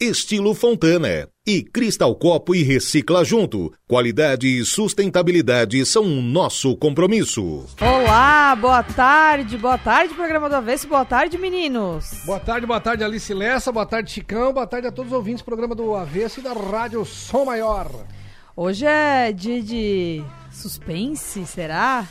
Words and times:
Estilo 0.00 0.54
Fontana. 0.54 1.28
E 1.44 1.60
Cristal 1.60 2.14
Copo 2.14 2.54
e 2.54 2.62
Recicla 2.62 3.24
Junto. 3.24 3.72
Qualidade 3.84 4.46
e 4.46 4.64
sustentabilidade 4.64 5.84
são 5.84 6.04
o 6.04 6.22
nosso 6.22 6.76
compromisso. 6.76 7.66
Olá, 7.80 8.54
boa 8.54 8.84
tarde, 8.84 9.58
boa 9.58 9.76
tarde, 9.76 10.14
programa 10.14 10.48
do 10.48 10.54
Avesso, 10.54 10.86
boa 10.86 11.04
tarde, 11.04 11.36
meninos. 11.36 12.12
Boa 12.24 12.38
tarde, 12.38 12.64
boa 12.64 12.80
tarde, 12.80 13.02
Alice 13.02 13.34
Lessa, 13.34 13.72
boa 13.72 13.86
tarde, 13.86 14.12
Chicão, 14.12 14.52
boa 14.52 14.68
tarde 14.68 14.86
a 14.86 14.92
todos 14.92 15.10
os 15.10 15.16
ouvintes 15.18 15.42
do 15.42 15.46
programa 15.46 15.74
do 15.74 15.92
Avesso 15.96 16.38
e 16.38 16.44
da 16.44 16.52
Rádio 16.52 17.04
Som 17.04 17.46
Maior. 17.46 17.90
Hoje 18.54 18.86
é 18.86 19.32
dia 19.32 19.60
de 19.60 20.22
suspense, 20.52 21.44
será? 21.44 22.06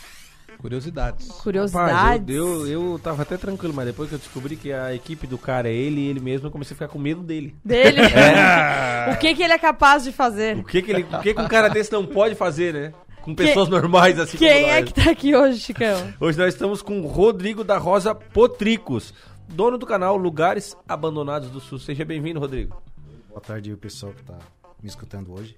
Curiosidades. 0.60 1.28
Curiosidades. 1.28 1.94
Rapaz, 1.94 2.24
eu, 2.28 2.68
eu, 2.68 2.92
eu 2.94 3.00
tava 3.00 3.22
até 3.22 3.38
tranquilo, 3.38 3.74
mas 3.74 3.86
depois 3.86 4.10
que 4.10 4.16
eu 4.16 4.20
descobri 4.20 4.56
que 4.56 4.74
a 4.74 4.94
equipe 4.94 5.28
do 5.28 5.38
cara 5.38 5.70
é 5.70 5.74
ele 5.74 6.02
e 6.02 6.08
ele 6.08 6.20
mesmo, 6.20 6.48
eu 6.48 6.52
comecei 6.52 6.74
a 6.74 6.78
ficar 6.78 6.88
com 6.88 6.98
medo 6.98 7.22
dele. 7.22 7.56
Dele? 7.64 8.02
o 9.14 9.18
que 9.18 9.36
que 9.36 9.44
ele 9.44 9.54
é 9.54 9.58
capaz 9.58 10.04
de 10.04 10.12
fazer? 10.12 10.58
O 10.58 10.64
que 10.64 10.82
que, 10.82 10.92
ele, 10.92 11.04
o 11.04 11.20
que, 11.20 11.34
que 11.34 11.42
um 11.42 11.48
cara 11.48 11.70
desse 11.70 11.92
não 11.92 12.06
pode 12.06 12.36
fazer, 12.36 12.74
né? 12.74 12.94
Com 13.22 13.36
pessoas 13.36 13.68
normais 13.68 14.18
assim 14.18 14.38
Quem 14.38 14.64
como 14.64 14.74
é 14.74 14.82
que 14.84 14.94
tá 14.94 15.12
aqui 15.12 15.36
hoje, 15.36 15.59
Chicão? 15.59 16.14
Hoje 16.20 16.38
nós 16.38 16.54
estamos 16.54 16.81
com 16.81 17.02
o 17.02 17.08
Rodrigo 17.08 17.64
da 17.64 17.78
Rosa 17.78 18.16
Potricos, 18.16 19.14
dono 19.50 19.78
do 19.78 19.86
canal 19.86 20.18
Lugares 20.18 20.76
Abandonados 20.88 21.50
do 21.50 21.59
Sul. 21.59 21.78
Seja 21.78 22.06
bem-vindo, 22.06 22.40
Rodrigo. 22.40 22.81
Boa 23.30 23.42
tarde 23.42 23.70
aí, 23.70 23.74
o 23.74 23.78
pessoal 23.78 24.14
que 24.14 24.24
tá 24.24 24.38
me 24.81 24.88
escutando 24.88 25.34
hoje. 25.34 25.58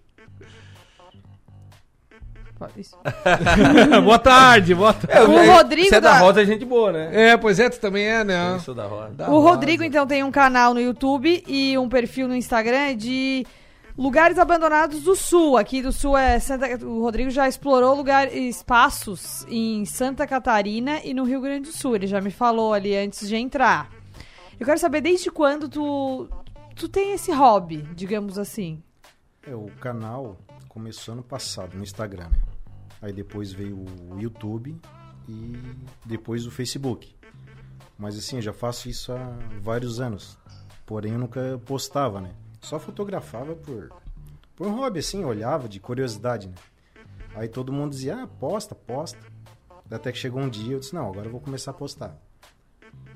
Isso. 2.77 2.97
boa 4.03 4.19
tarde, 4.19 4.75
boa 4.75 4.93
tarde. 4.93 5.31
O 5.31 5.53
Rodrigo 5.53 5.89
Você 5.89 5.95
é 5.95 6.01
da 6.01 6.13
da- 6.13 6.19
Rosa, 6.19 6.41
é 6.41 6.45
gente 6.45 6.65
boa, 6.65 6.91
né? 6.91 7.29
É, 7.31 7.37
pois 7.37 7.59
é, 7.59 7.69
tu 7.69 7.79
também 7.79 8.05
é, 8.05 8.23
né? 8.23 8.53
Eu 8.55 8.59
sou 8.59 8.75
da 8.75 8.85
Rosa. 8.85 9.29
O 9.29 9.39
Rodrigo, 9.39 9.83
então, 9.83 10.05
tem 10.05 10.23
um 10.23 10.31
canal 10.31 10.73
no 10.73 10.79
YouTube 10.81 11.43
e 11.47 11.77
um 11.77 11.87
perfil 11.89 12.27
no 12.27 12.35
Instagram 12.35 12.95
de 12.95 13.45
lugares 13.97 14.37
abandonados 14.37 15.01
do 15.03 15.15
Sul. 15.15 15.57
Aqui 15.57 15.81
do 15.81 15.91
Sul 15.91 16.17
é 16.17 16.39
Santa... 16.39 16.67
O 16.85 17.01
Rodrigo 17.01 17.29
já 17.29 17.47
explorou 17.47 17.95
lugar... 17.95 18.33
espaços 18.33 19.45
em 19.49 19.85
Santa 19.85 20.25
Catarina 20.27 20.99
e 21.03 21.13
no 21.13 21.23
Rio 21.23 21.41
Grande 21.41 21.69
do 21.69 21.75
Sul. 21.75 21.95
Ele 21.95 22.07
já 22.07 22.19
me 22.21 22.31
falou 22.31 22.73
ali 22.73 22.95
antes 22.95 23.27
de 23.27 23.35
entrar. 23.35 23.89
Eu 24.59 24.65
quero 24.65 24.79
saber 24.79 24.99
desde 25.01 25.31
quando 25.31 25.69
tu, 25.69 26.27
tu 26.75 26.89
tem 26.89 27.13
esse 27.13 27.31
hobby, 27.31 27.77
digamos 27.95 28.37
assim. 28.37 28.81
É, 29.47 29.55
o 29.55 29.67
canal 29.79 30.37
começou 30.67 31.13
ano 31.13 31.23
passado 31.23 31.75
no 31.77 31.83
Instagram, 31.83 32.25
né? 32.25 32.37
Aí 33.01 33.13
depois 33.13 33.51
veio 33.51 33.77
o 33.77 34.19
YouTube 34.19 34.75
e 35.27 35.53
depois 36.05 36.45
o 36.45 36.51
Facebook. 36.51 37.15
Mas 37.97 38.17
assim, 38.17 38.37
eu 38.37 38.41
já 38.41 38.53
faço 38.53 38.89
isso 38.89 39.11
há 39.11 39.37
vários 39.61 39.99
anos. 39.99 40.37
Porém, 40.85 41.13
eu 41.13 41.19
nunca 41.19 41.59
postava, 41.65 42.19
né? 42.19 42.31
Só 42.61 42.79
fotografava 42.79 43.55
por, 43.55 43.91
por 44.55 44.67
um 44.67 44.75
hobby, 44.75 44.99
assim, 44.99 45.23
olhava 45.23 45.69
de 45.69 45.79
curiosidade, 45.79 46.47
né? 46.47 46.55
Aí 47.35 47.47
todo 47.47 47.71
mundo 47.71 47.91
dizia, 47.91 48.23
ah, 48.23 48.27
posta, 48.27 48.73
posta. 48.73 49.19
Até 49.89 50.11
que 50.11 50.17
chegou 50.17 50.41
um 50.41 50.49
dia, 50.49 50.73
eu 50.73 50.79
disse, 50.79 50.93
não, 50.93 51.07
agora 51.07 51.27
eu 51.27 51.31
vou 51.31 51.41
começar 51.41 51.71
a 51.71 51.73
postar. 51.73 52.17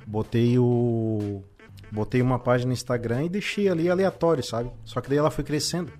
Botei 0.05 0.57
o... 0.59 1.43
Botei 1.91 2.21
uma 2.21 2.39
página 2.39 2.69
no 2.69 2.73
Instagram 2.73 3.25
e 3.25 3.29
deixei 3.29 3.69
ali 3.69 3.89
aleatório, 3.89 4.43
sabe? 4.43 4.71
Só 4.83 4.99
que 4.99 5.09
daí 5.09 5.17
ela 5.17 5.29
foi 5.29 5.43
crescendo. 5.43 5.91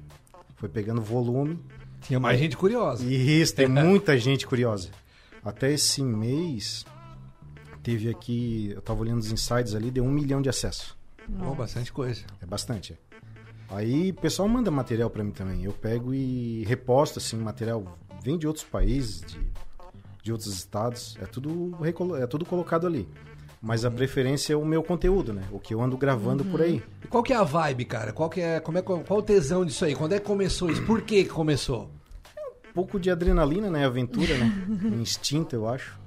Foi 0.56 0.68
pegando 0.68 1.02
volume. 1.02 1.64
Tinha 2.04 2.20
mais 2.20 2.40
gente 2.40 2.56
curiosa. 2.58 3.04
E 3.06 3.42
isso, 3.42 3.56
tem 3.56 3.68
muita 3.70 4.18
gente 4.18 4.46
curiosa. 4.46 4.90
Até 5.44 5.72
esse 5.72 6.02
mês, 6.02 6.86
teve 7.82 8.10
aqui, 8.10 8.72
eu 8.74 8.82
tava 8.82 9.02
olhando 9.02 9.20
os 9.20 9.32
insights 9.32 9.76
ali, 9.76 9.92
deu 9.92 10.04
um 10.04 10.12
milhão 10.12 10.42
de 10.42 10.50
acessos. 10.50 10.96
Bom, 11.28 11.54
bastante 11.56 11.92
coisa. 11.92 12.22
É 12.42 12.46
bastante, 12.46 12.94
é. 12.94 12.98
Aí 13.70 14.12
o 14.12 14.14
pessoal 14.14 14.48
manda 14.48 14.70
material 14.70 15.10
pra 15.10 15.24
mim 15.24 15.32
também. 15.32 15.64
Eu 15.64 15.74
pego 15.74 16.14
e 16.14 16.64
reposto, 16.66 17.20
assim, 17.20 17.38
material. 17.38 17.98
Vem 18.22 18.38
de 18.38 18.46
outros 18.48 18.66
países, 18.66 19.22
de, 19.22 19.40
de 20.22 20.32
outros 20.32 20.54
estados. 20.54 21.18
É 21.22 21.26
tudo, 21.26 21.78
é 22.18 22.28
tudo 22.28 22.46
colocado 22.46 22.86
ali. 22.86 23.08
Mas 23.66 23.86
a 23.86 23.90
preferência 23.90 24.52
é 24.52 24.58
o 24.58 24.66
meu 24.66 24.84
conteúdo, 24.84 25.32
né? 25.32 25.42
O 25.50 25.58
que 25.58 25.74
eu 25.74 25.82
ando 25.82 25.96
gravando 25.96 26.44
por 26.44 26.62
aí. 26.62 26.84
E 27.02 27.08
qual 27.08 27.24
que 27.24 27.32
é 27.32 27.38
a 27.38 27.44
vibe, 27.44 27.86
cara? 27.86 28.12
Qual 28.12 28.30
que 28.30 28.42
é, 28.42 28.60
como 28.60 28.78
é, 28.78 28.82
qual 28.82 29.20
o 29.20 29.22
tesão 29.22 29.64
disso 29.64 29.86
aí? 29.86 29.96
Quando 29.96 30.12
é 30.12 30.20
que 30.20 30.26
começou 30.26 30.70
isso? 30.70 30.84
Por 30.86 31.02
que 31.02 31.24
começou? 31.24 31.90
Um 32.70 32.74
pouco 32.74 33.00
de 33.00 33.10
adrenalina, 33.10 33.70
né? 33.70 33.86
Aventura, 33.86 34.38
né? 34.38 34.52
Instinto, 35.00 35.56
eu 35.56 35.66
acho. 35.66 35.98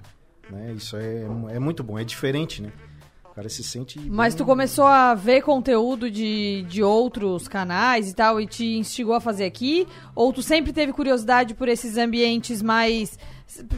Né? 0.51 0.75
Isso 0.77 0.99
é, 0.99 1.23
é 1.55 1.59
muito 1.59 1.83
bom. 1.83 1.99
É 1.99 2.05
diferente, 2.05 2.61
né? 2.61 2.71
O 3.25 3.35
cara 3.35 3.49
se 3.49 3.65
sente... 3.65 3.99
Mas 4.01 4.35
bem- 4.35 4.39
tu 4.39 4.45
começou 4.45 4.87
a 4.87 5.15
ver 5.15 5.41
conteúdo 5.41 6.11
de, 6.11 6.63
de 6.69 6.83
outros 6.83 7.49
canais 7.49 8.11
e 8.11 8.15
tal 8.15 8.39
e 8.39 8.47
te 8.47 8.77
instigou 8.77 9.15
a 9.15 9.21
fazer 9.21 9.47
aqui? 9.47 9.89
Ou 10.15 10.31
tu 10.31 10.43
sempre 10.43 10.75
teve 10.75 10.93
curiosidade 10.93 11.55
por 11.55 11.69
esses 11.69 11.97
ambientes 11.97 12.61
mais. 12.61 13.19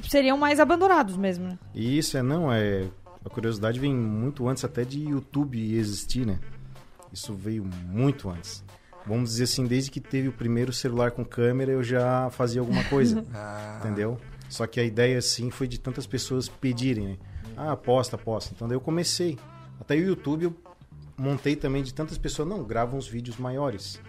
seriam 0.08 0.36
mais 0.36 0.58
abandonados 0.58 1.16
mesmo, 1.16 1.44
né? 1.46 1.58
E 1.72 1.96
isso 1.96 2.18
é, 2.18 2.22
não, 2.22 2.52
é... 2.52 2.88
A 3.24 3.28
curiosidade 3.28 3.78
vem 3.78 3.94
muito 3.94 4.48
antes 4.48 4.64
até 4.64 4.84
de 4.84 5.00
YouTube 5.00 5.74
existir, 5.74 6.26
né? 6.26 6.38
Isso 7.12 7.34
veio 7.34 7.64
muito 7.64 8.28
antes. 8.28 8.64
Vamos 9.06 9.30
dizer 9.30 9.44
assim, 9.44 9.66
desde 9.66 9.90
que 9.90 10.00
teve 10.00 10.28
o 10.28 10.32
primeiro 10.32 10.72
celular 10.72 11.10
com 11.10 11.24
câmera, 11.24 11.72
eu 11.72 11.82
já 11.82 12.28
fazia 12.30 12.60
alguma 12.60 12.84
coisa, 12.84 13.24
entendeu? 13.80 14.18
Só 14.48 14.66
que 14.66 14.80
a 14.80 14.84
ideia, 14.84 15.18
assim, 15.18 15.50
foi 15.50 15.66
de 15.66 15.78
tantas 15.78 16.06
pessoas 16.06 16.48
pedirem, 16.48 17.08
né? 17.08 17.18
Ah, 17.56 17.76
posta, 17.76 18.16
posta. 18.16 18.52
Então 18.54 18.68
daí 18.68 18.76
eu 18.76 18.80
comecei. 18.80 19.38
Até 19.80 19.94
o 19.94 19.98
YouTube 19.98 20.44
eu 20.44 20.56
montei 21.16 21.56
também 21.56 21.82
de 21.82 21.92
tantas 21.92 22.18
pessoas, 22.18 22.48
não, 22.48 22.62
grava 22.62 22.96
uns 22.96 23.08
vídeos 23.08 23.36
maiores. 23.36 24.00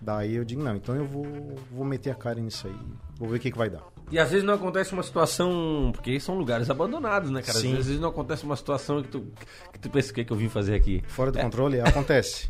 Daí 0.00 0.34
eu 0.34 0.44
digo, 0.44 0.62
não, 0.62 0.76
então 0.76 0.94
eu 0.94 1.04
vou, 1.04 1.26
vou 1.70 1.84
meter 1.84 2.10
a 2.10 2.14
cara 2.14 2.40
nisso 2.40 2.66
aí, 2.66 2.78
vou 3.16 3.28
ver 3.28 3.36
o 3.36 3.40
que, 3.40 3.50
que 3.50 3.58
vai 3.58 3.70
dar. 3.70 3.82
E 4.14 4.18
às 4.20 4.30
vezes 4.30 4.46
não 4.46 4.54
acontece 4.54 4.92
uma 4.92 5.02
situação. 5.02 5.90
Porque 5.92 6.20
são 6.20 6.38
lugares 6.38 6.70
abandonados, 6.70 7.32
né, 7.32 7.42
cara? 7.42 7.58
Às 7.58 7.62
Sim. 7.64 7.74
vezes 7.74 7.98
não 7.98 8.10
acontece 8.10 8.44
uma 8.44 8.54
situação 8.54 9.02
que 9.02 9.08
tu, 9.08 9.26
que 9.72 9.78
tu 9.80 9.90
pensa 9.90 10.12
o 10.12 10.14
que, 10.14 10.20
é 10.20 10.24
que 10.24 10.32
eu 10.32 10.36
vim 10.36 10.48
fazer 10.48 10.76
aqui. 10.76 11.02
Fora 11.08 11.32
do 11.32 11.38
controle, 11.40 11.80
acontece. 11.82 12.48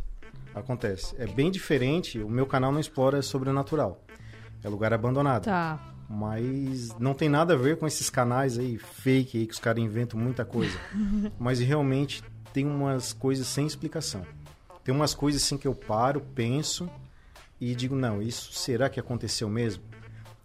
Acontece. 0.55 1.15
É 1.19 1.27
bem 1.27 1.51
diferente, 1.51 2.19
o 2.19 2.29
meu 2.29 2.45
canal 2.45 2.71
não 2.71 2.79
explora 2.79 3.23
sobrenatural. 3.23 4.05
É 4.63 4.69
lugar 4.69 4.93
abandonado. 4.93 5.45
Tá. 5.45 5.81
Mas 6.07 6.95
não 6.99 7.15
tem 7.15 7.31
nada 7.31 7.55
a 7.55 7.57
ver 7.57 7.79
com 7.79 7.87
esses 7.87 8.11
canais 8.11 8.59
aí 8.59 8.77
fake 8.77 9.39
aí 9.39 9.47
que 9.47 9.55
os 9.55 9.59
caras 9.59 9.83
inventam 9.83 10.21
muita 10.21 10.45
coisa. 10.45 10.79
Mas 11.41 11.61
realmente 11.61 12.23
tem 12.53 12.67
umas 12.67 13.15
coisas 13.15 13.47
sem 13.47 13.67
explicação. 13.67 14.21
Tem 14.85 14.95
umas 14.95 15.15
coisas 15.15 15.43
assim 15.43 15.57
que 15.57 15.67
eu 15.67 15.75
paro, 15.75 16.21
penso 16.35 16.91
e 17.59 17.75
digo, 17.75 17.95
não, 17.95 18.21
isso 18.21 18.53
será 18.53 18.91
que 18.91 19.01
aconteceu 19.01 19.49
mesmo? 19.49 19.83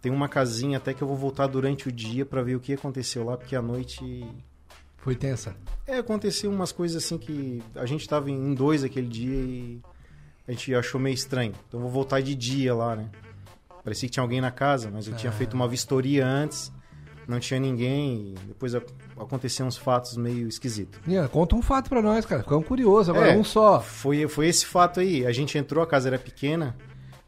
Tem 0.02 0.12
uma 0.12 0.30
casinha 0.30 0.78
até 0.78 0.94
que 0.94 1.02
eu 1.02 1.08
vou 1.08 1.18
voltar 1.18 1.48
durante 1.48 1.88
o 1.90 1.92
dia 1.92 2.26
pra 2.26 2.42
ver 2.42 2.56
o 2.56 2.60
que 2.60 2.74
aconteceu 2.74 3.24
lá, 3.24 3.36
porque 3.38 3.56
à 3.56 3.62
noite 3.62 4.26
Foi 4.98 5.16
tensa. 5.16 5.56
é, 5.86 5.98
aconteceu 5.98 6.50
umas 6.52 6.72
coisas 6.72 7.04
assim 7.04 7.18
que 7.18 7.62
a 7.76 7.86
gente 7.86 8.08
tava 8.08 8.30
em 8.32 8.54
dois 8.54 8.84
aquele 8.84 9.08
dia 9.08 9.36
e 9.36 9.82
a 10.48 10.52
gente 10.52 10.74
achou 10.74 11.00
meio 11.02 11.14
estranho. 11.14 11.54
Então 11.68 11.80
eu 11.80 11.84
vou 11.84 11.92
voltar 11.92 12.22
de 12.22 12.34
dia 12.34 12.74
lá, 12.74 12.96
né? 12.96 13.10
Parecia 13.84 14.08
que 14.08 14.14
tinha 14.14 14.24
alguém 14.24 14.40
na 14.42 14.52
casa, 14.52 14.90
mas 14.92 15.08
eu 15.08 15.16
tinha 15.16 15.32
feito 15.32 15.54
uma 15.54 15.68
vistoria 15.68 16.26
antes, 16.26 16.72
não 17.28 17.40
tinha 17.40 17.60
ninguém, 17.60 18.34
e 18.34 18.48
depois 18.48 18.74
a- 18.76 18.82
aconteceram 19.18 19.68
uns 19.68 19.78
fatos 19.78 20.16
meio 20.18 20.48
esquisitos. 20.48 21.00
Ian, 21.08 21.28
conta 21.28 21.56
um 21.56 21.62
fato 21.62 21.90
pra 21.90 22.02
nós, 22.02 22.26
cara. 22.26 22.42
Ficamos 22.44 22.68
curiosos. 22.68 23.10
Agora 23.10 23.32
É. 23.34 23.38
um 23.38 23.44
só. 23.44 23.80
Foi, 23.82 24.28
foi 24.28 24.48
esse 24.48 24.66
fato 24.66 25.00
aí. 25.00 25.26
A 25.26 25.32
gente 25.32 25.58
entrou, 25.58 25.84
a 25.84 25.88
casa 25.88 26.08
era 26.10 26.20
pequena, 26.20 26.76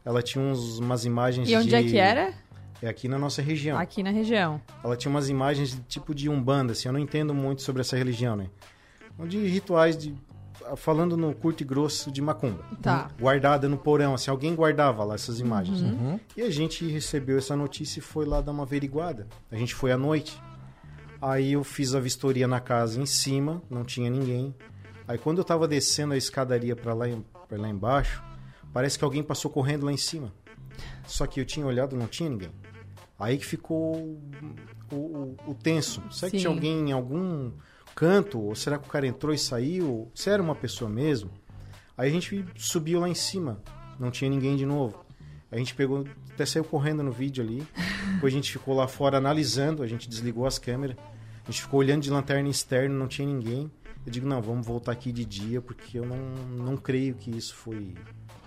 ela 0.04 0.22
tinha 0.22 0.42
uns, 0.44 0.78
umas 0.78 1.04
imagens 1.04 1.48
E 1.48 1.56
onde 1.56 1.68
de... 1.68 1.74
é 1.74 1.82
que 1.82 1.96
era? 1.96 2.32
É 2.82 2.88
aqui 2.88 3.06
na 3.06 3.18
nossa 3.18 3.40
região. 3.40 3.78
Aqui 3.78 4.02
na 4.02 4.10
região. 4.10 4.60
Ela 4.82 4.96
tinha 4.96 5.08
umas 5.08 5.28
imagens 5.28 5.70
de 5.70 5.80
tipo 5.82 6.12
de 6.12 6.28
umbanda, 6.28 6.72
assim, 6.72 6.88
eu 6.88 6.92
não 6.92 6.98
entendo 6.98 7.32
muito 7.32 7.62
sobre 7.62 7.80
essa 7.80 7.96
religião, 7.96 8.34
né? 8.34 8.48
De 9.28 9.38
rituais 9.46 9.96
de 9.96 10.14
falando 10.76 11.16
no 11.16 11.34
curto 11.34 11.62
e 11.62 11.64
grosso 11.64 12.10
de 12.10 12.20
macumba. 12.20 12.64
Tá. 12.80 13.10
Guardada 13.20 13.68
no 13.68 13.76
porão, 13.76 14.14
assim, 14.14 14.30
alguém 14.30 14.54
guardava 14.54 15.04
lá 15.04 15.14
essas 15.14 15.40
imagens. 15.40 15.80
Uhum. 15.80 16.18
E 16.36 16.42
a 16.42 16.50
gente 16.50 16.86
recebeu 16.86 17.38
essa 17.38 17.56
notícia 17.56 18.00
e 18.00 18.02
foi 18.02 18.24
lá 18.24 18.40
dar 18.40 18.52
uma 18.52 18.64
averiguada. 18.64 19.26
A 19.50 19.56
gente 19.56 19.74
foi 19.74 19.92
à 19.92 19.96
noite. 19.96 20.40
Aí 21.20 21.52
eu 21.52 21.62
fiz 21.62 21.94
a 21.94 22.00
vistoria 22.00 22.48
na 22.48 22.60
casa 22.60 23.00
em 23.00 23.06
cima, 23.06 23.62
não 23.70 23.84
tinha 23.84 24.10
ninguém. 24.10 24.54
Aí 25.06 25.18
quando 25.18 25.38
eu 25.38 25.44
tava 25.44 25.68
descendo 25.68 26.14
a 26.14 26.16
escadaria 26.16 26.74
para 26.74 26.94
lá, 26.94 27.06
pra 27.48 27.58
lá 27.58 27.68
embaixo, 27.68 28.22
parece 28.72 28.98
que 28.98 29.04
alguém 29.04 29.22
passou 29.22 29.50
correndo 29.50 29.86
lá 29.86 29.92
em 29.92 29.96
cima. 29.96 30.32
Só 31.06 31.26
que 31.26 31.40
eu 31.40 31.44
tinha 31.44 31.66
olhado 31.66 31.96
não 31.96 32.06
tinha 32.06 32.28
ninguém. 32.28 32.50
Aí 33.22 33.38
que 33.38 33.46
ficou 33.46 33.96
o, 34.90 34.94
o- 34.94 35.36
o 35.46 35.54
tenso. 35.54 36.02
Será 36.10 36.30
que 36.30 36.36
Sim. 36.38 36.42
tinha 36.42 36.48
alguém 36.52 36.88
em 36.90 36.92
algum 36.92 37.52
canto? 37.94 38.40
Ou 38.40 38.54
será 38.54 38.78
que 38.78 38.88
o 38.88 38.90
cara 38.90 39.06
entrou 39.06 39.32
e 39.32 39.38
saiu? 39.38 40.10
Se 40.14 40.28
era 40.28 40.42
uma 40.42 40.54
pessoa 40.54 40.90
mesmo? 40.90 41.30
Aí 41.96 42.08
a 42.08 42.12
gente 42.12 42.44
subiu 42.56 43.00
lá 43.00 43.08
em 43.08 43.14
cima. 43.14 43.62
Não 43.98 44.10
tinha 44.10 44.28
ninguém 44.28 44.56
de 44.56 44.66
novo. 44.66 45.04
A 45.50 45.56
gente 45.56 45.74
pegou, 45.74 46.04
até 46.32 46.44
saiu 46.46 46.64
correndo 46.64 47.02
no 47.02 47.12
vídeo 47.12 47.44
ali. 47.44 47.66
Depois 48.14 48.32
a 48.32 48.36
gente 48.36 48.50
ficou 48.50 48.74
lá 48.74 48.88
fora 48.88 49.18
analisando, 49.18 49.82
a 49.82 49.86
gente 49.86 50.08
desligou 50.08 50.46
as 50.46 50.58
câmeras. 50.58 50.96
A 51.46 51.50
gente 51.50 51.62
ficou 51.62 51.78
olhando 51.80 52.02
de 52.02 52.10
lanterna 52.10 52.48
externa, 52.48 52.94
não 52.94 53.06
tinha 53.06 53.28
ninguém. 53.28 53.70
Eu 54.04 54.10
digo, 54.10 54.26
não, 54.26 54.42
vamos 54.42 54.66
voltar 54.66 54.92
aqui 54.92 55.12
de 55.12 55.24
dia, 55.24 55.60
porque 55.60 55.98
eu 55.98 56.04
não, 56.06 56.16
não 56.64 56.76
creio 56.76 57.14
que 57.14 57.30
isso 57.30 57.54
foi 57.54 57.94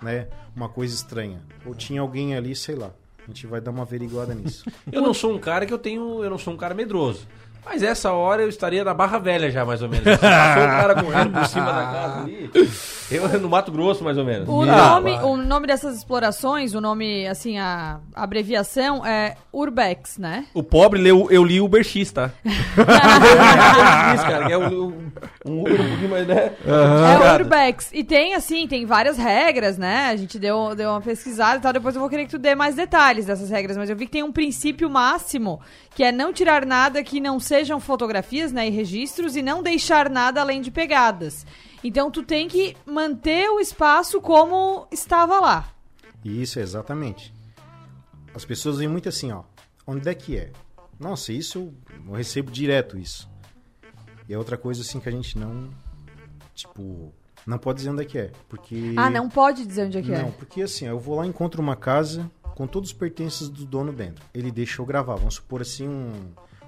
né, 0.02 0.28
uma 0.54 0.68
coisa 0.68 0.94
estranha. 0.94 1.42
Ou 1.64 1.74
tinha 1.74 2.00
alguém 2.02 2.34
ali, 2.34 2.54
sei 2.54 2.74
lá. 2.74 2.92
A 3.26 3.28
gente 3.28 3.46
vai 3.46 3.60
dar 3.60 3.72
uma 3.72 3.82
averiguada 3.82 4.34
nisso. 4.34 4.64
Eu 4.90 5.02
não 5.02 5.12
sou 5.12 5.34
um 5.34 5.38
cara 5.38 5.66
que 5.66 5.72
eu 5.72 5.78
tenho. 5.78 6.22
Eu 6.22 6.30
não 6.30 6.38
sou 6.38 6.54
um 6.54 6.56
cara 6.56 6.74
medroso. 6.74 7.26
Mas 7.64 7.82
essa 7.82 8.12
hora 8.12 8.42
eu 8.42 8.48
estaria 8.48 8.84
na 8.84 8.94
Barra 8.94 9.18
Velha 9.18 9.50
já, 9.50 9.64
mais 9.64 9.82
ou 9.82 9.88
menos. 9.88 10.04
Se 10.04 10.18
passou 10.18 10.62
um 10.62 10.66
cara 10.66 11.02
correndo 11.02 11.32
por 11.32 11.46
cima 11.48 11.66
da 11.66 11.82
casa 11.86 12.20
ali. 12.20 12.50
Eu 13.10 13.40
no 13.40 13.48
Mato 13.48 13.70
Grosso, 13.70 14.02
mais 14.02 14.18
ou 14.18 14.24
menos. 14.24 14.48
O, 14.48 14.62
Ah, 14.62 14.98
nome, 15.00 15.12
o 15.22 15.36
nome 15.36 15.66
dessas 15.66 15.96
explorações, 15.96 16.74
o 16.74 16.80
nome, 16.80 17.26
assim, 17.28 17.56
a 17.58 18.00
abreviação 18.14 19.06
é 19.06 19.36
Urbex, 19.52 20.18
né? 20.18 20.46
O 20.52 20.62
pobre 20.62 21.00
leu, 21.00 21.28
eu 21.30 21.44
li 21.44 21.60
Uber 21.60 21.84
X, 21.84 22.10
tá? 22.10 22.30
Uber 22.44 24.12
X, 24.12 24.22
cara, 24.24 24.50
é 24.52 24.58
um, 24.58 24.66
um, 24.88 25.10
um 25.46 25.60
Uber 25.60 25.80
um 25.80 25.88
pouquinho 25.88 26.10
mais, 26.10 26.26
né? 26.26 26.52
É 26.66 27.34
Urbex. 27.34 27.90
E 27.92 28.02
tem, 28.02 28.34
assim, 28.34 28.66
tem 28.66 28.84
várias 28.84 29.16
regras, 29.16 29.78
né? 29.78 30.06
A 30.10 30.16
gente 30.16 30.38
deu, 30.38 30.74
deu 30.74 30.90
uma 30.90 31.00
pesquisada 31.00 31.58
e 31.58 31.60
tal. 31.60 31.72
Depois 31.72 31.94
eu 31.94 32.00
vou 32.00 32.10
querer 32.10 32.24
que 32.24 32.30
tu 32.30 32.38
dê 32.38 32.54
mais 32.54 32.74
detalhes 32.74 33.26
dessas 33.26 33.50
regras. 33.50 33.76
Mas 33.76 33.88
eu 33.88 33.96
vi 33.96 34.06
que 34.06 34.12
tem 34.12 34.22
um 34.24 34.32
princípio 34.32 34.90
máximo, 34.90 35.60
que 35.94 36.02
é 36.02 36.10
não 36.10 36.32
tirar 36.32 36.66
nada 36.66 37.02
que 37.04 37.20
não 37.20 37.38
sejam 37.38 37.78
fotografias, 37.78 38.52
né? 38.52 38.66
E 38.66 38.70
registros, 38.70 39.36
e 39.36 39.42
não 39.42 39.62
deixar 39.62 40.10
nada 40.10 40.40
além 40.40 40.60
de 40.60 40.70
pegadas. 40.70 41.46
Então 41.84 42.10
tu 42.10 42.22
tem 42.22 42.48
que 42.48 42.76
manter 42.86 43.48
o 43.50 43.60
espaço 43.60 44.20
como 44.20 44.86
estava 44.90 45.38
lá. 45.40 45.68
Isso, 46.24 46.58
exatamente. 46.58 47.32
As 48.34 48.44
pessoas 48.44 48.78
veem 48.78 48.88
muito 48.88 49.08
assim, 49.08 49.30
ó. 49.32 49.42
Onde 49.86 50.08
é 50.08 50.14
que 50.14 50.36
é? 50.36 50.52
Nossa, 50.98 51.32
isso 51.32 51.72
eu- 52.06 52.12
recebo 52.14 52.50
direto 52.50 52.98
isso. 52.98 53.28
E 54.28 54.34
é 54.34 54.38
outra 54.38 54.56
coisa 54.56 54.82
assim 54.82 54.98
que 54.98 55.08
a 55.08 55.12
gente 55.12 55.38
não. 55.38 55.70
Tipo, 56.54 57.12
não 57.46 57.58
pode 57.58 57.78
dizer 57.78 57.90
onde 57.90 58.02
é 58.02 58.04
que 58.04 58.18
é. 58.18 58.32
Porque. 58.48 58.94
Ah, 58.96 59.08
não 59.10 59.28
pode 59.28 59.64
dizer 59.64 59.86
onde 59.86 59.98
é 59.98 60.02
que 60.02 60.10
Não, 60.10 60.28
é. 60.28 60.30
porque 60.32 60.62
assim, 60.62 60.86
eu 60.86 60.98
vou 60.98 61.16
lá 61.16 61.26
e 61.26 61.28
encontro 61.28 61.62
uma 61.62 61.76
casa 61.76 62.28
com 62.56 62.66
todos 62.66 62.90
os 62.90 62.96
pertences 62.96 63.48
do 63.48 63.64
dono 63.64 63.92
dentro. 63.92 64.24
Ele 64.34 64.50
deixou 64.50 64.84
gravar. 64.84 65.14
Vamos 65.16 65.34
supor 65.34 65.60
assim, 65.60 65.86
um, 65.86 66.12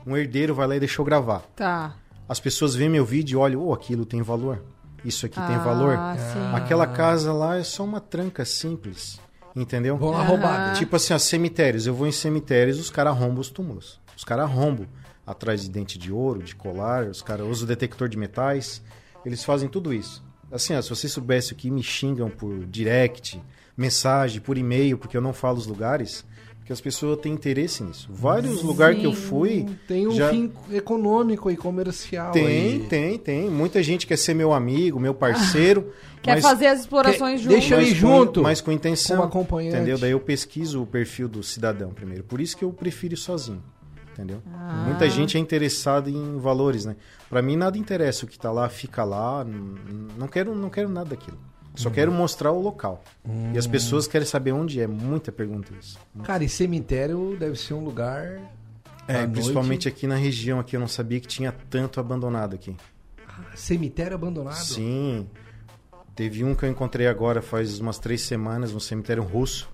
um 0.06 0.16
herdeiro 0.16 0.54
vai 0.54 0.68
lá 0.68 0.76
e 0.76 0.80
deixou 0.80 1.04
gravar. 1.04 1.40
Tá. 1.56 1.96
As 2.28 2.38
pessoas 2.38 2.74
veem 2.74 2.90
meu 2.90 3.04
vídeo 3.04 3.36
e 3.38 3.42
olham, 3.42 3.66
oh, 3.66 3.72
aquilo 3.72 4.04
tem 4.04 4.22
valor. 4.22 4.62
Isso 5.04 5.24
aqui 5.26 5.36
tem 5.36 5.56
Ah, 5.56 5.58
valor. 5.58 5.96
sim. 6.32 6.54
Aquela 6.56 6.86
casa 6.86 7.32
lá 7.32 7.56
é 7.56 7.62
só 7.62 7.84
uma 7.84 8.00
tranca 8.00 8.44
simples. 8.44 9.20
Entendeu? 9.56 9.96
Vão 9.96 10.10
lá 10.10 10.22
roubar. 10.22 10.74
Tipo 10.74 10.96
assim, 10.96 11.12
ó, 11.14 11.18
cemitérios. 11.18 11.86
Eu 11.86 11.94
vou 11.94 12.06
em 12.06 12.12
cemitérios, 12.12 12.78
os 12.78 12.90
caras 12.90 13.12
arrombam 13.14 13.40
os 13.40 13.48
túmulos. 13.50 14.00
Os 14.16 14.24
caras 14.24 14.44
arrombam 14.44 14.86
atrás 15.26 15.62
de 15.62 15.70
dente 15.70 15.98
de 15.98 16.12
ouro, 16.12 16.42
de 16.42 16.54
colar, 16.54 17.04
os 17.06 17.22
caras 17.22 17.46
usam 17.46 17.66
detector 17.66 18.08
de 18.08 18.16
metais. 18.16 18.82
Eles 19.24 19.44
fazem 19.44 19.68
tudo 19.68 19.92
isso. 19.92 20.22
Assim, 20.50 20.74
ó, 20.74 20.80
se 20.82 20.88
vocês 20.90 21.12
soubessem 21.12 21.52
o 21.52 21.56
que 21.56 21.70
me 21.70 21.82
xingam 21.82 22.30
por 22.30 22.64
direct, 22.66 23.40
mensagem, 23.76 24.40
por 24.40 24.56
e-mail, 24.56 24.96
porque 24.96 25.16
eu 25.16 25.20
não 25.20 25.32
falo 25.32 25.58
os 25.58 25.66
lugares, 25.66 26.24
porque 26.68 26.74
as 26.74 26.80
pessoas 26.82 27.18
têm 27.20 27.32
interesse 27.32 27.82
nisso. 27.82 28.10
Vários 28.12 28.62
lugares 28.62 28.98
que 28.98 29.06
eu 29.06 29.14
fui. 29.14 29.64
Tem 29.86 30.06
um 30.06 30.10
já- 30.10 30.28
fim 30.28 30.52
econômico 30.70 31.50
e 31.50 31.56
comercial. 31.56 32.30
Tem, 32.30 32.46
aí. 32.46 32.86
tem, 32.90 33.16
tem. 33.16 33.48
Muita 33.48 33.82
gente 33.82 34.06
quer 34.06 34.18
ser 34.18 34.34
meu 34.34 34.52
amigo, 34.52 35.00
meu 35.00 35.14
parceiro. 35.14 35.90
Quer 36.22 36.34
mas- 36.34 36.42
fazer 36.42 36.66
as 36.66 36.80
explorações 36.80 37.40
Que- 37.40 37.44
juntos. 37.44 37.58
deixa 37.60 37.74
eu 37.76 37.80
ir 37.80 37.86
mas 37.90 37.96
junto, 37.96 38.40
Com, 38.40 38.42
mas 38.42 38.60
com 38.60 38.70
intenção. 38.72 39.16
como 39.16 39.28
acompanhante. 39.28 39.76
Entendeu? 39.76 39.96
Daí 39.98 40.10
eu 40.10 40.20
pesquiso 40.20 40.82
o 40.82 40.86
perfil 40.86 41.26
do 41.26 41.42
cidadão 41.42 41.90
primeiro. 41.90 42.22
Por 42.24 42.38
isso 42.38 42.54
que 42.54 42.64
eu 42.64 42.70
prefiro 42.70 43.14
ir 43.14 43.16
sozinho. 43.16 43.62
Entendeu? 44.12 44.42
Ah. 44.52 44.84
Muita 44.88 45.08
gente 45.08 45.38
é 45.38 45.40
interessada 45.40 46.10
em 46.10 46.36
valores, 46.38 46.84
né? 46.84 46.96
Pra 47.30 47.40
mim 47.40 47.56
nada 47.56 47.78
interessa 47.78 48.26
o 48.26 48.28
que 48.28 48.38
tá 48.38 48.50
lá, 48.52 48.68
fica 48.68 49.04
lá. 49.04 49.42
Não 50.18 50.26
quero, 50.28 50.54
não 50.54 50.68
quero 50.68 50.88
nada 50.90 51.10
daquilo. 51.10 51.38
Só 51.82 51.90
quero 51.90 52.10
mostrar 52.10 52.52
o 52.52 52.60
local. 52.60 53.02
E 53.54 53.58
as 53.58 53.66
pessoas 53.66 54.06
querem 54.06 54.26
saber 54.26 54.52
onde 54.52 54.80
é. 54.80 54.86
Muita 54.86 55.30
pergunta 55.30 55.72
isso. 55.80 55.98
Cara, 56.24 56.42
e 56.42 56.48
cemitério 56.48 57.36
deve 57.38 57.56
ser 57.56 57.74
um 57.74 57.84
lugar. 57.84 58.40
É, 59.06 59.26
principalmente 59.26 59.86
noite. 59.86 59.88
aqui 59.88 60.06
na 60.06 60.16
região 60.16 60.60
aqui, 60.60 60.76
eu 60.76 60.80
não 60.80 60.88
sabia 60.88 61.18
que 61.18 61.26
tinha 61.26 61.50
tanto 61.70 61.98
abandonado 61.98 62.54
aqui. 62.54 62.76
Ah, 63.26 63.56
Cemitério 63.56 64.14
abandonado. 64.14 64.54
Sim. 64.54 65.26
Teve 66.14 66.44
um 66.44 66.54
que 66.54 66.64
eu 66.64 66.68
encontrei 66.68 67.06
agora 67.06 67.40
faz 67.40 67.78
umas 67.78 67.98
três 67.98 68.22
semanas 68.22 68.72
no 68.72 68.80
cemitério 68.80 69.22
russo, 69.22 69.70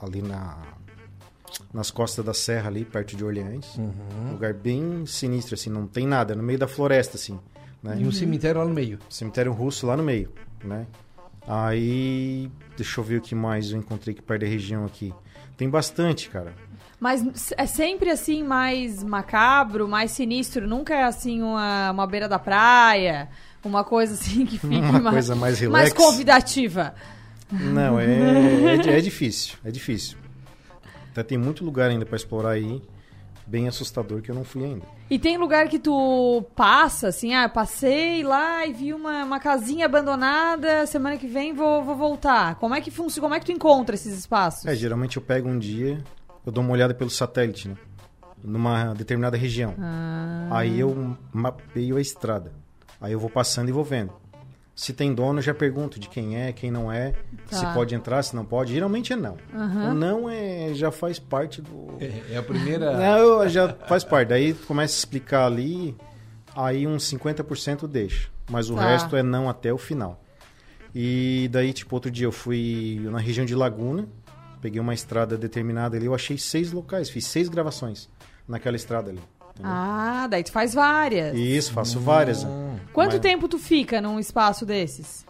ali 0.00 0.22
na 0.22 0.56
nas 1.72 1.90
costas 1.90 2.24
da 2.24 2.34
serra 2.34 2.68
ali, 2.68 2.84
perto 2.84 3.16
de 3.16 3.24
Orleans. 3.24 3.78
Um 3.78 4.32
lugar 4.32 4.54
bem 4.54 5.04
sinistro, 5.06 5.54
assim, 5.54 5.70
não 5.70 5.86
tem 5.86 6.06
nada, 6.06 6.34
no 6.34 6.42
meio 6.42 6.58
da 6.58 6.66
floresta, 6.66 7.16
assim. 7.16 7.38
Né? 7.82 7.98
E 8.00 8.06
um 8.06 8.10
cemitério 8.10 8.60
lá 8.60 8.66
no 8.66 8.74
meio. 8.74 8.98
Cemitério 9.10 9.52
russo 9.52 9.86
lá 9.86 9.96
no 9.96 10.02
meio, 10.02 10.32
né? 10.64 10.86
Aí, 11.46 12.50
deixa 12.76 13.00
eu 13.00 13.04
ver 13.04 13.18
o 13.18 13.20
que 13.20 13.34
mais 13.34 13.70
eu 13.70 13.78
encontrei 13.78 14.14
aqui 14.14 14.22
perto 14.22 14.42
da 14.42 14.46
região 14.46 14.84
aqui. 14.84 15.12
Tem 15.56 15.68
bastante, 15.68 16.30
cara. 16.30 16.54
Mas 16.98 17.52
é 17.56 17.66
sempre 17.66 18.10
assim, 18.10 18.42
mais 18.42 19.02
macabro, 19.02 19.86
mais 19.86 20.10
sinistro. 20.10 20.66
Nunca 20.66 20.94
é 20.94 21.04
assim 21.04 21.42
uma, 21.42 21.90
uma 21.90 22.06
beira 22.06 22.28
da 22.28 22.38
praia, 22.38 23.28
uma 23.62 23.84
coisa 23.84 24.14
assim 24.14 24.46
que 24.46 24.56
fique 24.58 24.74
Uma 24.74 25.00
mais, 25.00 25.14
coisa 25.14 25.34
mais 25.34 25.60
mais 25.62 25.92
convidativa. 25.92 26.94
Não, 27.52 28.00
é, 28.00 28.06
é, 28.86 28.98
é 28.98 29.00
difícil, 29.00 29.56
é 29.64 29.70
difícil. 29.70 30.16
Até 31.10 31.22
tem 31.22 31.38
muito 31.38 31.64
lugar 31.64 31.90
ainda 31.90 32.06
pra 32.06 32.16
explorar 32.16 32.50
aí, 32.50 32.82
bem 33.46 33.68
assustador 33.68 34.22
que 34.22 34.30
eu 34.30 34.34
não 34.34 34.44
fui 34.44 34.64
ainda. 34.64 34.86
E 35.10 35.18
tem 35.18 35.36
lugar 35.36 35.68
que 35.68 35.78
tu 35.78 36.42
passa, 36.56 37.08
assim, 37.08 37.34
ah, 37.34 37.48
passei 37.48 38.22
lá 38.22 38.66
e 38.66 38.72
vi 38.72 38.92
uma, 38.94 39.22
uma 39.24 39.38
casinha 39.38 39.84
abandonada, 39.86 40.86
semana 40.86 41.16
que 41.18 41.26
vem 41.26 41.52
vou, 41.52 41.84
vou 41.84 41.94
voltar. 41.94 42.54
Como 42.56 42.74
é 42.74 42.80
que 42.80 42.90
funciona? 42.90 43.26
Como 43.26 43.34
é 43.34 43.40
que 43.40 43.46
tu 43.46 43.52
encontra 43.52 43.94
esses 43.94 44.16
espaços? 44.18 44.64
É, 44.64 44.74
geralmente 44.74 45.16
eu 45.18 45.22
pego 45.22 45.48
um 45.48 45.58
dia, 45.58 46.02
eu 46.44 46.50
dou 46.50 46.64
uma 46.64 46.72
olhada 46.72 46.94
pelo 46.94 47.10
satélite, 47.10 47.68
né? 47.68 47.76
Numa 48.42 48.92
determinada 48.94 49.36
região. 49.36 49.74
Ah, 49.78 50.48
Aí 50.50 50.80
eu 50.80 51.16
mapeio 51.32 51.96
a 51.96 52.00
estrada. 52.00 52.52
Aí 53.00 53.12
eu 53.12 53.20
vou 53.20 53.30
passando 53.30 53.68
e 53.68 53.72
vou 53.72 53.84
vendo. 53.84 54.12
Se 54.76 54.92
tem 54.92 55.14
dono, 55.14 55.38
eu 55.38 55.42
já 55.42 55.54
pergunto 55.54 56.00
de 56.00 56.08
quem 56.08 56.36
é, 56.36 56.52
quem 56.52 56.68
não 56.70 56.90
é, 56.90 57.12
Tá. 57.48 57.56
se 57.56 57.66
pode 57.74 57.94
entrar, 57.94 58.22
se 58.24 58.34
não 58.34 58.44
pode. 58.44 58.72
Geralmente 58.74 59.12
é 59.12 59.16
não. 59.16 59.36
Aham. 59.54 59.90
O 59.90 59.94
não 59.94 60.28
é, 60.28 60.74
já 60.74 60.90
faz 60.90 61.18
parte 61.18 61.62
do. 61.62 61.96
É, 62.00 62.32
é 62.32 62.36
a 62.36 62.42
primeira. 62.42 62.92
Não, 62.98 63.18
eu- 63.42 63.48
já 63.48 63.68
faz 63.72 64.02
parte. 64.02 64.28
Daí 64.30 64.52
começa 64.52 64.94
a 64.94 64.98
explicar 64.98 65.46
ali, 65.46 65.96
aí 66.56 66.86
uns 66.88 67.04
50% 67.08 67.86
deixa. 67.86 68.28
Mas 68.50 68.68
o 68.68 68.74
Tá. 68.74 68.88
resto 68.88 69.14
é 69.16 69.22
não 69.22 69.48
até 69.48 69.72
o 69.72 69.78
final. 69.78 70.20
E 70.94 71.48
daí, 71.52 71.72
tipo, 71.72 71.94
outro 71.94 72.10
dia 72.10 72.26
eu 72.26 72.32
fui 72.32 73.00
na 73.04 73.18
região 73.18 73.44
de 73.46 73.54
Laguna, 73.54 74.06
peguei 74.60 74.80
uma 74.80 74.94
estrada 74.94 75.36
determinada 75.38 75.96
ali, 75.96 76.06
eu 76.06 76.14
achei 76.14 76.36
seis 76.38 76.72
locais, 76.72 77.08
fiz 77.10 77.26
seis 77.26 77.48
gravações 77.48 78.08
naquela 78.46 78.76
estrada 78.76 79.10
ali. 79.10 79.20
Entendeu? 79.54 79.70
Ah, 79.72 80.26
daí 80.28 80.42
tu 80.42 80.52
faz 80.52 80.74
várias. 80.74 81.34
Isso, 81.36 81.72
faço 81.72 81.98
várias. 82.00 82.44
né? 82.44 82.50
Quanto 82.92 83.12
Mas- 83.12 83.20
tempo 83.20 83.48
tu 83.48 83.58
fica 83.58 84.00
num 84.00 84.18
espaço 84.18 84.64
desses? 84.66 85.24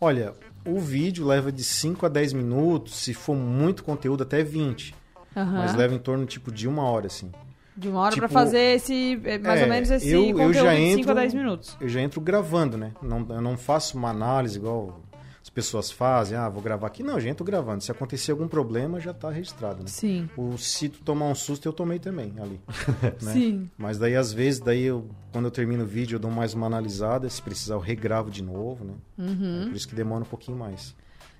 Olha, 0.00 0.32
o 0.66 0.78
vídeo 0.78 1.26
leva 1.26 1.50
de 1.52 1.64
5 1.64 2.04
a 2.06 2.08
10 2.08 2.32
minutos, 2.32 2.96
se 2.96 3.14
for 3.14 3.34
muito 3.36 3.82
conteúdo, 3.84 4.22
até 4.22 4.42
20. 4.42 4.94
Aham. 5.36 5.52
Mas 5.58 5.74
leva 5.74 5.94
em 5.94 5.98
torno, 5.98 6.24
tipo, 6.26 6.50
de 6.52 6.66
uma 6.66 6.82
hora, 6.84 7.06
assim. 7.06 7.30
De 7.76 7.88
uma 7.88 8.00
hora 8.00 8.14
tipo, 8.14 8.26
pra 8.26 8.28
fazer 8.28 8.76
esse, 8.76 9.20
eh, 9.22 9.38
mais 9.38 9.60
é, 9.60 9.64
ou 9.64 9.68
menos 9.68 9.90
esse 9.90 10.08
eu- 10.10 10.22
eu 10.24 10.32
conteúdo 10.32 10.54
já 10.54 10.74
de 10.74 10.80
5 10.80 10.98
entro- 11.00 11.10
a 11.10 11.14
10 11.14 11.34
minutos. 11.34 11.76
Eu 11.78 11.88
já 11.90 12.00
entro 12.00 12.20
gravando, 12.22 12.78
né? 12.78 12.92
Não, 13.02 13.26
eu 13.28 13.40
não 13.42 13.56
faço 13.58 13.98
uma 13.98 14.08
análise 14.08 14.56
igual 14.58 14.98
as 15.46 15.50
pessoas 15.50 15.92
fazem. 15.92 16.36
Ah, 16.36 16.48
vou 16.48 16.60
gravar 16.60 16.88
aqui. 16.88 17.04
Não, 17.04 17.14
eu 17.14 17.20
já 17.20 17.28
entro 17.28 17.44
gravando. 17.44 17.80
Se 17.80 17.92
acontecer 17.92 18.32
algum 18.32 18.48
problema, 18.48 18.98
já 18.98 19.14
tá 19.14 19.30
registrado, 19.30 19.78
né? 19.78 19.86
Sim. 19.86 20.28
O, 20.36 20.58
se 20.58 20.88
tu 20.88 21.04
tomar 21.04 21.26
um 21.26 21.36
susto, 21.36 21.66
eu 21.66 21.72
tomei 21.72 22.00
também 22.00 22.34
ali. 22.40 22.60
né? 23.22 23.32
Sim. 23.32 23.70
Mas 23.78 23.96
daí, 23.96 24.16
às 24.16 24.32
vezes, 24.32 24.58
daí 24.58 24.82
eu, 24.82 25.08
quando 25.32 25.44
eu 25.44 25.50
termino 25.52 25.84
o 25.84 25.86
vídeo, 25.86 26.16
eu 26.16 26.18
dou 26.18 26.32
mais 26.32 26.52
uma 26.52 26.66
analisada. 26.66 27.30
Se 27.30 27.40
precisar, 27.40 27.74
eu 27.74 27.78
regravo 27.78 28.28
de 28.28 28.42
novo, 28.42 28.84
né? 28.84 28.94
Uhum. 29.16 29.62
É 29.62 29.66
por 29.66 29.76
isso 29.76 29.86
que 29.86 29.94
demora 29.94 30.24
um 30.24 30.26
pouquinho 30.26 30.58
mais. 30.58 30.96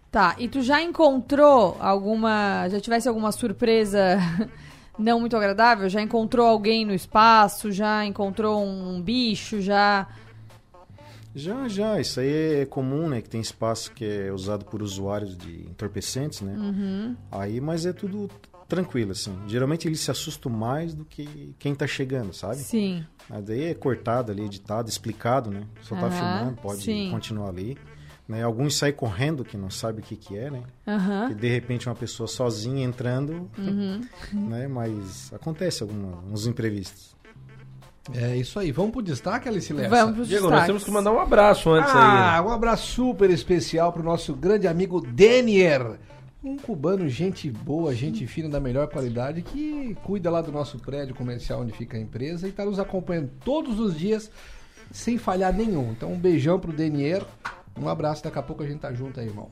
Tá, 0.08 0.36
e 0.38 0.46
tu 0.46 0.62
já 0.62 0.80
encontrou 0.80 1.76
alguma. 1.80 2.68
Já 2.68 2.80
tivesse 2.80 3.08
alguma 3.08 3.32
surpresa 3.32 4.18
não 4.96 5.18
muito 5.18 5.36
agradável? 5.36 5.88
Já 5.88 6.00
encontrou 6.00 6.46
alguém 6.46 6.84
no 6.86 6.94
espaço? 6.94 7.72
Já 7.72 8.04
encontrou 8.04 8.64
um 8.64 9.02
bicho? 9.02 9.60
Já. 9.60 10.06
Já, 11.36 11.68
já. 11.68 12.00
Isso 12.00 12.18
aí 12.18 12.62
é 12.62 12.66
comum, 12.66 13.08
né? 13.08 13.20
Que 13.20 13.28
tem 13.28 13.40
espaço 13.40 13.92
que 13.92 14.04
é 14.04 14.32
usado 14.32 14.64
por 14.64 14.82
usuários 14.82 15.36
de 15.36 15.66
entorpecentes, 15.68 16.40
né? 16.40 17.14
Aí, 17.30 17.60
mas 17.60 17.84
é 17.84 17.92
tudo 17.92 18.30
tranquilo, 18.66 19.12
assim. 19.12 19.36
Geralmente 19.46 19.86
eles 19.86 20.00
se 20.00 20.10
assustam 20.10 20.50
mais 20.50 20.94
do 20.94 21.04
que 21.04 21.54
quem 21.58 21.74
tá 21.74 21.86
chegando, 21.86 22.32
sabe? 22.32 22.56
Sim. 22.56 23.04
Mas 23.28 23.44
daí 23.44 23.64
é 23.64 23.74
cortado 23.74 24.32
ali, 24.32 24.44
editado, 24.44 24.88
explicado, 24.88 25.50
né? 25.50 25.64
Só 25.82 25.94
tá 25.94 26.06
Aham, 26.06 26.10
filmando, 26.10 26.56
pode 26.62 26.82
sim. 26.82 27.08
continuar 27.10 27.50
ali. 27.50 27.76
Né? 28.28 28.42
Alguns 28.42 28.74
saem 28.76 28.92
correndo, 28.92 29.44
que 29.44 29.56
não 29.56 29.70
sabe 29.70 30.00
o 30.00 30.02
que 30.02 30.16
que 30.16 30.36
é, 30.36 30.50
né? 30.50 30.62
Aham. 30.86 31.28
Que 31.28 31.34
de 31.34 31.48
repente 31.48 31.88
uma 31.88 31.94
pessoa 31.94 32.26
sozinha 32.26 32.84
entrando, 32.84 33.48
Uhum. 33.56 34.00
né? 34.48 34.66
Mas 34.66 35.32
acontece 35.32 35.82
alguns 35.84 36.46
imprevistos. 36.46 37.14
É 38.14 38.36
isso 38.36 38.58
aí. 38.58 38.70
Vamos 38.72 38.92
pro 38.92 39.02
destaque, 39.02 39.48
Alice 39.48 39.72
Lessa? 39.72 39.88
Vamos 39.88 40.14
pros 40.14 40.28
Diego, 40.28 40.48
nós 40.50 40.66
temos 40.66 40.84
que 40.84 40.90
mandar 40.90 41.12
um 41.12 41.18
abraço 41.20 41.70
antes 41.70 41.90
Ah, 41.94 42.36
aí. 42.36 42.42
né? 42.42 42.48
um 42.48 42.52
abraço 42.52 42.86
super 42.86 43.30
especial 43.30 43.92
pro 43.92 44.02
nosso 44.02 44.34
grande 44.34 44.66
amigo 44.68 45.00
Denier. 45.00 45.98
Um 46.44 46.56
cubano, 46.56 47.08
gente 47.08 47.50
boa, 47.50 47.92
gente 47.94 48.24
fina 48.26 48.48
da 48.48 48.60
melhor 48.60 48.86
qualidade, 48.86 49.42
que 49.42 49.96
cuida 50.04 50.30
lá 50.30 50.40
do 50.40 50.52
nosso 50.52 50.78
prédio 50.78 51.14
comercial 51.14 51.60
onde 51.62 51.72
fica 51.72 51.96
a 51.96 52.00
empresa 52.00 52.46
e 52.46 52.52
tá 52.52 52.64
nos 52.64 52.78
acompanhando 52.78 53.30
todos 53.44 53.80
os 53.80 53.98
dias, 53.98 54.30
sem 54.92 55.18
falhar 55.18 55.52
nenhum. 55.52 55.90
Então, 55.90 56.12
um 56.12 56.18
beijão 56.18 56.60
pro 56.60 56.72
Denier. 56.72 57.24
Um 57.76 57.88
abraço, 57.88 58.22
daqui 58.22 58.38
a 58.38 58.42
pouco 58.42 58.62
a 58.62 58.66
gente 58.66 58.78
tá 58.78 58.92
junto 58.92 59.18
aí, 59.18 59.26
irmão. 59.26 59.48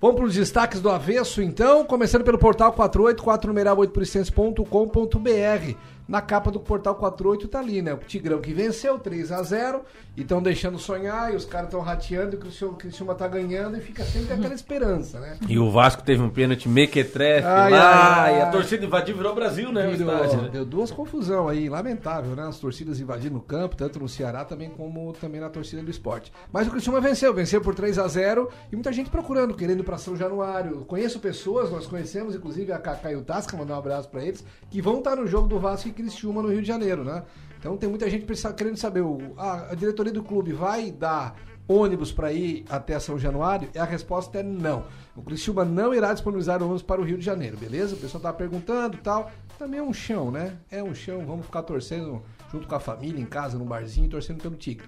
Vamos 0.00 0.16
para 0.16 0.26
os 0.26 0.34
destaques 0.34 0.82
do 0.82 0.90
avesso, 0.90 1.40
então, 1.40 1.86
começando 1.86 2.22
pelo 2.24 2.36
portal 2.38 2.72
48, 2.74 3.22
4 3.22 3.48
numeral 3.48 3.76
8%.com.br. 3.78 5.76
Na 6.06 6.20
capa 6.20 6.50
do 6.50 6.60
portal 6.60 6.94
48 6.96 7.48
tá 7.48 7.58
ali, 7.60 7.80
né? 7.80 7.94
O 7.94 7.98
Tigrão 7.98 8.40
que 8.40 8.52
venceu 8.52 8.98
3 8.98 9.32
a 9.32 9.42
0 9.42 9.82
e 10.16 10.20
estão 10.22 10.42
deixando 10.42 10.78
sonhar, 10.78 11.32
e 11.32 11.36
os 11.36 11.44
caras 11.44 11.68
estão 11.68 11.80
rateando, 11.80 12.34
e 12.34 12.36
o 12.36 12.40
Criciúma, 12.40 12.74
o 12.74 12.76
Criciúma 12.76 13.14
tá 13.14 13.26
ganhando, 13.26 13.76
e 13.76 13.80
fica 13.80 14.04
sempre 14.04 14.32
aquela 14.34 14.54
esperança, 14.54 15.18
né? 15.18 15.38
E 15.48 15.58
o 15.58 15.70
Vasco 15.70 16.02
teve 16.02 16.22
um 16.22 16.30
pênalti 16.30 16.68
mequetrefe 16.68 17.46
Ai, 17.46 17.70
lá, 17.70 18.22
ai, 18.22 18.38
e 18.38 18.42
a 18.42 18.46
torcida 18.46 18.84
invadiu 18.84 19.16
virou 19.16 19.34
Brasil, 19.34 19.72
né? 19.72 19.88
Virou- 19.88 20.14
estádio, 20.14 20.42
né? 20.42 20.48
Deu 20.52 20.64
duas 20.64 20.90
confusão 20.90 21.48
aí, 21.48 21.68
lamentável, 21.68 22.36
né? 22.36 22.46
As 22.46 22.58
torcidas 22.58 23.00
invadindo 23.00 23.38
o 23.38 23.40
campo, 23.40 23.74
tanto 23.74 23.98
no 23.98 24.08
Ceará 24.08 24.44
também 24.44 24.70
como 24.70 25.12
também 25.14 25.40
na 25.40 25.48
torcida 25.48 25.82
do 25.82 25.90
esporte. 25.90 26.32
Mas 26.52 26.68
o 26.68 26.70
Criciúma 26.70 27.00
venceu, 27.00 27.32
venceu 27.34 27.60
por 27.60 27.74
3 27.74 27.98
a 27.98 28.06
0 28.06 28.48
e 28.70 28.76
muita 28.76 28.92
gente 28.92 29.10
procurando, 29.10 29.54
querendo 29.54 29.80
ir 29.80 29.84
pra 29.84 29.98
São 29.98 30.14
Januário. 30.16 30.84
Conheço 30.84 31.18
pessoas, 31.18 31.70
nós 31.70 31.86
conhecemos, 31.86 32.34
inclusive 32.34 32.70
a 32.72 32.78
Cacá 32.78 33.10
e 33.10 33.16
o 33.16 33.22
Tasca, 33.22 33.56
mandar 33.56 33.74
um 33.74 33.78
abraço 33.78 34.08
pra 34.08 34.22
eles, 34.22 34.44
que 34.70 34.80
vão 34.80 34.98
estar 34.98 35.16
no 35.16 35.26
jogo 35.26 35.48
do 35.48 35.58
Vasco 35.58 35.88
e 35.88 35.92
Criciúma 35.94 36.42
no 36.42 36.48
Rio 36.48 36.60
de 36.60 36.68
Janeiro, 36.68 37.04
né? 37.04 37.22
Então 37.58 37.76
tem 37.76 37.88
muita 37.88 38.08
gente 38.10 38.26
querendo 38.54 38.76
saber, 38.76 39.02
a, 39.38 39.72
a 39.72 39.74
diretoria 39.74 40.12
do 40.12 40.22
clube 40.22 40.52
vai 40.52 40.90
dar 40.90 41.34
ônibus 41.66 42.12
para 42.12 42.32
ir 42.32 42.64
até 42.68 42.98
São 42.98 43.18
Januário? 43.18 43.68
E 43.74 43.78
a 43.78 43.84
resposta 43.84 44.38
é 44.38 44.42
não. 44.42 44.84
O 45.16 45.22
Criciúma 45.22 45.64
não 45.64 45.94
irá 45.94 46.12
disponibilizar 46.12 46.62
ônibus 46.62 46.82
para 46.82 47.00
o 47.00 47.04
Rio 47.04 47.16
de 47.16 47.24
Janeiro, 47.24 47.56
beleza? 47.56 47.94
O 47.94 47.98
pessoal 47.98 48.22
tá 48.22 48.32
perguntando 48.32 48.98
tal. 48.98 49.30
Também 49.58 49.80
é 49.80 49.82
um 49.82 49.92
chão, 49.92 50.30
né? 50.30 50.58
É 50.70 50.82
um 50.82 50.94
chão, 50.94 51.24
vamos 51.24 51.46
ficar 51.46 51.62
torcendo 51.62 52.22
junto 52.52 52.68
com 52.68 52.74
a 52.74 52.80
família, 52.80 53.20
em 53.20 53.26
casa, 53.26 53.58
num 53.58 53.64
barzinho, 53.64 54.08
torcendo 54.08 54.42
pelo 54.42 54.56
Tigre. 54.56 54.86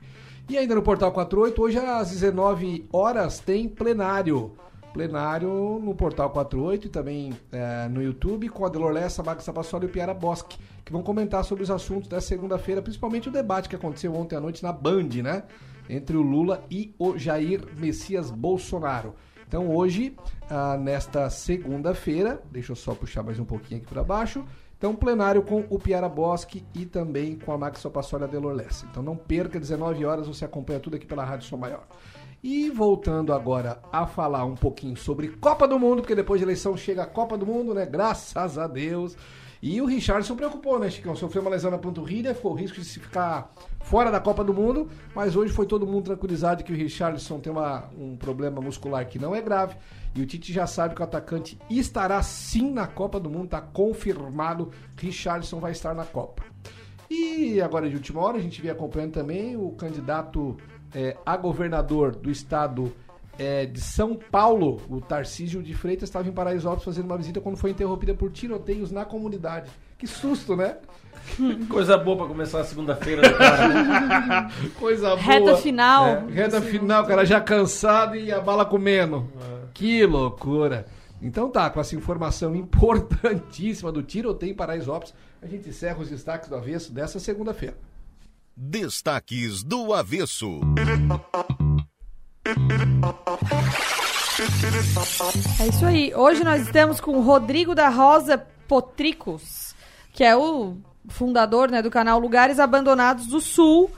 E 0.49 0.57
ainda 0.57 0.75
no 0.75 0.83
Portal 0.83 1.11
48, 1.13 1.61
hoje 1.63 1.79
às 1.79 2.11
19 2.11 2.89
horas 2.93 3.39
tem 3.41 3.69
plenário. 3.69 4.53
Plenário 4.97 5.79
no 5.79 5.95
Portal 5.95 6.31
48 6.31 6.87
e 6.87 6.89
também 6.89 7.35
eh, 7.53 7.87
no 7.91 8.03
YouTube 8.03 8.49
com 8.49 8.65
a 8.65 8.69
Delor 8.71 8.91
Lessa, 8.91 9.23
Max 9.23 9.45
Sapassola 9.45 9.85
e 9.85 9.89
o 9.89 9.91
Piara 9.91 10.15
Bosque, 10.15 10.59
que 10.83 10.91
vão 10.91 11.03
comentar 11.03 11.45
sobre 11.45 11.63
os 11.63 11.71
assuntos 11.71 12.09
dessa 12.09 12.27
segunda-feira, 12.29 12.81
principalmente 12.81 13.29
o 13.29 13.31
debate 13.31 13.69
que 13.69 13.77
aconteceu 13.77 14.15
ontem 14.15 14.37
à 14.37 14.41
noite 14.41 14.63
na 14.63 14.73
Band, 14.73 15.09
né? 15.23 15.43
Entre 15.87 16.17
o 16.17 16.23
Lula 16.23 16.65
e 16.71 16.95
o 16.99 17.19
Jair 17.19 17.63
Messias 17.77 18.31
Bolsonaro. 18.31 19.15
Então 19.47 19.71
hoje, 19.71 20.17
ah, 20.49 20.79
nesta 20.79 21.29
segunda-feira, 21.29 22.41
deixa 22.51 22.73
eu 22.73 22.77
só 22.77 22.95
puxar 22.95 23.23
mais 23.23 23.39
um 23.39 23.45
pouquinho 23.45 23.83
aqui 23.83 23.93
para 23.93 24.03
baixo. 24.03 24.47
Então, 24.79 24.95
plenário 24.95 25.43
com 25.43 25.65
o 25.71 25.79
Piara 25.79 26.09
Bosque 26.09 26.63
e 26.75 26.85
também 26.85 27.39
com 27.39 27.51
a 27.51 27.57
Max 27.57 27.81
Sopassola 27.81 28.25
e 28.25 28.29
a 28.29 28.31
Delor 28.31 28.55
Lessa. 28.55 28.87
Então 28.91 29.03
não 29.03 29.17
perca, 29.17 29.59
19 29.59 30.05
horas, 30.05 30.27
você 30.27 30.45
acompanha 30.45 30.81
tudo 30.81 30.97
aqui 30.97 31.07
pela 31.07 31.25
Rádio 31.25 31.49
Som 31.49 31.57
Maior. 31.57 31.85
E 32.49 32.71
voltando 32.71 33.33
agora 33.33 33.81
a 33.93 34.07
falar 34.07 34.45
um 34.45 34.55
pouquinho 34.55 34.97
sobre 34.97 35.27
Copa 35.27 35.67
do 35.67 35.81
Mundo, 35.81 36.01
porque 36.01 36.15
depois 36.15 36.39
de 36.39 36.45
eleição 36.45 36.77
chega 36.77 37.03
a 37.03 37.07
Copa 37.07 37.37
do 37.37 37.45
Mundo, 37.45 37.75
né? 37.75 37.85
Graças 37.85 38.57
a 38.57 38.69
Deus. 38.69 39.17
E 39.61 39.83
o 39.83 39.85
Richardson 39.85 40.37
preocupou, 40.37 40.79
né, 40.79 40.89
Chicão? 40.89 41.17
Sofreu 41.17 41.43
uma 41.43 41.51
lesão 41.51 41.73
na 41.73 41.79
panturrilha, 41.79 42.37
ficou 42.37 42.53
o 42.53 42.55
risco 42.55 42.79
de 42.79 42.85
se 42.85 43.01
ficar 43.01 43.53
fora 43.81 44.13
da 44.13 44.21
Copa 44.21 44.45
do 44.45 44.55
Mundo, 44.55 44.89
mas 45.13 45.35
hoje 45.35 45.53
foi 45.53 45.67
todo 45.67 45.89
mundo 45.89 46.05
tranquilizado 46.05 46.63
que 46.63 46.73
o 46.73 46.77
Richardson 46.77 47.41
tem 47.41 47.53
uma, 47.53 47.91
um 47.99 48.17
problema 48.17 48.61
muscular 48.61 49.05
que 49.09 49.19
não 49.19 49.35
é 49.35 49.43
grave. 49.43 49.75
E 50.15 50.23
o 50.23 50.25
Tite 50.25 50.53
já 50.53 50.69
sabe 50.69 50.95
que 50.95 51.01
o 51.01 51.05
atacante 51.05 51.59
estará 51.69 52.23
sim 52.23 52.71
na 52.71 52.87
Copa 52.87 53.19
do 53.19 53.29
Mundo, 53.29 53.49
tá 53.49 53.61
confirmado. 53.61 54.71
Richardson 54.97 55.59
vai 55.59 55.73
estar 55.73 55.97
na 55.97 56.05
Copa. 56.05 56.45
E 57.11 57.61
agora 57.61 57.89
de 57.89 57.97
última 57.97 58.21
hora, 58.21 58.39
a 58.39 58.41
gente 58.41 58.63
vem 58.63 58.71
acompanhando 58.71 59.15
também 59.15 59.57
o 59.57 59.71
candidato 59.73 60.57
é, 60.95 61.17
a 61.25 61.37
governador 61.37 62.15
do 62.15 62.31
estado 62.31 62.93
é, 63.39 63.67
de 63.67 63.81
São 63.81 64.15
Paulo, 64.17 64.81
o 64.89 65.01
Tarcísio 65.01 65.63
de 65.63 65.75
Freitas, 65.75 66.09
estava 66.09 66.29
em 66.29 66.33
Paraisópolis 66.33 66.85
fazendo 66.85 67.07
uma 67.07 67.19
visita 67.19 67.41
quando 67.41 67.57
foi 67.57 67.71
interrompida 67.71 68.15
por 68.15 68.31
tiroteios 68.31 68.91
na 68.91 69.05
comunidade. 69.05 69.71
Que 69.99 70.07
susto, 70.07 70.57
né? 70.57 70.77
Coisa 71.69 71.97
boa 71.97 72.17
pra 72.17 72.27
começar 72.27 72.61
a 72.61 72.65
segunda-feira 72.65 73.23
né? 73.23 74.51
Coisa 74.79 75.11
boa. 75.11 75.21
Reta 75.21 75.57
final. 75.57 76.07
É, 76.07 76.25
reta 76.31 76.61
final, 76.63 77.03
o 77.05 77.07
cara 77.07 77.25
já 77.25 77.41
cansado 77.41 78.17
e 78.17 78.33
a 78.33 78.41
bala 78.41 78.65
comendo. 78.65 79.29
Que 79.75 80.07
loucura. 80.07 80.87
Então 81.21 81.51
tá, 81.51 81.69
com 81.71 81.81
essa 81.81 81.97
informação 81.97 82.55
importantíssima 82.57 83.91
do 83.91 84.03
tiroteio 84.03 84.53
em 84.53 84.55
Paraisópolis, 84.55 85.15
a 85.43 85.47
gente 85.47 85.69
encerra 85.69 85.99
os 85.99 86.11
destaques 86.11 86.49
do 86.49 86.57
avesso 86.57 86.93
dessa 86.93 87.19
segunda-feira. 87.19 87.77
Destaques 88.59 89.63
do 89.63 89.93
avesso. 89.93 90.61
É 95.61 95.69
isso 95.69 95.85
aí. 95.85 96.15
Hoje 96.15 96.43
nós 96.43 96.63
estamos 96.63 96.99
com 96.99 97.19
o 97.19 97.21
Rodrigo 97.21 97.75
da 97.75 97.91
Rosa 97.91 98.39
Potricos, 98.67 99.75
que 100.11 100.25
é 100.25 100.35
o 100.35 100.79
fundador 101.07 101.71
né, 101.71 101.83
do 101.83 101.91
canal 101.91 102.19
Lugares 102.19 102.59
Abandonados 102.59 103.27
do 103.27 103.43
Sul, 103.43 103.91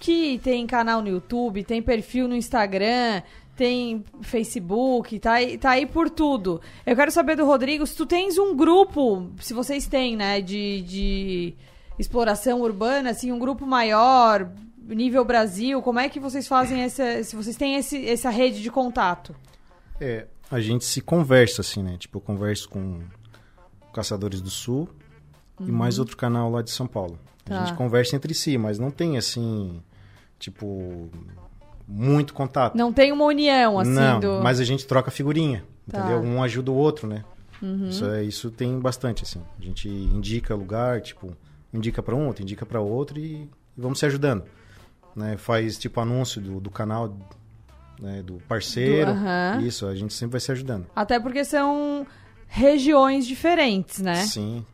que 0.00 0.40
tem 0.42 0.66
canal 0.66 1.02
no 1.02 1.08
YouTube, 1.08 1.62
tem 1.62 1.82
perfil 1.82 2.26
no 2.26 2.34
Instagram, 2.34 3.20
tem 3.54 4.02
Facebook, 4.22 5.18
tá 5.18 5.34
aí, 5.34 5.58
tá 5.58 5.72
aí 5.72 5.84
por 5.84 6.08
tudo. 6.08 6.58
Eu 6.86 6.96
quero 6.96 7.10
saber 7.10 7.36
do 7.36 7.44
Rodrigo 7.44 7.86
se 7.86 7.94
tu 7.94 8.06
tens 8.06 8.38
um 8.38 8.56
grupo, 8.56 9.30
se 9.40 9.52
vocês 9.52 9.86
têm, 9.86 10.16
né, 10.16 10.40
de, 10.40 10.80
de 10.80 11.54
exploração 11.98 12.60
urbana, 12.60 13.10
assim, 13.10 13.30
um 13.30 13.38
grupo 13.38 13.66
maior, 13.66 14.50
nível 14.86 15.24
Brasil, 15.24 15.80
como 15.80 15.98
é 15.98 16.08
que 16.08 16.20
vocês 16.20 16.46
fazem 16.46 16.82
essa, 16.82 17.22
se 17.22 17.34
vocês 17.34 17.56
têm 17.56 17.76
esse, 17.76 18.06
essa 18.08 18.30
rede 18.30 18.62
de 18.62 18.70
contato? 18.70 19.34
É, 20.00 20.26
a 20.50 20.60
gente 20.60 20.84
se 20.84 21.00
conversa 21.00 21.60
assim, 21.60 21.82
né? 21.82 21.96
Tipo, 21.98 22.18
eu 22.18 22.20
converso 22.20 22.68
com 22.68 23.00
Caçadores 23.92 24.40
do 24.40 24.50
Sul 24.50 24.88
e 25.60 25.70
mais 25.70 25.98
outro 25.98 26.16
canal 26.16 26.50
lá 26.50 26.62
de 26.62 26.70
São 26.70 26.86
Paulo. 26.86 27.18
Tá. 27.44 27.62
A 27.62 27.64
gente 27.64 27.76
conversa 27.76 28.16
entre 28.16 28.34
si, 28.34 28.58
mas 28.58 28.78
não 28.78 28.90
tem 28.90 29.16
assim, 29.16 29.80
tipo, 30.38 31.08
muito 31.86 32.34
contato. 32.34 32.76
Não 32.76 32.92
tem 32.92 33.12
uma 33.12 33.24
união, 33.24 33.78
assim, 33.78 33.92
não, 33.92 34.20
do... 34.20 34.40
mas 34.42 34.60
a 34.60 34.64
gente 34.64 34.86
troca 34.86 35.10
figurinha, 35.10 35.64
Tá. 35.90 35.98
entendeu? 36.00 36.20
Um 36.20 36.42
ajuda 36.42 36.70
o 36.70 36.74
outro, 36.74 37.06
né? 37.06 37.24
Uhum. 37.62 37.88
Isso, 37.88 38.04
é, 38.06 38.24
isso 38.24 38.50
tem 38.50 38.78
bastante, 38.80 39.22
assim. 39.22 39.40
A 39.58 39.62
gente 39.62 39.88
indica 39.88 40.54
lugar, 40.54 41.00
tipo, 41.00 41.36
indica 41.74 42.02
para 42.02 42.14
um, 42.14 42.26
outro, 42.26 42.42
indica 42.42 42.64
para 42.64 42.80
outro 42.80 43.18
e, 43.18 43.48
e 43.76 43.80
vamos 43.80 43.98
se 43.98 44.06
ajudando. 44.06 44.44
Né? 45.14 45.36
Faz, 45.36 45.76
tipo, 45.76 46.00
anúncio 46.00 46.40
do, 46.40 46.60
do 46.60 46.70
canal, 46.70 47.14
né? 48.00 48.22
do 48.22 48.34
parceiro. 48.48 49.12
Do- 49.12 49.18
aham. 49.18 49.60
Isso, 49.62 49.86
a 49.86 49.94
gente 49.94 50.14
sempre 50.14 50.32
vai 50.32 50.40
se 50.40 50.50
ajudando. 50.52 50.86
Até 50.94 51.18
porque 51.20 51.44
são 51.44 52.06
regiões 52.46 53.26
diferentes, 53.26 54.00
né? 54.00 54.16
Sim. 54.24 54.64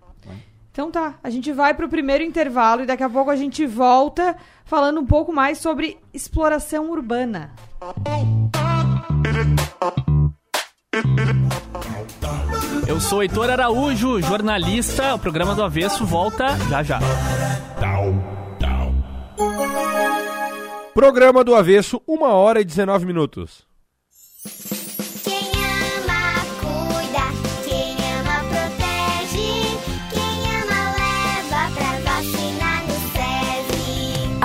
Então 0.72 0.88
tá, 0.88 1.18
a 1.22 1.28
gente 1.28 1.52
vai 1.52 1.74
pro 1.74 1.88
primeiro 1.88 2.22
intervalo 2.22 2.82
e 2.82 2.86
daqui 2.86 3.02
a 3.02 3.10
pouco 3.10 3.28
a 3.28 3.36
gente 3.36 3.66
volta 3.66 4.36
falando 4.64 5.00
um 5.00 5.04
pouco 5.04 5.32
mais 5.32 5.58
sobre 5.58 5.98
exploração 6.14 6.90
urbana. 6.90 7.52
Eu 12.90 13.00
sou 13.00 13.22
Heitor 13.22 13.48
Araújo, 13.48 14.20
jornalista. 14.20 15.14
O 15.14 15.18
programa 15.20 15.54
do 15.54 15.62
Avesso 15.62 16.04
volta 16.04 16.58
já 16.68 16.82
já. 16.82 16.98
Programa 20.92 21.44
do 21.44 21.54
Avesso, 21.54 22.02
1 22.04 22.22
hora 22.24 22.60
e 22.60 22.64
19 22.64 23.06
minutos. 23.06 23.64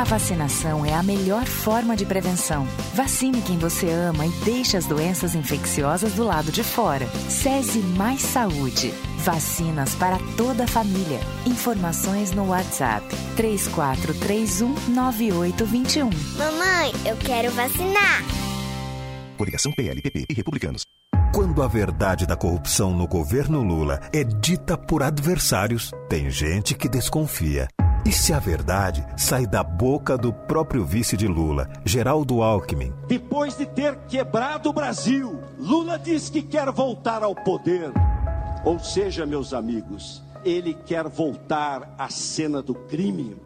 Vacinação 0.05 0.85
é 0.85 0.93
a 0.93 1.03
melhor 1.03 1.45
forma 1.45 1.95
de 1.95 2.05
prevenção. 2.05 2.65
Vacine 2.93 3.41
quem 3.41 3.57
você 3.57 3.89
ama 3.89 4.25
e 4.25 4.29
deixe 4.45 4.77
as 4.77 4.85
doenças 4.85 5.35
infecciosas 5.35 6.13
do 6.13 6.23
lado 6.23 6.49
de 6.51 6.63
fora. 6.63 7.07
SESI 7.29 7.79
Mais 7.79 8.21
Saúde. 8.21 8.93
Vacinas 9.17 9.95
para 9.95 10.17
toda 10.37 10.65
a 10.65 10.67
família. 10.67 11.19
Informações 11.45 12.31
no 12.31 12.49
WhatsApp 12.49 13.05
34319821. 13.35 16.09
Mamãe, 16.37 16.91
eu 17.05 17.17
quero 17.17 17.51
vacinar. 17.51 18.23
Coligação 19.37 19.71
PLPP 19.71 20.25
e 20.29 20.33
Republicanos. 20.33 20.83
Quando 21.33 21.61
a 21.61 21.67
verdade 21.67 22.25
da 22.25 22.37
corrupção 22.37 22.95
no 22.95 23.05
governo 23.07 23.61
Lula 23.61 23.99
é 24.13 24.23
dita 24.23 24.77
por 24.77 25.03
adversários, 25.03 25.91
tem 26.07 26.29
gente 26.29 26.73
que 26.75 26.87
desconfia. 26.87 27.67
E 28.05 28.11
se 28.11 28.31
a 28.31 28.37
verdade 28.37 29.03
sai 29.17 29.47
da 29.47 29.63
boca 29.63 30.15
do 30.15 30.31
próprio 30.31 30.85
vice 30.85 31.17
de 31.17 31.27
Lula, 31.27 31.67
Geraldo 31.83 32.43
Alckmin? 32.43 32.93
Depois 33.07 33.57
de 33.57 33.65
ter 33.65 33.95
quebrado 34.07 34.69
o 34.69 34.73
Brasil, 34.73 35.41
Lula 35.57 35.97
diz 35.97 36.29
que 36.29 36.43
quer 36.43 36.71
voltar 36.71 37.23
ao 37.23 37.33
poder. 37.33 37.91
Ou 38.63 38.77
seja, 38.77 39.25
meus 39.25 39.55
amigos, 39.55 40.21
ele 40.43 40.75
quer 40.75 41.07
voltar 41.07 41.95
à 41.97 42.07
cena 42.07 42.61
do 42.61 42.75
crime. 42.75 43.37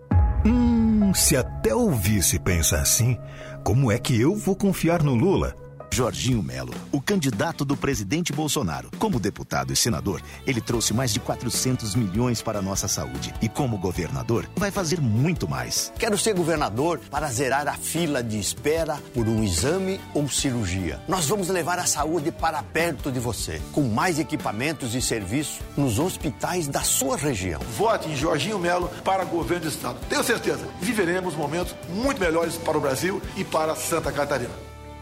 Hum, 0.46 1.14
se 1.14 1.38
até 1.38 1.74
o 1.74 1.90
vice 1.92 2.38
pensa 2.38 2.82
assim, 2.82 3.18
como 3.64 3.90
é 3.90 3.98
que 3.98 4.20
eu 4.20 4.36
vou 4.36 4.58
confiar 4.58 5.02
no 5.02 5.16
Lula? 5.16 5.56
Jorginho 5.92 6.42
Melo, 6.42 6.74
o 6.92 7.02
candidato 7.02 7.66
do 7.66 7.76
presidente 7.76 8.32
Bolsonaro. 8.32 8.90
Como 9.00 9.20
deputado 9.20 9.74
e 9.74 9.76
senador, 9.76 10.22
ele 10.46 10.62
trouxe 10.62 10.94
mais 10.94 11.12
de 11.12 11.20
400 11.20 11.96
milhões 11.96 12.42
para 12.42 12.60
a 12.60 12.62
nossa 12.62 12.88
saúde. 12.88 13.34
E 13.42 13.50
como 13.50 13.78
governador, 13.78 14.48
vai 14.56 14.72
fazer 14.72 15.02
muito 15.02 15.48
mais. 15.48 15.92
Quero 15.98 16.18
ser 16.18 16.34
governador 16.34 17.00
para 17.10 17.28
zerar 17.28 17.68
a 17.68 17.74
fila 17.74 18.24
de 18.24 18.40
espera 18.40 18.98
por 19.14 19.28
um 19.28 19.44
exame 19.44 20.00
ou 20.14 20.30
cirurgia. 20.30 21.02
Nós 21.08 21.26
vamos 21.26 21.50
levar 21.50 21.80
a 21.80 21.86
saúde 21.86 22.32
para 22.32 22.62
perto 22.64 23.12
de 23.12 23.20
você, 23.20 23.62
com 23.74 23.84
mais 23.84 24.20
equipamentos 24.20 24.96
e 24.96 25.02
serviços 25.02 25.60
nos 25.76 26.00
hospitais 26.00 26.68
da 26.68 26.82
sua 26.82 27.18
região. 27.18 27.60
Vote 27.78 28.10
em 28.10 28.16
Jorginho 28.16 28.60
Melo 28.60 28.90
para 29.04 29.26
governo 29.26 29.64
do 29.64 29.70
estado. 29.70 30.00
Tenho 30.08 30.24
certeza, 30.24 30.68
viveremos 30.80 31.36
momentos 31.36 31.76
muito 31.90 32.20
melhores 32.20 32.56
para 32.56 32.78
o 32.78 32.82
Brasil 32.82 33.22
e 33.36 33.44
para 33.44 33.76
Santa 33.76 34.12
Catarina. 34.12 34.69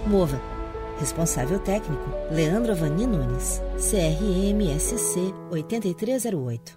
Mova. 0.05 0.56
Responsável 0.99 1.59
técnico: 1.59 2.09
Leandro 2.31 2.71
Avani 2.71 3.05
Nunes. 3.05 3.61
CRMSC 3.77 5.33
8308. 5.51 6.76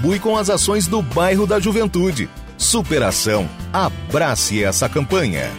contribui 0.01 0.19
com 0.19 0.35
as 0.35 0.49
ações 0.49 0.87
do 0.87 1.01
bairro 1.01 1.45
da 1.45 1.59
Juventude. 1.59 2.27
Superação. 2.57 3.47
Abrace 3.71 4.63
essa 4.63 4.89
campanha. 4.89 5.51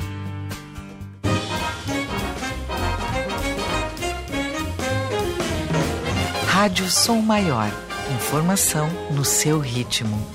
Rádio 6.49 6.89
Som 6.91 7.21
Maior. 7.23 7.71
Informação 8.17 8.89
no 9.13 9.25
seu 9.25 9.61
ritmo. 9.61 10.27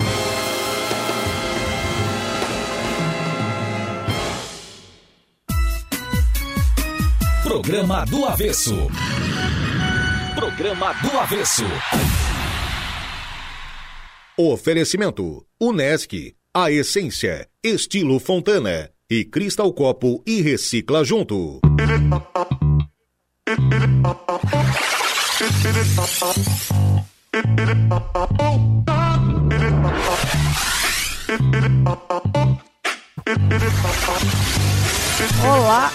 Programa 7.43 8.05
do 8.05 8.25
Avesso. 8.25 8.75
Programa 10.35 10.93
do 10.93 11.19
Avesso. 11.19 11.65
Oferecimento: 14.39 15.47
Unesc, 15.59 16.13
a 16.53 16.71
essência, 16.71 17.49
estilo 17.63 18.19
Fontana 18.19 18.91
e 19.09 19.25
Cristal 19.25 19.73
Copo 19.73 20.21
e 20.27 20.43
Recicla 20.43 21.03
Junto. 21.03 21.59
Olá! 35.43 35.91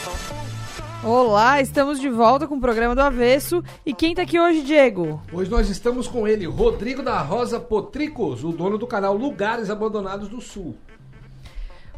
Olá, 1.04 1.60
estamos 1.60 2.00
de 2.00 2.08
volta 2.08 2.46
com 2.46 2.54
o 2.56 2.60
programa 2.60 2.94
do 2.94 3.00
Avesso. 3.00 3.62
E 3.84 3.92
quem 3.92 4.14
tá 4.14 4.22
aqui 4.22 4.38
hoje, 4.38 4.62
Diego? 4.62 5.20
Hoje 5.32 5.50
nós 5.50 5.68
estamos 5.68 6.06
com 6.06 6.28
ele, 6.28 6.46
Rodrigo 6.46 7.02
da 7.02 7.20
Rosa 7.20 7.58
Potricos, 7.58 8.44
o 8.44 8.52
dono 8.52 8.78
do 8.78 8.86
canal 8.86 9.16
Lugares 9.16 9.68
Abandonados 9.68 10.28
do 10.28 10.40
Sul. 10.40 10.76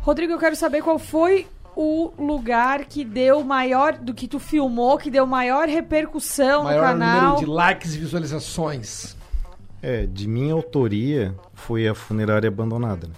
Rodrigo, 0.00 0.32
eu 0.32 0.38
quero 0.38 0.56
saber 0.56 0.82
qual 0.82 0.98
foi 0.98 1.46
o 1.76 2.12
lugar 2.18 2.86
que 2.86 3.04
deu 3.04 3.42
maior, 3.44 3.98
do 3.98 4.14
que 4.14 4.26
tu 4.26 4.38
filmou, 4.38 4.96
que 4.96 5.10
deu 5.10 5.26
maior 5.26 5.68
repercussão 5.68 6.64
Maior 6.64 6.94
no 6.94 7.00
canal. 7.00 7.22
número 7.22 7.38
de 7.40 7.46
likes 7.46 7.94
e 7.94 7.98
visualizações. 7.98 9.16
É, 9.82 10.06
de 10.06 10.26
minha 10.26 10.54
autoria 10.54 11.34
foi 11.52 11.86
a 11.86 11.94
funerária 11.94 12.48
abandonada, 12.48 13.06
né? 13.08 13.14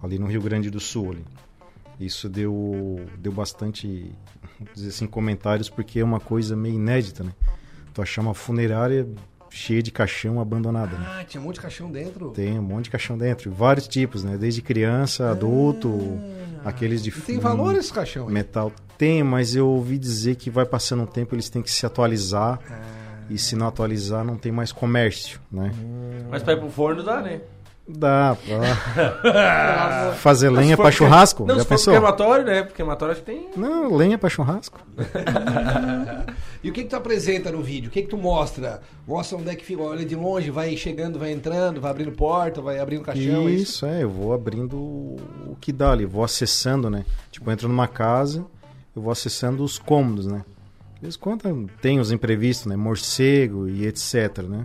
ali 0.00 0.16
no 0.16 0.26
Rio 0.26 0.42
Grande 0.42 0.70
do 0.70 0.78
Sul. 0.78 1.10
Ali. 1.12 1.24
Isso 1.98 2.28
deu, 2.28 3.00
deu 3.18 3.32
bastante, 3.32 4.12
dizer 4.72 4.88
assim, 4.88 5.06
comentários, 5.06 5.68
porque 5.68 6.00
é 6.00 6.04
uma 6.04 6.20
coisa 6.20 6.54
meio 6.56 6.74
inédita, 6.76 7.24
né? 7.24 7.32
Tu 7.92 8.02
achar 8.02 8.22
uma 8.22 8.34
funerária 8.34 9.06
cheia 9.50 9.82
de 9.82 9.90
caixão 9.90 10.40
abandonada, 10.40 10.96
né? 10.98 11.06
Ah, 11.08 11.24
tinha 11.24 11.40
um 11.40 11.44
monte 11.44 11.56
de 11.56 11.60
caixão 11.60 11.90
dentro. 11.90 12.30
Tem 12.30 12.58
um 12.58 12.62
monte 12.62 12.84
de 12.84 12.90
caixão 12.90 13.16
dentro, 13.16 13.50
vários 13.52 13.86
tipos, 13.86 14.24
né? 14.24 14.36
Desde 14.36 14.60
criança, 14.60 15.30
adulto, 15.30 16.18
aqueles 16.64 17.02
de 17.02 17.12
tem 17.12 17.38
valor 17.38 17.76
esse 17.76 17.92
caixão 17.92 18.26
aí? 18.26 18.32
metal. 18.34 18.72
Tem, 18.98 19.22
mas 19.22 19.54
eu 19.54 19.68
ouvi 19.68 19.96
dizer 19.98 20.36
que 20.36 20.50
vai 20.50 20.64
passando 20.66 21.04
um 21.04 21.06
tempo, 21.06 21.34
eles 21.34 21.48
têm 21.48 21.62
que 21.62 21.70
se 21.70 21.86
atualizar. 21.86 22.58
E 23.30 23.38
se 23.38 23.56
não 23.56 23.66
atualizar, 23.66 24.22
não 24.22 24.36
tem 24.36 24.52
mais 24.52 24.70
comércio, 24.70 25.40
né? 25.50 25.72
Mas 26.30 26.42
pra 26.42 26.52
ir 26.52 26.58
pro 26.58 26.68
forno 26.68 27.02
dá, 27.02 27.22
né? 27.22 27.40
Dá 27.86 28.34
pra 28.42 30.12
fazer 30.14 30.48
lenha 30.48 30.74
for 30.76 30.84
pra 30.84 30.90
churrasco. 30.90 31.44
Não, 31.44 31.56
já 31.56 31.60
se 31.60 31.68
for 31.68 31.74
pensou? 31.74 31.92
crematório, 31.92 32.44
né? 32.46 32.62
Porque 32.62 32.76
crematório 32.76 33.12
acho 33.12 33.22
que 33.22 33.30
tem... 33.30 33.48
Não, 33.56 33.94
lenha 33.94 34.16
pra 34.16 34.30
churrasco. 34.30 34.80
E 36.64 36.70
o 36.70 36.72
que 36.72 36.82
que 36.82 36.88
tu 36.88 36.96
apresenta 36.96 37.52
no 37.52 37.62
vídeo? 37.62 37.88
O 37.88 37.92
que 37.92 38.00
que 38.00 38.08
tu 38.08 38.16
mostra? 38.16 38.80
Mostra 39.06 39.36
onde 39.36 39.50
é 39.50 39.54
que 39.54 39.62
fica, 39.62 39.82
olha 39.82 40.02
de 40.02 40.16
longe, 40.16 40.50
vai 40.50 40.74
chegando, 40.78 41.18
vai 41.18 41.30
entrando, 41.30 41.78
vai 41.78 41.90
abrindo 41.90 42.12
porta, 42.12 42.62
vai 42.62 42.78
abrindo 42.78 43.02
caixão. 43.02 43.46
é 43.46 43.50
isso? 43.50 43.64
Isso, 43.64 43.86
é, 43.86 44.02
eu 44.02 44.08
vou 44.08 44.32
abrindo 44.32 44.74
o 44.74 45.58
que 45.60 45.70
dá 45.70 45.92
ali, 45.92 46.06
vou 46.06 46.24
acessando, 46.24 46.88
né? 46.88 47.04
Tipo, 47.30 47.50
eu 47.50 47.52
entro 47.52 47.68
numa 47.68 47.86
casa, 47.86 48.46
eu 48.96 49.02
vou 49.02 49.12
acessando 49.12 49.62
os 49.62 49.78
cômodos, 49.78 50.26
né? 50.26 50.42
De 50.94 51.02
vez 51.02 51.16
em 51.16 51.18
quando 51.18 51.68
tem 51.82 52.00
os 52.00 52.10
imprevistos, 52.10 52.64
né? 52.64 52.76
Morcego 52.76 53.68
e 53.68 53.86
etc, 53.86 54.38
né? 54.48 54.64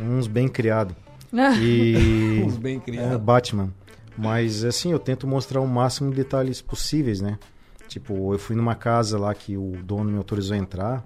Uns 0.00 0.26
bem 0.26 0.48
criados. 0.48 0.96
E... 1.60 2.42
Uns 2.46 2.56
bem 2.56 2.80
criados. 2.80 3.12
É, 3.12 3.18
Batman. 3.18 3.72
Mas, 4.16 4.64
assim, 4.64 4.90
eu 4.90 4.98
tento 4.98 5.26
mostrar 5.26 5.60
o 5.60 5.66
máximo 5.66 6.10
de 6.10 6.16
detalhes 6.16 6.60
possíveis, 6.60 7.20
né? 7.20 7.38
Tipo, 7.86 8.34
eu 8.34 8.38
fui 8.38 8.56
numa 8.56 8.74
casa 8.74 9.18
lá 9.18 9.32
que 9.34 9.56
o 9.56 9.72
dono 9.82 10.10
me 10.10 10.18
autorizou 10.18 10.54
a 10.54 10.58
entrar. 10.58 11.04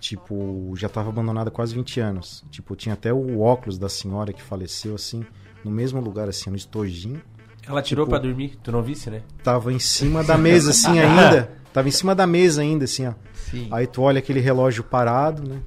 Tipo, 0.00 0.72
já 0.76 0.88
tava 0.88 1.08
abandonada 1.08 1.48
há 1.48 1.52
quase 1.52 1.74
20 1.74 2.00
anos. 2.00 2.44
Tipo, 2.50 2.76
tinha 2.76 2.94
até 2.94 3.12
o 3.12 3.40
óculos 3.40 3.78
da 3.78 3.88
senhora 3.88 4.32
que 4.32 4.42
faleceu, 4.42 4.94
assim, 4.94 5.24
no 5.64 5.70
mesmo 5.70 6.00
lugar, 6.00 6.28
assim, 6.28 6.50
no 6.50 6.56
estojinho. 6.56 7.22
Ela 7.66 7.82
tirou 7.82 8.04
Tipo, 8.04 8.16
pra 8.16 8.18
dormir, 8.18 8.58
tu 8.62 8.70
não 8.70 8.82
visse, 8.82 9.08
né? 9.10 9.22
Tava 9.42 9.72
em 9.72 9.78
cima 9.78 10.22
da 10.22 10.36
mesa, 10.36 10.70
assim, 10.70 10.98
ainda. 11.00 11.50
Tava 11.72 11.88
em 11.88 11.92
cima 11.92 12.14
da 12.14 12.26
mesa 12.26 12.62
ainda, 12.62 12.84
assim, 12.84 13.06
ó. 13.06 13.14
Sim. 13.34 13.68
Aí 13.70 13.86
tu 13.86 14.02
olha 14.02 14.18
aquele 14.18 14.40
relógio 14.40 14.84
parado, 14.84 15.48
né? 15.48 15.60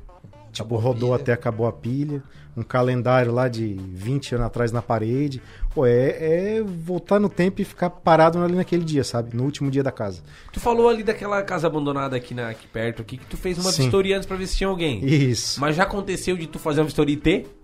Tipo, 0.51 0.75
rodou 0.75 1.13
até 1.13 1.33
acabou 1.33 1.67
a 1.67 1.71
pilha. 1.71 2.21
Um 2.57 2.63
calendário 2.63 3.31
lá 3.31 3.47
de 3.47 3.77
20 3.93 4.35
anos 4.35 4.47
atrás 4.47 4.71
na 4.71 4.81
parede. 4.81 5.41
Pô, 5.73 5.85
é, 5.85 6.57
é 6.57 6.61
voltar 6.61 7.19
no 7.19 7.29
tempo 7.29 7.61
e 7.61 7.63
ficar 7.65 7.89
parado 7.89 8.43
ali 8.43 8.55
naquele 8.55 8.83
dia, 8.83 9.03
sabe? 9.03 9.35
No 9.35 9.43
último 9.43 9.71
dia 9.71 9.83
da 9.83 9.91
casa. 9.91 10.21
Tu 10.51 10.59
falou 10.59 10.89
ali 10.89 11.03
daquela 11.03 11.41
casa 11.43 11.67
abandonada 11.67 12.17
aqui, 12.17 12.33
na, 12.33 12.49
aqui 12.49 12.67
perto, 12.67 13.01
aqui, 13.01 13.17
que 13.17 13.25
tu 13.25 13.37
fez 13.37 13.57
uma 13.57 13.71
Sim. 13.71 13.83
vistoria 13.83 14.17
antes 14.17 14.27
pra 14.27 14.35
ver 14.35 14.47
se 14.47 14.57
tinha 14.57 14.67
alguém. 14.67 15.05
Isso. 15.05 15.61
Mas 15.61 15.75
já 15.75 15.83
aconteceu 15.83 16.35
de 16.35 16.47
tu 16.47 16.59
fazer 16.59 16.81
uma 16.81 16.85
vistoria 16.85 17.13
e 17.13 17.17
ter? 17.17 17.58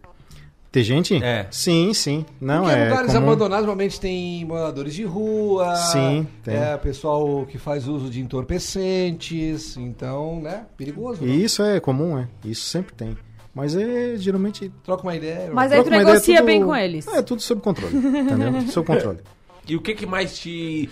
Tem 0.75 0.83
gente? 0.83 1.23
É. 1.23 1.47
Sim, 1.51 1.93
sim. 1.93 2.25
Não, 2.41 2.63
Porque 2.63 2.75
é. 2.77 2.89
lugares 2.89 3.13
comum. 3.13 3.27
abandonados 3.27 3.65
normalmente 3.65 3.97
tem 3.97 4.43
moradores 4.43 4.93
de 4.93 5.05
rua. 5.05 5.73
Sim, 5.77 6.27
tem. 6.43 6.53
É, 6.53 6.75
pessoal 6.75 7.45
que 7.45 7.57
faz 7.57 7.87
uso 7.87 8.09
de 8.09 8.19
entorpecentes. 8.19 9.77
Então, 9.77 10.41
né? 10.41 10.65
Perigoso. 10.75 11.21
não? 11.25 11.29
E 11.33 11.45
isso 11.45 11.63
é 11.63 11.79
comum, 11.79 12.17
é. 12.17 12.27
Isso 12.43 12.65
sempre 12.65 12.93
tem. 12.93 13.17
Mas 13.53 13.73
é 13.73 14.17
geralmente. 14.17 14.69
Troca 14.83 15.03
uma 15.03 15.15
ideia. 15.15 15.49
Mas 15.53 15.71
aí 15.71 15.81
tu 15.81 15.87
uma 15.87 15.95
ideia, 15.95 16.05
negocia 16.07 16.35
tudo- 16.39 16.45
bem 16.45 16.61
com 16.65 16.75
eles. 16.75 17.07
É 17.07 17.21
tudo 17.21 17.41
sob 17.41 17.61
controle. 17.61 17.95
entendeu? 17.95 18.51
Tudo 18.59 18.67
sob 18.73 18.85
controle. 18.87 19.19
E 19.65 19.77
o 19.77 19.81
que 19.81 19.95
que 19.95 20.05
mais 20.05 20.37
te... 20.37 20.89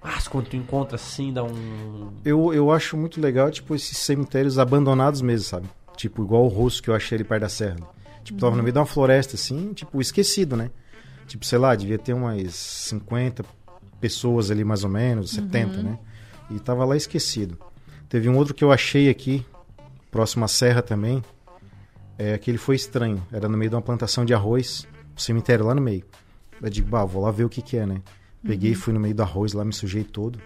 Ah, 0.00 0.18
quando 0.30 0.46
tu 0.46 0.54
encontra 0.56 0.94
assim, 0.94 1.32
dá 1.32 1.42
um... 1.42 2.12
Eu, 2.24 2.54
eu 2.54 2.70
acho 2.70 2.96
muito 2.96 3.20
legal, 3.20 3.50
tipo, 3.50 3.74
esses 3.74 3.98
cemitérios 3.98 4.60
abandonados 4.60 5.20
mesmo, 5.20 5.44
sabe? 5.48 5.66
Tipo, 5.96 6.22
igual 6.22 6.44
o 6.44 6.48
russo 6.48 6.80
que 6.80 6.88
eu 6.88 6.94
achei 6.94 7.16
ali 7.16 7.24
perto 7.24 7.42
da 7.42 7.48
serra. 7.48 7.76
Tipo, 8.24 8.40
tava 8.40 8.56
no 8.56 8.62
meio 8.62 8.72
de 8.72 8.78
uma 8.78 8.86
floresta, 8.86 9.36
assim, 9.36 9.72
tipo, 9.74 10.00
esquecido, 10.00 10.56
né? 10.56 10.70
Tipo, 11.26 11.44
sei 11.46 11.58
lá, 11.58 11.74
devia 11.74 11.98
ter 11.98 12.12
umas 12.14 12.54
50 12.54 13.44
pessoas 14.00 14.50
ali, 14.50 14.64
mais 14.64 14.82
ou 14.82 14.90
menos, 14.90 15.30
70, 15.30 15.76
Uhum. 15.76 15.82
né? 15.82 15.98
E 16.50 16.58
tava 16.58 16.84
lá 16.84 16.96
esquecido. 16.96 17.56
Teve 18.08 18.28
um 18.28 18.36
outro 18.36 18.54
que 18.54 18.64
eu 18.64 18.72
achei 18.72 19.08
aqui, 19.08 19.44
próximo 20.10 20.44
à 20.44 20.48
serra 20.48 20.82
também. 20.82 21.22
É, 22.18 22.34
aquele 22.34 22.58
foi 22.58 22.76
estranho. 22.76 23.24
Era 23.32 23.48
no 23.48 23.56
meio 23.56 23.70
de 23.70 23.76
uma 23.76 23.82
plantação 23.82 24.24
de 24.24 24.32
arroz, 24.34 24.86
o 25.16 25.20
cemitério 25.20 25.64
lá 25.66 25.74
no 25.74 25.80
meio. 25.82 26.04
Eu 26.62 26.70
digo, 26.70 26.88
bah, 26.88 27.04
vou 27.04 27.22
lá 27.22 27.30
ver 27.30 27.44
o 27.44 27.48
que 27.48 27.60
que 27.60 27.76
é, 27.76 27.84
né? 27.86 28.00
Peguei, 28.46 28.70
Uhum. 28.72 28.76
fui 28.76 28.92
no 28.92 29.00
meio 29.00 29.14
do 29.14 29.22
arroz 29.22 29.52
lá, 29.52 29.64
me 29.64 29.72
sujei 29.72 30.04
todo. 30.04 30.38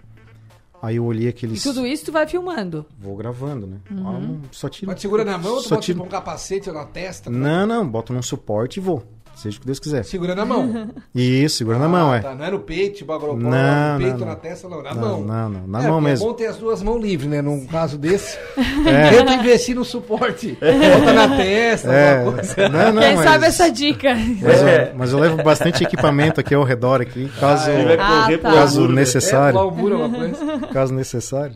Aí 0.80 0.96
eu 0.96 1.04
olhei 1.04 1.26
E 1.26 1.28
aqueles... 1.28 1.62
tudo 1.62 1.86
isso 1.86 2.06
tu 2.06 2.12
vai 2.12 2.26
filmando. 2.26 2.86
Vou 2.98 3.16
gravando, 3.16 3.66
né? 3.66 3.78
Uhum. 3.90 4.40
Ah, 4.44 4.48
só 4.52 4.68
tiro. 4.68 4.86
Pode 4.86 5.00
segurar 5.00 5.24
na 5.24 5.36
mão 5.36 5.54
ou 5.54 5.58
tu 5.58 5.64
só 5.64 5.74
bota 5.74 5.82
tiro... 5.82 5.98
tipo, 5.98 6.06
um 6.06 6.10
capacete 6.10 6.70
na 6.70 6.84
testa? 6.84 7.30
Não, 7.30 7.66
não, 7.66 7.88
boto 7.88 8.12
num 8.12 8.22
suporte 8.22 8.78
e 8.78 8.80
vou. 8.80 9.02
Seja 9.40 9.56
o 9.56 9.60
que 9.60 9.66
Deus 9.66 9.78
quiser. 9.78 10.02
Segura 10.04 10.34
na 10.34 10.44
mão. 10.44 10.90
Isso, 11.14 11.58
segura 11.58 11.78
na 11.78 11.88
mão, 11.88 12.12
é. 12.12 12.18
Tá, 12.20 12.34
não 12.34 12.44
é 12.44 12.50
no 12.50 12.58
peito, 12.58 12.96
tipo 12.98 13.12
agropó, 13.12 13.36
Não, 13.36 13.92
no 13.94 13.98
peito, 14.00 14.18
não, 14.18 14.26
na 14.26 14.32
não. 14.32 14.40
testa, 14.40 14.68
não, 14.68 14.82
na 14.82 14.92
Não, 14.94 15.00
mão. 15.00 15.20
não, 15.24 15.48
não, 15.48 15.66
na 15.68 15.78
É, 15.78 15.82
mão 15.82 15.92
porque 15.98 16.10
mesmo. 16.10 16.24
É 16.24 16.28
bom 16.28 16.34
ter 16.34 16.46
as 16.46 16.56
duas 16.56 16.82
mãos 16.82 17.00
livres, 17.00 17.30
né? 17.30 17.40
Num 17.40 17.64
caso 17.66 17.96
desse. 17.98 18.36
É. 18.84 19.10
Tenta 19.10 19.34
investir 19.34 19.76
no 19.76 19.84
suporte. 19.84 20.58
Bota 20.98 21.12
na 21.12 21.36
testa, 21.36 21.92
É. 21.92 22.18
alguma 22.18 22.32
coisa. 22.38 22.68
Não, 22.68 22.92
não, 22.94 23.02
Quem 23.02 23.14
mas- 23.14 23.24
sabe 23.30 23.46
essa 23.46 23.70
dica? 23.70 24.14
Mas, 24.42 24.62
É. 24.62 24.90
eu, 24.92 24.96
mas 24.98 25.12
eu 25.12 25.18
levo 25.20 25.42
bastante 25.42 25.84
equipamento 25.84 26.40
aqui 26.40 26.54
ao 26.54 26.64
redor 26.64 27.00
aqui, 27.00 27.30
caso, 27.38 27.70
Ah, 27.70 27.74
correr 27.74 28.00
Ah, 28.00 28.38
tá. 28.42 28.52
caso 28.52 28.88
né? 28.88 28.94
necessário. 28.96 29.58
É, 29.58 29.62
o 29.62 30.68
caso 30.72 30.92
necessário. 30.92 31.54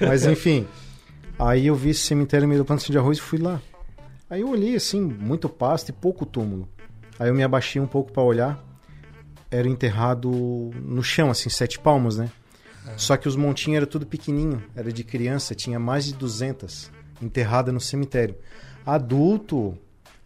Mas 0.00 0.24
enfim, 0.26 0.64
aí 1.38 1.66
eu 1.66 1.74
vi 1.74 1.90
esse 1.90 2.00
cemitério 2.02 2.44
no 2.44 2.48
meio 2.50 2.60
da 2.60 2.64
plantação 2.64 2.92
de 2.92 2.98
arroz 2.98 3.18
e 3.18 3.20
fui 3.20 3.38
lá. 3.40 3.60
Aí 4.30 4.40
eu 4.42 4.48
olhei 4.50 4.76
assim, 4.76 5.00
muito 5.00 5.48
pasto 5.48 5.88
e 5.88 5.92
pouco 5.92 6.24
túmulo. 6.24 6.68
Aí 7.18 7.28
eu 7.28 7.34
me 7.34 7.42
abaixei 7.42 7.80
um 7.80 7.86
pouco 7.86 8.12
para 8.12 8.22
olhar. 8.22 8.62
Era 9.50 9.68
enterrado 9.68 10.30
no 10.82 11.02
chão, 11.02 11.30
assim, 11.30 11.48
sete 11.48 11.78
palmos, 11.78 12.16
né? 12.16 12.30
Só 12.96 13.16
que 13.16 13.26
os 13.26 13.34
montinhos 13.34 13.78
era 13.78 13.86
tudo 13.86 14.06
pequenininho, 14.06 14.62
era 14.74 14.92
de 14.92 15.02
criança, 15.02 15.54
tinha 15.54 15.78
mais 15.78 16.04
de 16.04 16.14
200 16.14 16.90
enterrada 17.20 17.72
no 17.72 17.80
cemitério. 17.80 18.36
Adulto, 18.84 19.76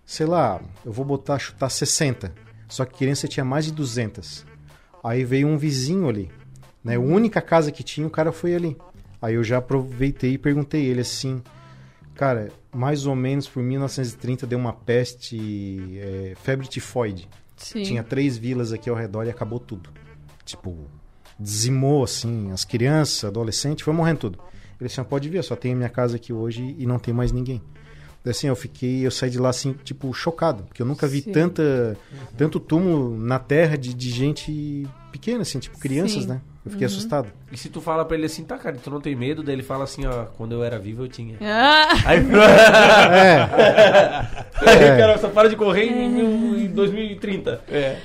sei 0.05 0.26
lá, 0.26 0.61
eu 0.85 0.92
vou 0.92 1.05
botar 1.05 1.38
chutar 1.38 1.70
60. 1.70 2.33
Só 2.68 2.85
que 2.85 2.98
criança 2.98 3.26
tinha 3.26 3.44
mais 3.44 3.64
de 3.64 3.72
200. 3.72 4.44
Aí 5.03 5.24
veio 5.24 5.48
um 5.48 5.57
vizinho 5.57 6.09
ali, 6.09 6.31
né? 6.85 6.96
A 6.96 7.00
única 7.00 7.40
casa 7.40 7.72
que 7.72 7.83
tinha, 7.83 8.07
o 8.07 8.11
cara 8.11 8.33
foi 8.33 8.55
ali. 8.55 8.76
Aí 9.20 9.35
eu 9.35 9.44
já 9.44 9.59
aproveitei 9.59 10.35
e 10.35 10.38
perguntei 10.38 10.87
ele 10.87 11.00
assim, 11.00 11.42
cara, 12.14 12.50
mais 12.73 13.07
ou 13.07 13.15
menos 13.15 13.49
por 13.49 13.63
1930 13.63 14.47
deu 14.47 14.59
uma 14.59 14.73
peste, 14.73 15.39
é, 15.99 16.35
febre 16.43 16.67
tifoide. 16.67 17.29
Sim. 17.57 17.83
Tinha 17.83 18.03
três 18.03 18.39
vilas 18.39 18.73
aqui 18.73 18.89
ao 18.89 18.97
redor 18.97 19.25
e 19.25 19.31
acabou 19.31 19.59
tudo. 19.59 19.91
Tipo, 20.45 20.77
dizimou 21.39 22.05
assim, 22.05 22.51
as 22.53 22.65
crianças, 22.65 23.25
adolescentes, 23.25 23.85
foi 23.85 23.93
morrendo 23.93 24.19
tudo. 24.21 24.39
Ele 24.81 24.89
disse, 24.89 25.01
"Ah, 25.01 25.05
pode 25.05 25.29
ver, 25.29 25.43
só 25.45 25.55
tenho 25.55 25.75
a 25.75 25.77
minha 25.77 25.91
casa 25.91 26.17
aqui 26.17 26.33
hoje 26.33 26.75
e 26.79 26.87
não 26.87 26.99
tem 26.99 27.13
mais 27.13 27.33
ninguém. 27.33 27.61
Assim, 28.25 28.49
eu 28.49 28.57
fiquei, 28.57 29.07
eu 29.07 29.11
saí 29.11 29.31
de 29.31 29.39
lá 29.39 29.49
assim, 29.49 29.73
tipo, 29.85 30.13
chocado, 30.13 30.65
porque 30.65 30.83
eu 30.83 30.87
nunca 30.87 31.07
vi 31.07 31.23
Sim. 31.23 31.33
tanta, 31.33 31.97
tanto 32.37 32.61
túmulo 32.61 33.17
na 33.19 33.39
terra 33.39 33.77
de, 33.77 33.95
de 33.95 34.11
gente 34.11 34.87
pequena, 35.11 35.41
assim, 35.43 35.59
tipo 35.59 35.79
crianças, 35.79 36.23
Sim. 36.25 36.29
né? 36.29 36.41
Eu 36.64 36.70
fiquei 36.73 36.87
Uhum. 36.87 36.92
assustado. 36.92 37.29
E 37.51 37.57
se 37.57 37.70
tu 37.70 37.81
fala 37.81 38.05
pra 38.05 38.16
ele 38.16 38.27
assim, 38.27 38.44
tá, 38.44 38.59
cara, 38.59 38.77
tu 38.77 38.90
não 38.90 39.01
tem 39.01 39.16
medo? 39.16 39.42
Daí 39.42 39.55
ele 39.55 39.62
fala 39.62 39.85
assim, 39.85 40.05
ó, 40.07 40.27
quando 40.37 40.53
eu 40.53 40.62
era 40.62 40.79
vivo 40.79 41.05
eu 41.05 41.09
tinha. 41.09 41.37
Ah. 41.40 41.88
Aí, 42.05 42.18
É. 42.18 43.40
Aí, 44.70 44.85
É. 44.85 44.96
cara, 44.99 45.18
só 45.18 45.29
para 45.29 45.49
de 45.49 45.57
correr 45.57 45.85
em, 45.87 46.64
em 46.64 46.66
2030. 46.68 47.61
É. 47.68 47.96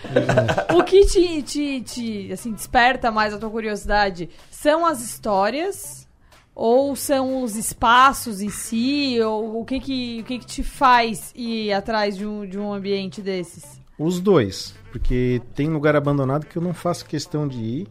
O 0.74 0.84
que 0.84 1.06
te, 1.06 1.42
te, 1.44 1.82
te, 1.82 2.32
assim, 2.32 2.54
desperta 2.54 3.12
mais 3.12 3.34
a 3.34 3.38
tua 3.38 3.50
curiosidade 3.50 4.30
são 4.50 4.86
as 4.86 5.02
histórias 5.02 6.08
ou 6.54 6.96
são 6.96 7.44
os 7.44 7.56
espaços 7.58 8.42
em 8.42 8.50
si? 8.50 9.20
Ou 9.22 9.62
o 9.62 9.66
que 9.66 9.80
que, 9.82 10.20
o 10.22 10.24
que, 10.24 10.40
que 10.40 10.46
te 10.46 10.64
faz 10.64 11.34
ir 11.36 11.74
atrás 11.74 12.16
de 12.16 12.26
um, 12.26 12.46
de 12.48 12.58
um 12.58 12.72
ambiente 12.74 13.22
desses? 13.22 13.82
Os 14.00 14.20
dois. 14.22 14.74
Porque 14.92 15.42
tem 15.54 15.68
lugar 15.70 15.96
abandonado 15.96 16.46
que 16.46 16.58
eu 16.58 16.62
não 16.62 16.74
faço 16.74 17.06
questão 17.06 17.46
de 17.48 17.58
ir, 17.58 17.88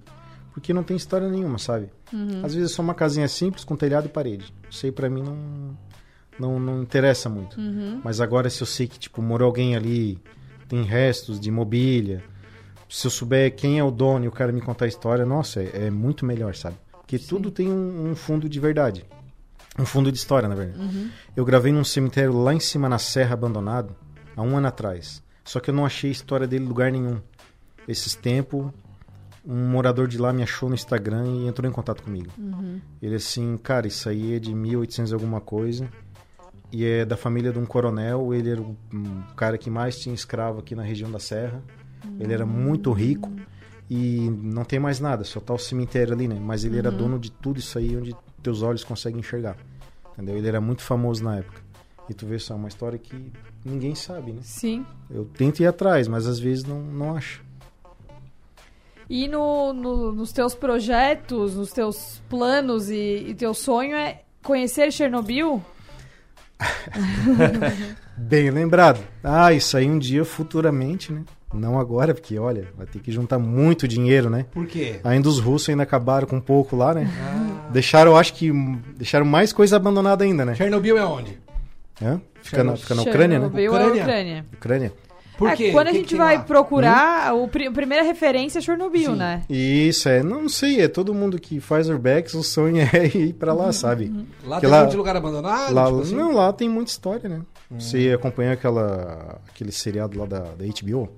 porque 0.54 0.72
não 0.72 0.84
tem 0.84 0.96
história 0.96 1.28
nenhuma, 1.28 1.58
sabe? 1.58 1.90
Uhum. 2.12 2.40
Às 2.44 2.54
vezes 2.54 2.70
é 2.70 2.74
só 2.74 2.80
uma 2.80 2.94
casinha 2.94 3.26
simples 3.26 3.64
com 3.64 3.74
telhado 3.74 4.06
e 4.06 4.08
parede. 4.08 4.54
Isso 4.70 4.86
aí 4.86 4.92
pra 4.92 5.10
mim 5.10 5.20
não, 5.20 5.76
não, 6.38 6.60
não 6.60 6.82
interessa 6.82 7.28
muito. 7.28 7.60
Uhum. 7.60 8.00
Mas 8.04 8.20
agora 8.20 8.48
se 8.48 8.62
eu 8.62 8.66
sei 8.66 8.86
que, 8.86 8.96
tipo, 8.96 9.20
morou 9.20 9.46
alguém 9.46 9.74
ali, 9.74 10.16
tem 10.68 10.84
restos 10.84 11.40
de 11.40 11.50
mobília, 11.50 12.22
se 12.88 13.04
eu 13.04 13.10
souber 13.10 13.52
quem 13.56 13.80
é 13.80 13.84
o 13.84 13.90
dono 13.90 14.26
e 14.26 14.28
o 14.28 14.32
cara 14.32 14.52
me 14.52 14.60
contar 14.60 14.84
a 14.84 14.88
história, 14.88 15.26
nossa, 15.26 15.60
é, 15.60 15.86
é 15.86 15.90
muito 15.90 16.24
melhor, 16.24 16.54
sabe? 16.54 16.76
Porque 16.92 17.18
tudo 17.18 17.50
tem 17.50 17.68
um, 17.68 18.10
um 18.10 18.14
fundo 18.14 18.48
de 18.48 18.60
verdade. 18.60 19.04
Um 19.76 19.84
fundo 19.84 20.12
de 20.12 20.16
história, 20.16 20.48
na 20.48 20.54
verdade. 20.54 20.80
Uhum. 20.80 21.10
Eu 21.34 21.44
gravei 21.44 21.72
num 21.72 21.82
cemitério 21.82 22.32
lá 22.32 22.54
em 22.54 22.60
cima 22.60 22.88
na 22.88 22.98
Serra 22.98 23.34
abandonado, 23.34 23.94
há 24.36 24.40
um 24.40 24.56
ano 24.56 24.68
atrás. 24.68 25.20
Só 25.44 25.58
que 25.58 25.70
eu 25.70 25.74
não 25.74 25.84
achei 25.84 26.10
a 26.10 26.12
história 26.12 26.46
dele 26.46 26.64
em 26.64 26.68
lugar 26.68 26.92
nenhum. 26.92 27.20
Esses 27.88 28.14
tempos, 28.14 28.70
um 29.46 29.68
morador 29.68 30.08
de 30.08 30.16
lá 30.18 30.32
me 30.32 30.42
achou 30.42 30.68
no 30.68 30.74
Instagram 30.74 31.26
e 31.26 31.46
entrou 31.46 31.68
em 31.68 31.72
contato 31.72 32.02
comigo. 32.02 32.30
Uhum. 32.38 32.80
Ele 33.02 33.14
assim, 33.16 33.56
cara, 33.58 33.86
isso 33.86 34.08
aí 34.08 34.34
é 34.34 34.38
de 34.38 34.54
1800 34.54 35.10
e 35.10 35.14
alguma 35.14 35.40
coisa. 35.40 35.88
E 36.72 36.84
é 36.84 37.04
da 37.04 37.16
família 37.16 37.52
de 37.52 37.58
um 37.58 37.66
coronel. 37.66 38.32
Ele 38.34 38.50
era 38.50 38.60
o 38.60 38.76
um 38.92 39.22
cara 39.36 39.58
que 39.58 39.68
mais 39.70 39.98
tinha 39.98 40.14
escravo 40.14 40.60
aqui 40.60 40.74
na 40.74 40.82
região 40.82 41.10
da 41.10 41.18
Serra. 41.18 41.62
Ele 42.18 42.32
era 42.32 42.46
muito 42.46 42.90
rico. 42.92 43.30
E 43.88 44.30
não 44.42 44.64
tem 44.64 44.78
mais 44.78 44.98
nada, 44.98 45.24
só 45.24 45.38
tá 45.40 45.52
o 45.52 45.58
cemitério 45.58 46.14
ali, 46.14 46.26
né? 46.26 46.38
Mas 46.40 46.64
ele 46.64 46.78
era 46.78 46.90
Uhum. 46.90 46.96
dono 46.96 47.18
de 47.18 47.30
tudo 47.30 47.58
isso 47.60 47.78
aí 47.78 47.94
onde 47.94 48.16
teus 48.42 48.62
olhos 48.62 48.82
conseguem 48.82 49.20
enxergar. 49.20 49.56
Entendeu? 50.14 50.38
Ele 50.38 50.48
era 50.48 50.60
muito 50.60 50.80
famoso 50.82 51.22
na 51.22 51.36
época. 51.36 51.60
E 52.08 52.14
tu 52.14 52.24
vê 52.26 52.38
só, 52.38 52.54
é 52.54 52.56
uma 52.56 52.68
história 52.68 52.98
que 52.98 53.30
ninguém 53.64 53.94
sabe, 53.94 54.32
né? 54.32 54.40
Sim. 54.42 54.86
Eu 55.10 55.26
tento 55.26 55.60
ir 55.60 55.66
atrás, 55.66 56.08
mas 56.08 56.26
às 56.26 56.38
vezes 56.38 56.64
não, 56.64 56.80
não 56.82 57.14
acho. 57.14 57.43
E 59.08 59.28
no, 59.28 59.72
no- 59.72 60.12
nos 60.12 60.32
teus 60.32 60.54
projetos, 60.54 61.54
nos 61.54 61.70
teus 61.72 62.22
planos 62.28 62.88
e, 62.90 63.26
e 63.28 63.34
teu 63.34 63.52
sonho 63.54 63.94
é 63.96 64.22
conhecer 64.42 64.90
Chernobyl? 64.92 65.62
Bem 68.16 68.50
lembrado. 68.50 69.00
Ah, 69.22 69.52
isso 69.52 69.76
aí 69.76 69.88
um 69.90 69.98
dia 69.98 70.24
futuramente, 70.24 71.12
né? 71.12 71.22
Não 71.52 71.78
agora, 71.78 72.12
porque 72.14 72.36
olha, 72.38 72.68
vai 72.76 72.86
ter 72.86 72.98
que 72.98 73.12
juntar 73.12 73.38
muito 73.38 73.86
dinheiro, 73.86 74.28
né? 74.28 74.46
Por 74.50 74.66
quê? 74.66 74.98
Ainda 75.04 75.28
os 75.28 75.38
russos 75.38 75.68
ainda 75.68 75.84
acabaram 75.84 76.26
com 76.26 76.36
um 76.36 76.40
pouco 76.40 76.74
lá, 76.74 76.92
né? 76.94 77.08
Deixaram, 77.70 78.12
eu 78.12 78.16
acho 78.16 78.34
que 78.34 78.50
deixaram 78.96 79.24
mais 79.24 79.52
coisa 79.52 79.76
abandonada 79.76 80.24
ainda, 80.24 80.44
né? 80.44 80.54
Chernobyl 80.56 80.98
é 80.98 81.04
onde? 81.04 81.38
Hã? 82.02 82.20
Fica, 82.42 82.64
na, 82.64 82.76
fica 82.76 82.94
na 82.96 83.02
Ucrânia, 83.02 83.38
né? 83.38 83.44
Chernobyl 83.46 83.76
é 83.76 83.86
Ucrânia. 84.02 84.46
Ucrânia. 84.52 84.92
Por 85.36 85.48
É, 85.48 85.56
quê? 85.56 85.72
quando 85.72 85.86
O 85.86 85.90
a 85.90 85.92
que 85.92 85.98
gente 85.98 86.08
que 86.10 86.16
vai 86.16 86.36
lá? 86.36 86.42
procurar, 86.44 87.34
o 87.34 87.48
pri- 87.48 87.66
a 87.66 87.72
primeira 87.72 88.04
referência 88.04 88.58
é 88.60 88.62
Chernobyl, 88.62 89.16
né? 89.16 89.42
Isso, 89.50 90.08
é, 90.08 90.22
não 90.22 90.48
sei, 90.48 90.80
é 90.80 90.86
todo 90.88 91.12
mundo 91.12 91.40
que 91.40 91.58
faz 91.58 91.88
urbex, 91.88 92.34
o 92.34 92.42
sonho 92.44 92.76
é 92.92 93.06
ir 93.16 93.32
pra 93.34 93.52
lá, 93.52 93.72
sabe? 93.72 94.12
Lá 94.44 94.60
Porque 94.60 94.70
tem 94.70 94.80
muito 94.80 94.96
lugar 94.96 95.16
abandonado? 95.16 95.74
Lá, 95.74 95.86
tipo 95.86 96.00
assim? 96.00 96.14
Não, 96.14 96.32
lá 96.34 96.52
tem 96.52 96.68
muita 96.68 96.90
história, 96.90 97.28
né? 97.28 97.40
Você 97.70 98.12
acompanhou 98.14 98.52
aquela, 98.52 99.40
aquele 99.48 99.72
seriado 99.72 100.16
lá 100.18 100.26
da, 100.26 100.40
da 100.40 100.64
HBO? 100.82 101.08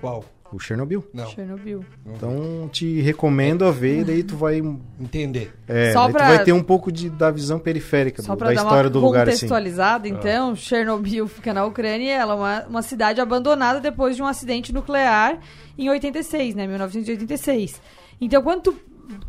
Qual? 0.00 0.24
O 0.52 0.58
Chernobyl. 0.58 1.04
Não. 1.14 1.26
Chernobyl. 1.28 1.84
Então 2.06 2.68
te 2.72 3.00
recomendo 3.00 3.64
a 3.64 3.70
ver, 3.70 4.04
daí 4.04 4.22
tu 4.22 4.36
vai 4.36 4.60
entender. 5.00 5.52
É, 5.68 5.92
Só 5.92 6.04
daí 6.04 6.12
pra- 6.12 6.24
tu 6.24 6.28
vai 6.36 6.44
ter 6.44 6.52
um 6.52 6.62
pouco 6.62 6.90
de, 6.90 7.08
da 7.08 7.30
visão 7.30 7.58
periférica 7.58 8.22
Só 8.22 8.34
do- 8.34 8.38
pra 8.38 8.48
da 8.48 8.54
história 8.54 8.90
do 8.90 8.98
lugar 9.00 9.28
assim. 9.28 9.36
contextualizada, 9.46 10.08
então, 10.08 10.56
Chernobyl 10.56 11.28
fica 11.28 11.54
na 11.54 11.64
Ucrânia, 11.64 12.12
ela 12.14 12.32
é 12.34 12.36
uma, 12.36 12.66
uma 12.68 12.82
cidade 12.82 13.20
abandonada 13.20 13.80
depois 13.80 14.16
de 14.16 14.22
um 14.22 14.26
acidente 14.26 14.72
nuclear 14.72 15.38
em 15.78 15.88
86, 15.88 16.54
né, 16.54 16.66
1986. 16.66 17.80
Então, 18.20 18.42
quando 18.42 18.62
tu, 18.62 18.74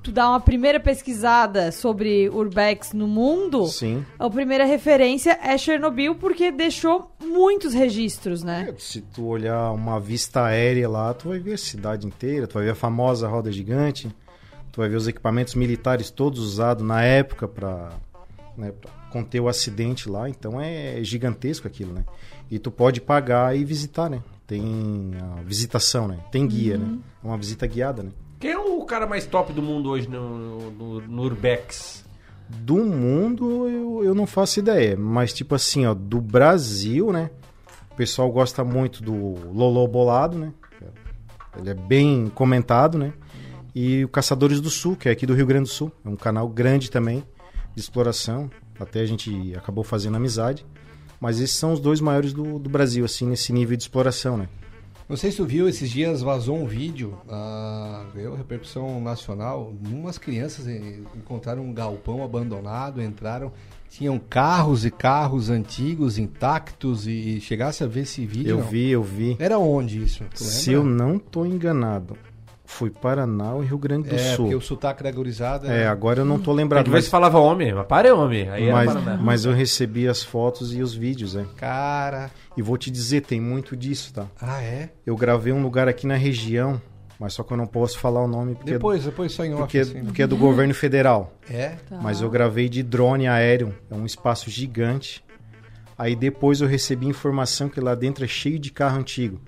tu 0.04 0.12
dá 0.12 0.30
uma 0.30 0.39
primeira 0.39 0.80
pesquisada 0.80 1.72
sobre 1.72 2.30
urbex 2.30 2.94
no 2.94 3.08
mundo, 3.08 3.65
Sim. 3.67 4.06
a 4.20 4.30
primeira 4.30 4.65
referência 4.65 5.38
é 5.41 5.58
Chernobyl 5.58 6.15
porque 6.15 6.52
deixou 6.52 7.12
muitos 7.24 7.74
registros, 7.74 8.44
né? 8.44 8.74
Se 8.78 9.02
tu 9.02 9.26
olhar 9.26 9.72
uma 9.72 10.00
vista 10.00 10.44
aérea 10.46 10.88
lá, 10.89 11.13
tu 11.13 11.30
vai 11.30 11.39
ver 11.39 11.54
a 11.54 11.58
cidade 11.58 12.06
inteira, 12.08 12.48
tu 12.48 12.54
vai 12.56 12.63
ver 12.65 12.72
a 12.72 12.76
famosa 12.76 13.28
roda 13.28 13.52
gigante, 13.52 14.10
tu 14.72 14.82
vai 14.82 14.89
ver 14.89 14.96
os 14.96 15.08
equipamentos 15.08 15.56
militares 15.56 16.10
todos 16.10 16.39
usados 16.39 16.86
na 16.86 17.04
época 17.04 17.48
para 17.48 17.89
conter 19.12 19.39
o 19.39 19.48
acidente 19.50 20.10
lá, 20.10 20.30
então 20.30 20.60
é 20.62 21.04
gigantesco 21.04 21.67
aquilo, 21.67 21.94
né? 21.94 22.06
E 22.50 22.60
tu 22.60 22.70
pode 22.72 23.02
pagar 23.02 23.56
e 23.58 23.63
visitar, 23.63 24.10
né? 24.10 24.22
Tem 24.48 25.12
a 25.38 25.41
visitação, 25.41 26.08
né? 26.08 26.17
Tem 26.32 26.46
guia, 26.48 26.78
Uhum. 26.78 26.86
né? 26.86 27.00
É 27.24 27.28
uma 27.28 27.38
visita 27.38 27.65
guiada, 27.67 28.04
né? 28.04 28.12
Quem 28.41 28.54
é 28.54 28.58
o 28.58 28.84
cara 28.86 29.06
mais 29.06 29.27
top 29.27 29.54
do 29.54 29.62
mundo 29.62 29.91
hoje 29.91 30.10
no, 30.10 30.71
no, 30.71 31.01
no 31.01 31.21
Urbex? 31.21 32.04
Do 32.49 32.77
mundo 32.77 33.69
eu, 33.69 34.04
eu 34.04 34.15
não 34.15 34.25
faço 34.25 34.58
ideia, 34.58 34.97
mas 34.97 35.32
tipo 35.32 35.54
assim, 35.54 35.86
ó, 35.86 35.93
do 35.93 36.19
Brasil, 36.19 37.12
né? 37.12 37.30
O 37.91 37.95
pessoal 37.95 38.32
gosta 38.32 38.63
muito 38.63 39.04
do 39.04 39.13
Lolo 39.54 39.88
Bolado, 39.88 40.39
né? 40.39 40.51
Ele 41.56 41.69
é 41.69 41.73
bem 41.75 42.32
comentado, 42.34 42.97
né? 42.97 43.13
E 43.75 44.04
o 44.04 44.10
Caçadores 44.10 44.60
do 44.60 44.71
Sul, 44.71 44.95
que 44.95 45.08
é 45.08 45.12
aqui 45.12 45.27
do 45.27 45.36
Rio 45.36 45.45
Grande 45.45 45.69
do 45.69 45.73
Sul. 45.73 45.91
É 46.04 46.10
um 46.10 46.15
canal 46.15 46.49
grande 46.49 46.89
também 46.89 47.23
de 47.75 47.80
exploração. 47.80 48.49
Até 48.80 49.01
a 49.01 49.06
gente 49.06 49.54
acabou 49.56 49.84
fazendo 49.84 50.17
amizade. 50.17 50.65
Mas 51.19 51.39
esses 51.39 51.56
são 51.56 51.73
os 51.73 51.80
dois 51.80 52.01
maiores 52.01 52.34
do, 52.34 52.58
do 52.58 52.69
Brasil, 52.71 53.06
assim, 53.06 53.27
nesse 53.27 53.54
nível 53.54 53.77
de 53.77 53.84
exploração, 53.84 54.36
né? 54.36 54.49
Não 55.12 55.17
sei 55.17 55.30
se 55.30 55.36
tu 55.36 55.45
viu, 55.45 55.67
esses 55.67 55.89
dias 55.89 56.21
vazou 56.21 56.58
um 56.58 56.65
vídeo, 56.65 57.17
ah, 57.30 58.06
ganhou 58.15 58.34
repercussão 58.34 59.02
nacional. 59.02 59.74
Umas 59.86 60.17
crianças 60.17 60.65
encontraram 61.13 61.63
um 61.63 61.74
galpão 61.74 62.24
abandonado, 62.24 63.02
entraram, 63.02 63.52
tinham 63.89 64.17
carros 64.17 64.86
e 64.86 64.89
carros 64.89 65.50
antigos 65.50 66.17
intactos 66.17 67.08
e, 67.08 67.12
e 67.12 67.41
chegasse 67.41 67.84
a 67.84 67.88
ver 67.88 68.04
esse 68.04 68.26
vídeo. 68.26 68.52
Eu 68.52 68.60
não? 68.60 68.63
vi, 68.67 68.89
eu 68.89 69.04
vi. 69.04 69.36
Era 69.38 69.60
onde 69.60 70.02
isso? 70.02 70.24
Tu 70.34 70.45
Se 70.45 70.71
eu 70.71 70.82
não 70.82 71.19
tô 71.19 71.45
enganado, 71.45 72.15
foi 72.63 72.89
Paraná 72.89 73.54
e 73.62 73.65
Rio 73.65 73.78
Grande 73.78 74.08
do 74.08 74.15
É, 74.15 74.36
Sul. 74.36 74.45
porque 74.45 74.56
o 74.56 74.62
sotaque 74.62 75.04
da 75.04 75.12
gurizada. 75.12 75.67
É, 75.67 75.88
agora 75.88 76.21
eu 76.21 76.26
não 76.26 76.39
tô 76.39 76.54
lembrado. 76.54 76.86
Tem 76.86 76.91
que 76.93 76.97
ver 76.97 77.04
se 77.04 77.10
falava 77.10 77.38
homem, 77.38 77.74
mas 77.74 77.86
para 77.86 78.08
é 78.08 78.13
homem. 78.13 78.50
Aí 78.50 78.63
era 78.63 78.74
mas, 78.74 78.93
Paraná. 78.93 79.17
mas 79.21 79.43
eu 79.43 79.52
recebi 79.52 80.08
as 80.08 80.24
fotos 80.24 80.74
e 80.74 80.82
os 80.82 80.93
vídeos, 80.93 81.34
né? 81.34 81.45
Cara. 81.58 82.32
E 82.56 82.62
vou 82.62 82.78
te 82.78 82.92
dizer, 82.92 83.22
tem 83.22 83.40
muito 83.40 83.76
disso, 83.78 84.14
tá? 84.14 84.28
Ah, 84.40 84.62
é? 84.62 84.90
Eu 85.06 85.16
gravei 85.16 85.54
um 85.54 85.62
lugar 85.62 85.88
aqui 85.88 86.06
na 86.06 86.16
região, 86.16 86.82
mas 87.20 87.34
só 87.34 87.44
que 87.44 87.54
eu 87.54 87.58
não 87.58 87.68
posso 87.68 87.98
falar 87.98 88.24
o 88.24 88.28
nome 88.28 88.56
porque, 88.56 88.72
Depois, 88.72 89.06
depois 89.06 89.32
só 89.32 89.46
em 89.46 89.54
off, 89.54 89.62
porque, 89.62 89.80
assim, 89.80 89.94
né? 89.94 90.04
porque 90.06 90.24
é 90.24 90.28
do 90.28 90.36
governo 90.36 90.74
federal. 90.74 91.34
É? 91.50 91.70
Tá. 91.88 92.00
Mas 92.02 92.20
eu 92.20 92.30
gravei 92.30 92.68
de 92.68 92.84
drone 92.84 93.28
aéreo, 93.28 93.74
é 93.90 93.96
um 93.96 94.06
espaço 94.06 94.50
gigante. 94.50 95.24
Aí 95.98 96.16
depois 96.16 96.62
eu 96.62 96.68
recebi 96.68 97.06
informação 97.06 97.70
que 97.70 97.80
lá 97.80 97.94
dentro 97.94 98.26
é 98.26 98.28
cheio 98.28 98.58
de 98.58 98.72
carro 98.72 99.00
antigo. 99.00 99.40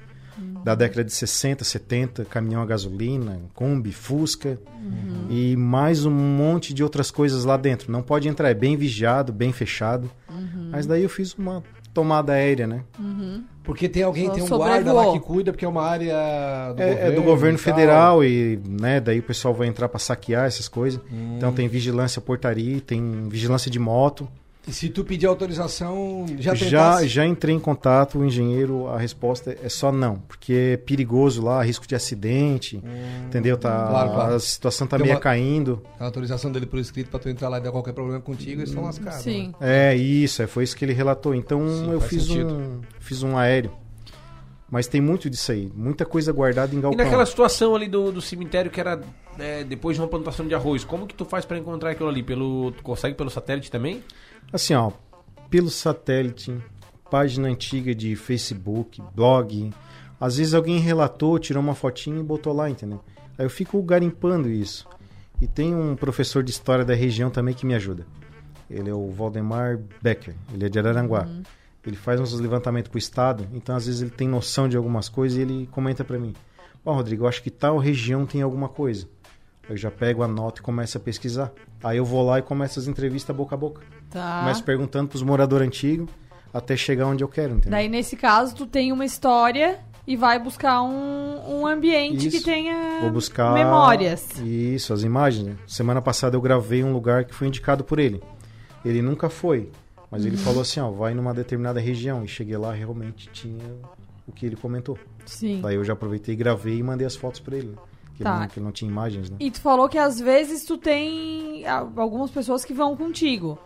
Da 0.64 0.76
década 0.76 1.04
de 1.04 1.12
60, 1.12 1.64
70, 1.64 2.26
caminhão 2.26 2.62
a 2.62 2.66
gasolina, 2.66 3.42
Kombi, 3.54 3.92
Fusca 3.92 4.58
e 5.30 5.56
mais 5.58 6.06
um 6.06 6.12
monte 6.12 6.74
de 6.74 6.84
outras 6.84 7.12
coisas 7.12 7.44
lá 7.44 7.58
dentro. 7.58 7.92
Não 7.92 8.02
pode 8.02 8.28
entrar, 8.28 8.50
é 8.50 8.54
bem 8.54 8.78
vigiado, 8.78 9.34
bem 9.34 9.52
fechado. 9.52 10.10
Mas 10.72 10.86
daí 10.86 11.04
eu 11.04 11.10
fiz 11.10 11.34
uma 11.34 11.64
tomada 11.94 12.34
aérea, 12.34 12.66
né? 12.68 12.82
Porque 13.64 13.88
tem 13.88 14.04
alguém, 14.04 14.26
Só 14.28 14.34
tem 14.34 14.44
um 14.44 14.48
guarda 14.48 14.92
lá 14.92 15.12
que 15.14 15.20
cuida, 15.20 15.52
porque 15.54 15.64
é 15.64 15.68
uma 15.68 15.84
área 15.84 16.74
do 16.76 16.82
É, 16.82 16.86
governo. 16.90 17.12
é 17.12 17.12
do 17.16 17.22
governo 17.24 17.58
e 17.58 17.62
federal 17.62 18.24
e, 18.24 18.60
né, 18.68 19.00
daí 19.00 19.20
o 19.20 19.24
pessoal 19.24 19.54
vai 19.54 19.68
entrar 19.68 19.88
para 19.88 20.00
saquear 20.00 20.46
essas 20.46 20.68
coisas. 20.68 21.00
Hum. 21.12 21.36
Então 21.38 21.54
tem 21.54 21.68
vigilância 21.68 22.22
portaria, 22.22 22.82
tem 22.82 23.28
vigilância 23.30 23.72
de 23.72 23.80
moto. 23.80 24.28
E 24.66 24.72
se 24.72 24.88
tu 24.88 25.04
pedir 25.04 25.26
autorização, 25.28 26.26
já 26.40 26.56
já, 26.56 26.66
tentasse? 26.66 27.08
já 27.10 27.26
entrei 27.26 27.54
em 27.54 27.60
contato, 27.60 28.18
o 28.20 28.26
engenheiro, 28.26 28.88
a 28.88 28.98
resposta 28.98 29.58
é 29.62 29.68
só 29.68 29.92
não, 29.92 30.20
porque 30.20 30.54
é 30.74 30.78
perigoso 30.78 31.44
lá, 31.44 31.62
risco 31.62 31.86
de 31.86 31.94
acidente, 31.96 32.82
entendeu? 33.28 33.58
Tá, 33.58 33.70
Hum. 33.86 33.90
Claro, 33.90 34.12
claro. 34.12 34.36
A 34.36 34.40
situação 34.40 34.88
tá 34.88 34.96
Tem 34.96 35.04
meio 35.06 35.16
uma- 35.16 35.22
caindo. 35.22 35.84
A 36.00 36.06
autorização 36.06 36.50
dele 36.50 36.66
por 36.66 36.80
escrito 36.80 37.10
pra 37.10 37.20
tu 37.20 37.28
entrar 37.28 37.50
lá 37.50 37.58
e 37.58 37.62
dar 37.62 37.72
qualquer 37.72 37.92
problema 37.94 38.22
contigo, 38.22 38.62
eles 38.62 38.70
estão 38.70 38.84
lascados. 38.86 39.20
Sim. 39.22 39.54
né? 39.60 39.90
É 39.92 39.96
isso, 39.96 40.42
é, 40.42 40.48
foi 40.48 40.64
isso 40.64 40.78
que 40.78 40.86
ele 40.86 40.94
relatou. 40.94 41.36
Então 41.36 41.68
Sim, 41.68 41.92
eu 41.92 42.00
fiz 42.00 42.24
sentido. 42.24 42.54
um, 42.54 42.82
fiz 43.02 43.22
um 43.22 43.38
aéreo. 43.38 43.72
Mas 44.72 44.88
tem 44.88 45.00
muito 45.02 45.30
disso 45.30 45.52
aí, 45.52 45.72
muita 45.76 46.04
coisa 46.04 46.32
guardada 46.32 46.74
em 46.74 46.80
E 46.80 46.82
galpão. 46.82 47.04
naquela 47.04 47.26
situação 47.28 47.76
ali 47.76 47.88
do, 47.88 48.12
do 48.12 48.22
cemitério 48.22 48.72
que 48.72 48.80
era 48.80 49.00
é, 49.38 49.64
depois 49.64 49.96
de 49.98 50.02
uma 50.02 50.08
plantação 50.08 50.48
de 50.48 50.56
arroz, 50.56 50.84
como 50.84 51.06
que 51.06 51.14
tu 51.14 51.26
faz 51.26 51.46
pra 51.46 51.58
encontrar 51.60 51.92
aquilo 51.92 52.10
ali? 52.10 52.24
Pelo, 52.24 52.72
tu 52.72 52.82
consegue 52.82 53.16
pelo 53.16 53.30
satélite 53.30 53.70
também? 53.70 54.02
Assim, 54.54 54.76
ó, 54.76 54.92
pelo 55.50 55.72
satélite, 55.72 56.56
página 57.10 57.48
antiga 57.48 57.96
de 57.96 58.16
Facebook, 58.16 59.02
blog. 59.16 59.74
Às 60.20 60.38
vezes 60.38 60.54
alguém 60.54 60.78
relatou, 60.78 61.40
tirou 61.40 61.62
uma 61.62 61.74
fotinha 61.74 62.20
e 62.20 62.24
botou 62.24 62.54
lá, 62.54 62.70
entendeu? 62.70 63.04
Aí 63.36 63.46
eu 63.46 63.50
fico 63.50 63.82
garimpando 63.82 64.48
isso. 64.48 64.88
E 65.42 65.48
tem 65.48 65.76
um 65.76 65.96
professor 65.96 66.44
de 66.44 66.52
história 66.52 66.86
da 66.86 66.94
região 66.94 67.32
também 67.32 67.56
que 67.56 67.66
me 67.66 67.74
ajuda. 67.74 68.06
Ele 68.70 68.92
é 68.92 68.94
o 68.94 69.10
Valdemar 69.10 69.80
Becker, 70.00 70.36
ele 70.54 70.68
é 70.68 70.70
de 70.70 70.78
Araranguá. 70.78 71.28
Ele 71.84 71.96
faz 71.96 72.22
uns 72.22 72.32
levantamentos 72.40 72.90
pro 72.90 73.00
estado, 73.00 73.48
então 73.54 73.76
às 73.76 73.88
vezes 73.88 74.02
ele 74.02 74.12
tem 74.12 74.28
noção 74.28 74.70
de 74.70 74.78
algumas 74.78 75.10
coisas 75.10 75.38
e 75.38 75.42
ele 75.42 75.68
comenta 75.72 76.04
para 76.04 76.20
mim: 76.20 76.34
Ó, 76.86 76.94
Rodrigo, 76.94 77.24
eu 77.24 77.28
acho 77.28 77.42
que 77.42 77.50
tal 77.50 77.80
região 77.80 78.26
tem 78.26 78.44
alguma 78.44 78.70
coisa. 78.70 79.08
Eu 79.70 79.78
já 79.78 79.90
pego 79.90 80.24
a 80.24 80.28
nota 80.28 80.60
e 80.60 80.64
começo 80.64 80.98
a 80.98 81.00
pesquisar. 81.00 81.52
Aí 81.84 81.98
eu 81.98 82.06
vou 82.06 82.26
lá 82.26 82.40
e 82.40 82.42
começo 82.42 82.80
as 82.80 82.88
entrevistas 82.88 83.36
boca 83.36 83.56
a 83.56 83.58
boca. 83.58 83.82
Tá. 84.10 84.40
Começo 84.42 84.64
perguntando 84.64 85.08
pros 85.10 85.22
moradores 85.24 85.68
antigos 85.68 86.10
até 86.54 86.76
chegar 86.78 87.08
onde 87.08 87.24
eu 87.24 87.28
quero, 87.28 87.54
entendeu? 87.54 87.72
Daí, 87.72 87.88
nesse 87.90 88.16
caso, 88.16 88.54
tu 88.56 88.66
tem 88.68 88.92
uma 88.92 89.06
história 89.06 89.80
e 90.06 90.16
vai 90.18 90.38
buscar 90.38 90.84
um, 90.84 91.62
um 91.62 91.66
ambiente 91.66 92.30
que 92.30 92.36
Isso. 92.38 92.46
tenha 92.46 93.00
Vou 93.02 93.10
buscar 93.12 93.54
memórias. 93.54 94.28
Isso, 94.42 94.94
as 94.94 95.02
imagens. 95.04 95.48
né? 95.48 95.56
Semana 95.66 96.02
passada 96.02 96.36
eu 96.36 96.42
gravei 96.42 96.84
um 96.84 96.92
lugar 96.94 97.24
que 97.26 97.34
foi 97.34 97.48
indicado 97.48 97.84
por 97.84 98.00
ele. 98.00 98.22
Ele 98.84 99.02
nunca 99.02 99.30
foi, 99.30 99.72
mas 100.12 100.26
ele 100.26 100.36
Uhum. 100.36 100.42
falou 100.44 100.62
assim, 100.62 100.82
ó, 100.82 100.92
vai 100.92 101.14
numa 101.14 101.34
determinada 101.34 101.80
região 101.80 102.24
e 102.24 102.28
cheguei 102.28 102.58
lá 102.58 102.74
realmente 102.74 103.30
tinha 103.32 103.64
o 104.28 104.32
que 104.34 104.46
ele 104.46 104.58
comentou. 104.58 104.98
Sim. 105.26 105.62
Daí 105.62 105.76
eu 105.76 105.84
já 105.86 105.94
aproveitei, 105.94 106.36
gravei 106.36 106.78
e 106.78 106.84
mandei 106.84 107.08
as 107.08 107.16
fotos 107.16 107.40
para 107.40 107.56
ele. 107.56 107.70
né? 107.70 107.78
Que, 108.16 108.24
Tá. 108.24 108.40
não, 108.42 108.48
que 108.48 108.60
não 108.60 108.72
tinha 108.72 108.90
imagens, 108.90 109.30
né? 109.30 109.38
E 109.40 109.50
tu 109.50 109.60
falou 109.60 109.90
que 109.90 109.98
às 109.98 110.20
vezes 110.20 110.64
tu 110.66 110.78
tem 110.78 111.66
algumas 111.68 112.30
pessoas 112.32 112.64
que 112.64 112.74
vão 112.74 112.96
contigo. 112.96 113.58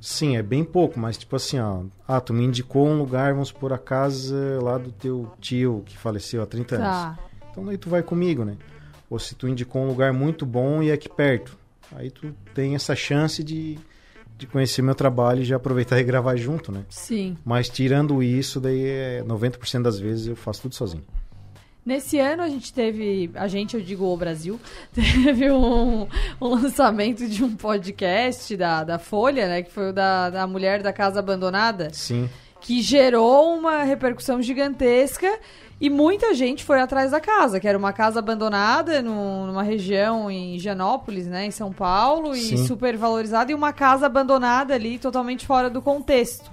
Sim, 0.00 0.36
é 0.36 0.42
bem 0.42 0.64
pouco, 0.64 0.98
mas 1.00 1.16
tipo 1.16 1.34
assim, 1.36 1.58
ó, 1.58 1.82
ah, 2.06 2.20
tu 2.20 2.34
me 2.34 2.44
indicou 2.44 2.86
um 2.86 2.98
lugar, 2.98 3.32
vamos 3.32 3.50
por 3.52 3.72
a 3.72 3.78
casa 3.78 4.58
lá 4.62 4.76
do 4.76 4.92
teu 4.92 5.30
tio 5.40 5.82
que 5.86 5.96
faleceu 5.96 6.42
há 6.42 6.46
30 6.46 6.76
Tá. 6.76 7.06
anos. 7.06 7.18
Então 7.50 7.64
daí 7.64 7.78
tu 7.78 7.88
vai 7.88 8.02
comigo, 8.02 8.44
né? 8.44 8.56
Ou 9.08 9.18
se 9.18 9.34
tu 9.34 9.48
indicou 9.48 9.82
um 9.82 9.86
lugar 9.86 10.12
muito 10.12 10.44
bom 10.44 10.82
e 10.82 10.90
é 10.90 10.92
aqui 10.92 11.08
perto, 11.08 11.56
aí 11.94 12.10
tu 12.10 12.34
tem 12.52 12.74
essa 12.74 12.94
chance 12.96 13.42
de, 13.44 13.78
de 14.36 14.46
conhecer 14.46 14.82
meu 14.82 14.94
trabalho 14.94 15.40
e 15.40 15.44
já 15.44 15.56
aproveitar 15.56 15.98
e 16.00 16.04
gravar 16.04 16.36
junto, 16.36 16.70
né? 16.72 16.84
Sim. 16.90 17.38
Mas 17.44 17.68
tirando 17.68 18.22
isso, 18.22 18.60
daí 18.60 18.84
é 18.84 19.22
90% 19.24 19.82
das 19.82 19.98
vezes 19.98 20.26
eu 20.26 20.36
faço 20.36 20.62
tudo 20.62 20.74
sozinho. 20.74 21.04
Nesse 21.84 22.18
ano 22.18 22.42
a 22.42 22.48
gente 22.48 22.72
teve, 22.72 23.30
a 23.34 23.46
gente, 23.46 23.74
eu 23.76 23.82
digo 23.82 24.06
o 24.06 24.16
Brasil, 24.16 24.58
teve 24.94 25.50
um, 25.50 26.06
um 26.40 26.48
lançamento 26.48 27.28
de 27.28 27.44
um 27.44 27.54
podcast 27.54 28.56
da, 28.56 28.82
da 28.84 28.98
Folha, 28.98 29.46
né? 29.48 29.62
Que 29.62 29.70
foi 29.70 29.90
o 29.90 29.92
da, 29.92 30.30
da 30.30 30.46
Mulher 30.46 30.82
da 30.82 30.92
Casa 30.92 31.18
Abandonada. 31.20 31.90
Sim. 31.92 32.28
que 32.60 32.80
gerou 32.80 33.54
uma 33.58 33.82
repercussão 33.82 34.40
gigantesca 34.40 35.30
e 35.78 35.90
muita 35.90 36.32
gente 36.32 36.64
foi 36.64 36.80
atrás 36.80 37.10
da 37.10 37.20
casa, 37.20 37.60
que 37.60 37.68
era 37.68 37.76
uma 37.76 37.92
casa 37.92 38.18
abandonada 38.20 39.02
num- 39.02 39.46
numa 39.46 39.62
região 39.62 40.30
em 40.30 40.56
Higienópolis, 40.56 41.26
né, 41.26 41.44
em 41.44 41.50
São 41.50 41.70
Paulo, 41.70 42.34
e 42.34 42.40
Sim. 42.40 42.66
super 42.66 42.96
valorizada, 42.96 43.52
e 43.52 43.54
uma 43.54 43.70
casa 43.74 44.06
abandonada 44.06 44.72
ali, 44.72 44.98
totalmente 44.98 45.46
fora 45.46 45.68
do 45.68 45.82
contexto. 45.82 46.50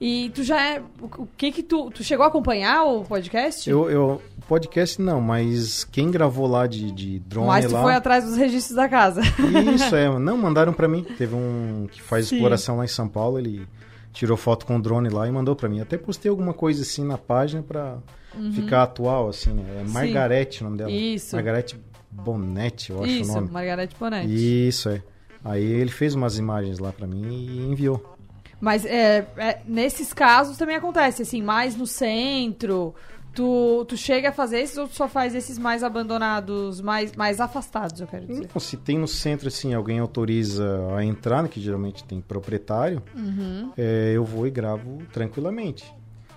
E 0.00 0.30
tu 0.34 0.42
já 0.44 0.58
é. 0.62 0.80
O 1.02 1.24
o 1.24 1.28
que 1.36 1.50
que 1.50 1.62
tu. 1.62 1.90
Tu 1.90 2.02
chegou 2.04 2.24
a 2.24 2.28
acompanhar 2.28 2.84
o 2.84 3.02
podcast? 3.04 3.68
Eu, 3.68 3.90
eu 3.90 4.22
podcast 4.48 5.00
não, 5.00 5.20
mas 5.20 5.84
quem 5.84 6.10
gravou 6.10 6.46
lá 6.46 6.66
de, 6.66 6.90
de 6.90 7.18
drone 7.20 7.46
Mas 7.46 7.66
tu 7.66 7.72
lá... 7.72 7.82
foi 7.82 7.94
atrás 7.94 8.24
dos 8.24 8.36
registros 8.36 8.74
da 8.74 8.88
casa. 8.88 9.20
Isso, 9.74 9.94
é. 9.94 10.18
Não, 10.18 10.36
mandaram 10.38 10.72
pra 10.72 10.88
mim. 10.88 11.04
Teve 11.04 11.34
um 11.34 11.86
que 11.90 12.00
faz 12.02 12.26
Sim. 12.28 12.36
exploração 12.36 12.78
lá 12.78 12.84
em 12.84 12.88
São 12.88 13.06
Paulo, 13.08 13.38
ele 13.38 13.66
tirou 14.12 14.36
foto 14.36 14.64
com 14.66 14.76
o 14.76 14.82
drone 14.82 15.08
lá 15.10 15.28
e 15.28 15.30
mandou 15.30 15.54
pra 15.54 15.68
mim. 15.68 15.80
Até 15.80 15.98
postei 15.98 16.30
alguma 16.30 16.54
coisa 16.54 16.82
assim 16.82 17.04
na 17.04 17.18
página 17.18 17.62
pra 17.62 17.98
Uhum. 18.34 18.52
ficar 18.52 18.82
atual, 18.82 19.28
assim, 19.28 19.52
né? 19.52 19.64
É. 19.80 19.88
Margarete 19.88 20.60
o 20.60 20.64
nome 20.64 20.76
dela. 20.78 20.90
Isso. 20.90 21.34
Margarete 21.34 21.80
Bonetti, 22.10 22.90
eu 22.90 23.02
acho 23.02 23.12
Isso, 23.12 23.30
o 23.32 23.34
nome. 23.34 23.50
Margarete 23.50 23.96
Bonetti. 23.98 24.68
Isso, 24.68 24.88
é. 24.88 25.02
Aí 25.44 25.62
ele 25.64 25.90
fez 25.90 26.14
umas 26.14 26.38
imagens 26.38 26.78
lá 26.78 26.92
pra 26.92 27.06
mim 27.06 27.22
e 27.26 27.70
enviou. 27.70 28.16
Mas 28.60 28.84
é, 28.84 29.26
é, 29.36 29.60
nesses 29.66 30.12
casos 30.12 30.56
também 30.56 30.76
acontece, 30.76 31.22
assim, 31.22 31.40
mais 31.42 31.76
no 31.76 31.86
centro. 31.86 32.94
Tu, 33.34 33.84
tu 33.86 33.96
chega 33.96 34.30
a 34.30 34.32
fazer 34.32 34.58
esses 34.58 34.76
ou 34.78 34.88
tu 34.88 34.96
só 34.96 35.08
faz 35.08 35.32
esses 35.34 35.58
mais 35.58 35.84
abandonados, 35.84 36.80
mais, 36.80 37.12
mais 37.14 37.40
afastados, 37.40 38.00
eu 38.00 38.06
quero 38.06 38.26
dizer? 38.26 38.44
Então, 38.44 38.60
se 38.60 38.76
tem 38.76 38.98
no 38.98 39.06
centro, 39.06 39.46
assim, 39.46 39.72
alguém 39.74 40.00
autoriza 40.00 40.66
a 40.96 41.04
entrar, 41.04 41.42
né, 41.44 41.48
que 41.48 41.60
geralmente 41.60 42.02
tem 42.02 42.20
proprietário, 42.20 43.00
Uhum. 43.16 43.70
é, 43.78 44.12
eu 44.14 44.24
vou 44.24 44.46
e 44.46 44.50
gravo 44.50 44.98
tranquilamente. 45.12 45.84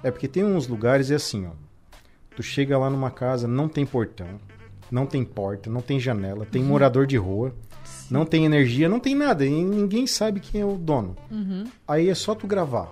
É 0.04 0.12
porque 0.12 0.28
tem 0.28 0.44
uns 0.44 0.68
lugares, 0.68 1.10
é 1.10 1.16
assim, 1.16 1.48
ó. 1.48 1.52
Tu 2.36 2.44
chega 2.44 2.78
lá 2.78 2.90
numa 2.90 3.10
casa, 3.10 3.48
não 3.48 3.68
tem 3.68 3.86
portão, 3.86 4.40
não 4.92 5.06
tem 5.08 5.24
porta, 5.26 5.70
não 5.72 5.82
tem 5.82 6.00
janela, 6.00 6.46
tem 6.46 6.62
Uhum. 6.62 6.68
morador 6.68 7.08
de 7.08 7.18
rua, 7.18 7.54
não 8.12 8.26
tem 8.26 8.46
energia, 8.46 8.88
não 8.88 9.00
tem 9.00 9.16
nada, 9.16 9.44
e 9.46 9.50
ninguém 9.50 10.06
sabe 10.06 10.40
quem 10.40 10.62
é 10.62 10.66
o 10.66 10.78
dono. 10.78 11.16
Uhum. 11.32 11.64
Aí 11.88 12.10
é 12.10 12.16
só 12.16 12.36
tu 12.36 12.46
gravar 12.46 12.92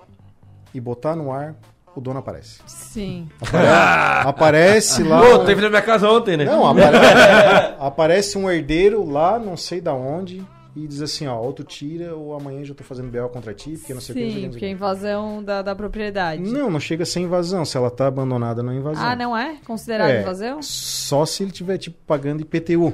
e 0.74 0.80
botar 0.80 1.16
no 1.16 1.32
ar, 1.32 1.56
o 2.00 2.02
dono 2.02 2.20
aparece. 2.20 2.60
Sim. 2.66 3.28
Apare- 3.42 3.68
aparece 4.30 5.04
lá. 5.04 5.22
Pô, 5.22 5.40
teve 5.46 5.62
na 5.62 5.70
minha 5.70 5.82
casa 5.82 6.10
ontem, 6.10 6.36
né? 6.38 6.46
Não, 6.46 6.66
apare- 6.68 6.98
aparece 7.80 8.38
um 8.38 8.50
herdeiro 8.50 9.08
lá, 9.10 9.38
não 9.40 9.56
sei 9.56 9.80
da 9.82 9.94
onde, 9.94 10.46
e 10.76 10.88
diz 10.88 11.02
assim, 11.02 11.28
ó, 11.28 11.38
ou 11.40 11.52
tu 11.54 11.64
tira, 11.64 12.16
ou 12.16 12.34
amanhã 12.36 12.64
já 12.64 12.74
tô 12.74 12.84
fazendo 12.84 13.10
BO 13.12 13.28
contra 13.30 13.54
ti, 13.54 13.72
porque 13.78 13.94
não 13.94 14.02
sei 14.02 14.14
o 14.14 14.18
que. 14.18 14.24
não 14.24 14.32
sei 14.32 14.40
o 14.40 14.44
Sim, 14.44 14.50
porque 14.52 14.66
é 14.66 14.70
invasão 14.70 15.44
da, 15.44 15.62
da 15.62 15.76
propriedade. 15.76 16.42
Não, 16.42 16.70
não 16.70 16.80
chega 16.80 17.04
a 17.04 17.06
ser 17.06 17.20
invasão. 17.22 17.66
Se 17.66 17.76
ela 17.78 17.90
tá 17.92 18.08
abandonada, 18.08 18.64
não 18.64 18.72
é 18.72 18.76
invasão. 18.76 19.04
Ah, 19.06 19.16
não 19.16 19.36
é? 19.36 19.58
Considerado 19.66 20.10
É, 20.10 20.22
invasão? 20.22 20.62
Só 20.62 21.26
se 21.26 21.44
ele 21.44 21.52
tiver, 21.52 21.78
tipo, 21.78 21.98
pagando 22.08 22.42
IPTU. 22.42 22.94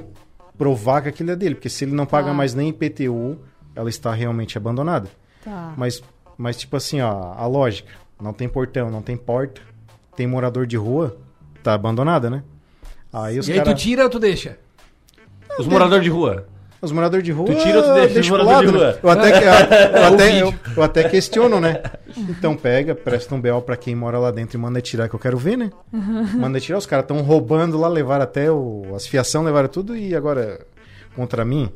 Provar 0.58 1.02
que 1.02 1.10
aquilo 1.10 1.30
é 1.32 1.36
dele. 1.36 1.54
Porque 1.54 1.68
se 1.68 1.84
ele 1.84 1.92
não 1.94 2.06
paga 2.06 2.30
Ah. 2.30 2.34
mais 2.34 2.54
nem 2.54 2.70
IPTU, 2.70 3.38
ela 3.74 3.90
está 3.90 4.12
realmente 4.14 4.56
abandonada. 4.56 5.08
Tá. 5.44 5.74
Mas, 5.76 6.02
mas 6.38 6.56
tipo 6.56 6.76
assim, 6.76 7.00
ó, 7.02 7.34
a 7.36 7.46
lógica. 7.46 7.90
Não 8.20 8.32
tem 8.32 8.48
portão, 8.48 8.90
não 8.90 9.02
tem 9.02 9.16
porta. 9.16 9.60
Tem 10.16 10.26
morador 10.26 10.66
de 10.66 10.76
rua, 10.76 11.16
tá 11.62 11.74
abandonada, 11.74 12.30
né? 12.30 12.42
Aí 13.12 13.38
os 13.38 13.48
E 13.48 13.52
aí 13.52 13.58
cara- 13.58 13.74
tu 13.74 13.78
tira 13.78 14.04
ou 14.04 14.10
tu 14.10 14.18
deixa? 14.18 14.58
Os 15.58 15.66
moradores 15.66 16.04
de 16.04 16.10
rua. 16.10 16.46
Os 16.80 16.92
moradores 16.92 17.24
de 17.24 17.32
rua. 17.32 17.46
Tu 17.46 17.54
tira 17.62 17.78
ou 17.78 17.84
tu 17.84 17.94
deixa 17.94 18.20
os 18.20 18.28
pro 18.28 18.38
moradores 18.44 18.70
de 18.72 18.78
lado, 18.78 18.86
né? 18.86 18.90
rua? 18.92 19.00
Eu 19.02 19.10
até, 19.10 19.32
que- 19.32 19.44
eu, 19.44 20.02
O 20.02 20.04
até, 20.14 20.42
eu, 20.42 20.54
eu 20.76 20.82
até 20.82 21.08
questiono, 21.08 21.60
né? 21.60 21.82
Então 22.16 22.56
pega, 22.56 22.94
presta 22.94 23.34
um 23.34 23.40
BO 23.40 23.60
pra 23.62 23.76
quem 23.76 23.94
mora 23.94 24.18
lá 24.18 24.30
dentro 24.30 24.56
e 24.56 24.60
manda 24.60 24.80
tirar, 24.80 25.08
que 25.08 25.14
eu 25.14 25.18
quero 25.20 25.36
ver, 25.38 25.56
né? 25.58 25.70
Manda 25.92 26.58
tirar, 26.60 26.78
os 26.78 26.86
caras 26.86 27.04
estão 27.04 27.20
roubando 27.22 27.78
lá, 27.78 27.88
levaram 27.88 28.24
até 28.24 28.50
o, 28.50 28.94
as 28.94 29.06
fiação, 29.06 29.42
levaram 29.42 29.68
tudo 29.68 29.96
e 29.96 30.14
agora 30.14 30.64
contra 31.14 31.44
mim, 31.44 31.70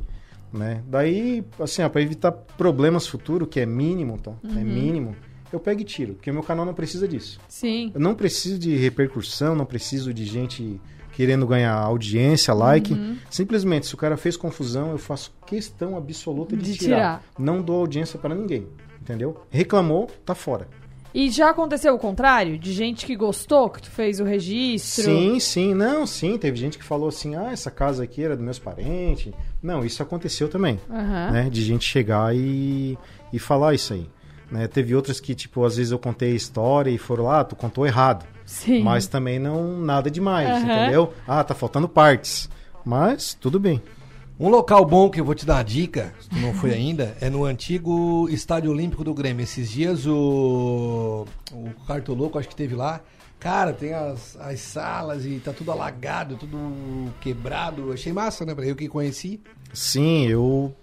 né? 0.53 0.81
Daí, 0.87 1.43
assim, 1.59 1.81
ó, 1.83 1.89
pra 1.89 2.01
evitar 2.01 2.31
problemas 2.31 3.07
futuros, 3.07 3.47
que 3.49 3.59
é 3.59 3.65
mínimo, 3.65 4.17
tá? 4.19 4.31
É 4.43 4.47
Uhum. 4.47 4.63
mínimo, 4.63 5.15
eu 5.55 5.59
pego 5.59 5.81
e 5.81 5.83
tiro, 5.83 6.13
porque 6.13 6.29
o 6.29 6.33
meu 6.33 6.43
canal 6.43 6.65
não 6.65 6.73
precisa 6.73 7.07
disso. 7.07 7.39
Sim. 7.47 7.91
Eu 7.93 7.99
não 7.99 8.15
preciso 8.15 8.57
de 8.57 8.75
repercussão, 8.75 9.55
não 9.55 9.65
preciso 9.65 10.13
de 10.13 10.25
gente 10.25 10.79
querendo 11.13 11.45
ganhar 11.45 11.73
audiência, 11.73 12.53
like. 12.53 12.93
Uhum. 12.93 13.17
Simplesmente, 13.29 13.85
se 13.87 13.93
o 13.93 13.97
cara 13.97 14.17
fez 14.17 14.37
confusão, 14.37 14.91
eu 14.91 14.97
faço 14.97 15.33
questão 15.45 15.97
absoluta 15.97 16.55
de, 16.55 16.63
De 16.71 16.77
tirar. 16.77 16.95
tirar. 16.95 17.23
Não 17.37 17.61
dou 17.61 17.81
audiência 17.81 18.17
para 18.17 18.33
ninguém, 18.33 18.67
entendeu? 19.01 19.41
Reclamou, 19.49 20.09
tá 20.25 20.33
fora. 20.33 20.67
E 21.13 21.29
já 21.29 21.49
aconteceu 21.49 21.93
o 21.93 21.99
contrário? 21.99 22.57
De 22.57 22.71
gente 22.71 23.05
que 23.05 23.17
gostou 23.17 23.69
que 23.69 23.81
tu 23.81 23.91
fez 23.91 24.21
o 24.21 24.23
registro? 24.23 25.03
Sim, 25.03 25.39
sim, 25.41 25.73
não, 25.73 26.07
sim. 26.07 26.37
Teve 26.37 26.57
gente 26.57 26.77
que 26.77 26.83
falou 26.85 27.09
assim: 27.09 27.35
ah, 27.35 27.51
essa 27.51 27.69
casa 27.69 28.03
aqui 28.03 28.23
era 28.23 28.35
dos 28.35 28.45
meus 28.45 28.59
parentes. 28.59 29.33
Não, 29.61 29.83
isso 29.83 30.01
aconteceu 30.01 30.47
também. 30.47 30.79
Aham. 30.89 31.31
Né? 31.31 31.49
De 31.49 31.61
gente 31.61 31.83
chegar 31.83 32.33
e, 32.33 32.97
e 33.33 33.39
falar 33.39 33.73
isso 33.73 33.93
aí. 33.93 34.07
Né? 34.51 34.67
Teve 34.67 34.93
outras 34.93 35.19
que, 35.19 35.33
tipo, 35.33 35.63
às 35.63 35.77
vezes 35.77 35.91
eu 35.91 35.97
contei 35.99 36.33
a 36.33 36.35
história 36.35 36.91
e 36.91 36.97
foram 36.97 37.23
lá, 37.23 37.39
ah, 37.39 37.43
tu 37.43 37.55
contou 37.55 37.87
errado. 37.87 38.25
Sim. 38.45 38.83
Mas 38.83 39.07
também 39.07 39.39
não 39.39 39.79
nada 39.79 40.11
demais, 40.11 40.49
Aham. 40.49 40.63
entendeu? 40.63 41.13
Ah, 41.25 41.43
tá 41.43 41.55
faltando 41.55 41.87
partes. 41.87 42.49
Mas 42.83 43.33
tudo 43.33 43.59
bem. 43.59 43.81
Um 44.37 44.49
local 44.49 44.83
bom 44.83 45.09
que 45.09 45.21
eu 45.21 45.25
vou 45.25 45.35
te 45.35 45.45
dar 45.45 45.59
a 45.59 45.63
dica, 45.63 46.13
se 46.19 46.27
tu 46.27 46.35
não 46.37 46.53
foi 46.53 46.73
ainda, 46.73 47.15
é 47.21 47.29
no 47.29 47.45
antigo 47.45 48.27
Estádio 48.29 48.71
Olímpico 48.71 49.03
do 49.03 49.13
Grêmio. 49.13 49.43
Esses 49.43 49.69
dias 49.69 50.05
o, 50.07 51.25
o 51.53 51.69
Cartoloco, 51.87 52.39
acho 52.39 52.49
que 52.49 52.55
teve 52.55 52.75
lá. 52.75 53.01
Cara, 53.39 53.71
tem 53.71 53.93
as, 53.93 54.35
as 54.39 54.59
salas 54.59 55.25
e 55.25 55.39
tá 55.39 55.53
tudo 55.53 55.71
alagado, 55.71 56.35
tudo 56.35 56.57
quebrado. 57.21 57.91
Achei 57.93 58.11
massa, 58.11 58.45
né? 58.45 58.53
Pra 58.53 58.65
eu 58.65 58.75
que 58.75 58.87
conheci. 58.87 59.39
Sim, 59.73 60.27
eu 60.27 60.75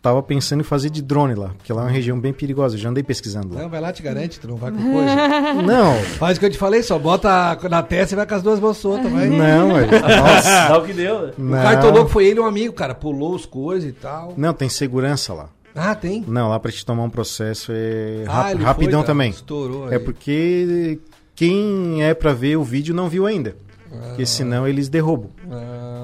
tava 0.00 0.22
pensando 0.22 0.60
em 0.60 0.64
fazer 0.64 0.90
de 0.90 1.02
drone 1.02 1.34
lá, 1.34 1.48
porque 1.56 1.72
lá 1.72 1.82
é 1.82 1.84
uma 1.86 1.90
região 1.90 2.18
bem 2.18 2.32
perigosa. 2.32 2.76
Eu 2.76 2.80
já 2.80 2.88
andei 2.88 3.02
pesquisando 3.02 3.54
lá. 3.54 3.62
Não, 3.62 3.68
vai 3.68 3.80
lá, 3.80 3.92
te 3.92 4.02
garante, 4.02 4.38
tu 4.40 4.46
não 4.48 4.56
vai 4.56 4.70
com 4.70 4.78
coisa. 4.92 5.14
Não. 5.62 5.94
Faz 6.18 6.36
o 6.36 6.40
que 6.40 6.46
eu 6.46 6.50
te 6.50 6.58
falei, 6.58 6.82
só 6.82 6.98
bota 6.98 7.58
na 7.68 7.82
testa 7.82 8.14
e 8.14 8.16
vai 8.16 8.26
com 8.26 8.34
as 8.34 8.42
duas 8.42 8.60
mãos 8.60 8.76
soltas, 8.76 9.10
vai. 9.10 9.28
Não, 9.28 9.74
velho. 9.74 9.90
Nossa. 9.90 10.68
Dá 10.68 10.78
o 10.78 10.84
que 10.86 10.92
deu, 10.92 11.26
né? 11.26 11.32
O 11.38 11.42
Não. 11.42 11.62
cartoloco 11.62 12.10
foi 12.10 12.26
ele 12.26 12.38
e 12.38 12.42
um 12.42 12.46
amigo, 12.46 12.72
cara. 12.74 12.94
Pulou 12.94 13.34
os 13.34 13.44
coisas 13.44 13.88
e 13.88 13.92
tal. 13.92 14.34
Não, 14.36 14.52
tem 14.52 14.68
segurança 14.68 15.34
lá. 15.34 15.48
Ah, 15.74 15.94
tem? 15.94 16.24
Não, 16.26 16.48
lá 16.48 16.58
pra 16.58 16.72
te 16.72 16.84
tomar 16.84 17.02
um 17.04 17.10
processo 17.10 17.70
é 17.72 18.24
Ah, 18.26 18.42
rap- 18.44 18.54
ele 18.56 18.64
rapidão 18.64 19.00
foi, 19.00 19.06
também. 19.06 19.30
Estourou 19.30 19.90
é 19.92 19.96
aí. 19.96 19.98
porque 20.02 20.98
quem 21.36 22.02
é 22.02 22.14
pra 22.14 22.32
ver 22.32 22.56
o 22.56 22.64
vídeo 22.64 22.94
não 22.94 23.08
viu 23.08 23.26
ainda. 23.26 23.54
Porque 23.90 24.26
senão 24.26 24.66
eles 24.68 24.88
derrubam. 24.88 25.30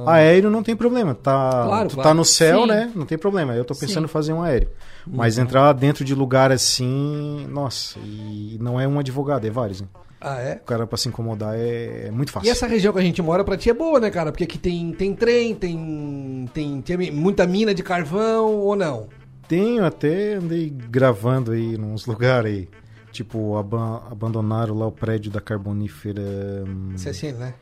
Aéreo 0.07 0.51
não 0.51 0.63
tem 0.63 0.77
problema. 0.77 1.15
Tá, 1.15 1.51
Claro, 1.67 1.89
tu 1.89 1.95
claro. 1.95 2.09
tá 2.11 2.15
no 2.15 2.25
céu, 2.25 2.63
Sim. 2.63 2.67
né? 2.69 2.93
Não 2.95 3.07
tem 3.07 3.17
problema. 3.19 3.55
Eu 3.55 3.65
tô 3.65 3.75
pensando 3.75 4.01
Sim. 4.01 4.05
em 4.05 4.09
fazer 4.09 4.33
um 4.33 4.43
aéreo. 4.43 4.69
Mas 5.07 5.37
Uhum. 5.37 5.45
entrar 5.45 5.73
dentro 5.73 6.05
de 6.05 6.15
lugar 6.15 6.51
assim, 6.53 7.47
nossa, 7.51 7.99
e 7.99 8.57
não 8.61 8.81
é 8.81 8.87
um 8.89 8.99
advogado, 8.99 9.47
é 9.47 9.51
vários. 9.51 9.81
Né? 9.83 9.89
Ah, 10.21 10.41
é? 10.41 10.55
O 10.57 10.65
cara 10.67 10.87
pra 10.87 10.97
se 10.97 11.09
incomodar 11.09 11.55
é, 11.55 12.07
é 12.07 12.11
muito 12.11 12.33
fácil. 12.33 12.47
E 12.47 12.51
essa 12.51 12.67
região 12.67 12.93
que 12.93 12.99
a 12.99 13.03
gente 13.03 13.21
mora 13.21 13.45
pra 13.45 13.57
ti 13.59 13.69
é 13.69 13.75
boa, 13.75 14.01
né, 14.01 14.11
cara? 14.11 14.33
Porque 14.33 14.45
aqui 14.45 14.57
tem, 14.59 14.93
tem 14.93 15.15
trem, 15.15 15.55
tem, 15.55 16.49
tem, 16.55 16.81
tem 16.81 17.11
muita 17.11 17.47
mina 17.47 17.75
de 17.75 17.83
carvão 17.83 18.47
ou 18.51 18.75
não? 18.75 19.09
Tenho 19.47 19.85
até 19.85 20.35
andei 20.37 20.71
gravando 20.71 21.53
aí 21.53 21.77
nos 21.77 22.07
lugares 22.07 22.51
aí. 22.51 22.69
Tipo, 23.13 23.57
aban- 23.59 24.01
abandonaram 24.11 24.75
lá 24.75 24.87
o 24.87 24.93
prédio 24.93 25.31
da 25.31 25.41
carbonífera. 25.41 26.23
hum, 26.67 26.95
CSN, 26.97 27.33
né? 27.39 27.55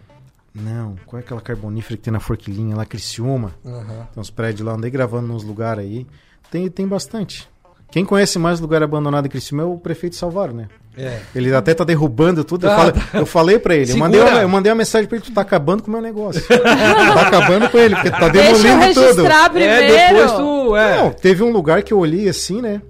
Não, 0.54 0.96
qual 1.06 1.18
é 1.18 1.24
aquela 1.24 1.40
carbonífera 1.40 1.96
que 1.96 2.02
tem 2.02 2.12
na 2.12 2.20
Forquilinha 2.20 2.76
lá, 2.76 2.84
Criciúma? 2.84 3.52
Aham. 3.64 4.08
Tem 4.12 4.20
uns 4.20 4.30
prédios 4.30 4.66
lá, 4.66 4.74
andei 4.74 4.90
gravando 4.90 5.28
nos 5.28 5.42
lugares 5.42 5.84
aí. 5.84 6.06
Tem, 6.50 6.68
tem 6.68 6.86
bastante. 6.86 7.48
Quem 7.90 8.04
conhece 8.04 8.38
mais 8.38 8.60
lugar 8.60 8.82
abandonado 8.82 9.26
em 9.26 9.28
Criciúma 9.30 9.62
é 9.62 9.66
o 9.66 9.78
prefeito 9.78 10.16
Salvaro, 10.16 10.52
né? 10.54 10.68
É. 10.96 11.20
Ele 11.34 11.54
até 11.54 11.72
tá 11.72 11.84
derrubando 11.84 12.44
tudo. 12.44 12.66
Eu, 12.66 12.70
Ah, 12.70 12.76
falei, 12.76 12.92
tá. 12.92 13.18
eu 13.18 13.26
falei 13.26 13.58
pra 13.58 13.74
ele, 13.74 13.92
eu 13.92 13.96
mandei, 13.96 14.20
uma, 14.20 14.42
eu 14.42 14.48
mandei 14.48 14.70
uma 14.70 14.76
mensagem 14.76 15.08
pra 15.08 15.16
ele, 15.16 15.24
tu 15.24 15.32
tá 15.32 15.40
acabando 15.40 15.82
com 15.82 15.88
o 15.88 15.92
meu 15.92 16.02
negócio. 16.02 16.42
tá 16.46 17.22
acabando 17.28 17.70
com 17.70 17.78
ele, 17.78 17.94
porque 17.94 18.10
tá 18.10 18.28
Deixa 18.28 18.50
eu 18.50 18.62
demolindo 18.62 18.94
tudo. 18.94 19.04
registrar 19.06 19.50
primeiro. 19.50 19.94
É, 19.94 20.08
depois 20.12 20.32
tu. 20.32 20.76
É. 20.76 20.96
Não, 21.02 21.12
teve 21.12 21.42
um 21.42 21.50
lugar 21.50 21.82
que 21.82 21.94
eu 21.94 21.98
olhei 21.98 22.28
assim, 22.28 22.60
né? 22.60 22.82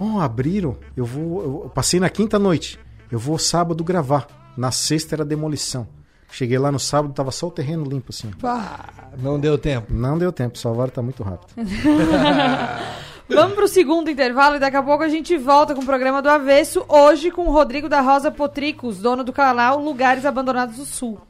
Ó, 0.00 0.20
abriram. 0.20 0.76
Eu 0.96 1.04
vou. 1.04 1.42
Eu 1.64 1.70
passei 1.72 2.00
na 2.00 2.08
quinta 2.08 2.40
noite. 2.40 2.78
Eu 3.10 3.18
vou 3.20 3.38
sábado 3.38 3.84
gravar. 3.84 4.26
Na 4.56 4.72
sexta 4.72 5.14
era 5.14 5.24
demolição. 5.24 5.86
Cheguei 6.30 6.58
lá 6.58 6.70
no 6.70 6.78
sábado, 6.78 7.14
tava 7.14 7.30
só 7.30 7.48
o 7.48 7.50
terreno 7.50 7.84
limpo, 7.84 8.10
assim. 8.10 8.30
Pá, 8.40 8.88
não 9.18 9.40
deu 9.40 9.56
tempo. 9.56 9.92
Não 9.92 10.18
deu 10.18 10.32
tempo, 10.32 10.56
o 10.56 10.58
Salvador 10.58 10.90
tá 10.90 11.02
muito 11.02 11.22
rápido. 11.22 11.52
Vamos 13.28 13.54
pro 13.54 13.68
segundo 13.68 14.10
intervalo 14.10 14.56
e 14.56 14.58
daqui 14.58 14.76
a 14.76 14.82
pouco 14.82 15.04
a 15.04 15.08
gente 15.08 15.36
volta 15.36 15.74
com 15.74 15.82
o 15.82 15.86
programa 15.86 16.22
do 16.22 16.30
Avesso, 16.30 16.84
hoje 16.88 17.30
com 17.30 17.46
o 17.46 17.50
Rodrigo 17.50 17.88
da 17.88 18.00
Rosa 18.00 18.30
Potricos, 18.30 18.98
dono 18.98 19.22
do 19.22 19.34
canal 19.34 19.78
Lugares 19.78 20.24
Abandonados 20.24 20.76
do 20.76 20.86
Sul. 20.86 21.20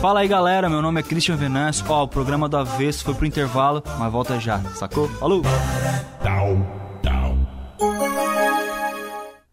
Fala 0.00 0.20
aí 0.20 0.28
galera, 0.28 0.70
meu 0.70 0.80
nome 0.80 1.00
é 1.00 1.02
Christian 1.02 1.36
Venâncio. 1.36 1.84
Ó, 1.88 2.04
o 2.04 2.08
programa 2.08 2.48
do 2.48 2.56
Avesso 2.56 3.04
foi 3.04 3.14
pro 3.14 3.26
intervalo, 3.26 3.82
mas 3.98 4.12
volta 4.12 4.38
já, 4.38 4.60
sacou? 4.74 5.08
Falou! 5.08 5.42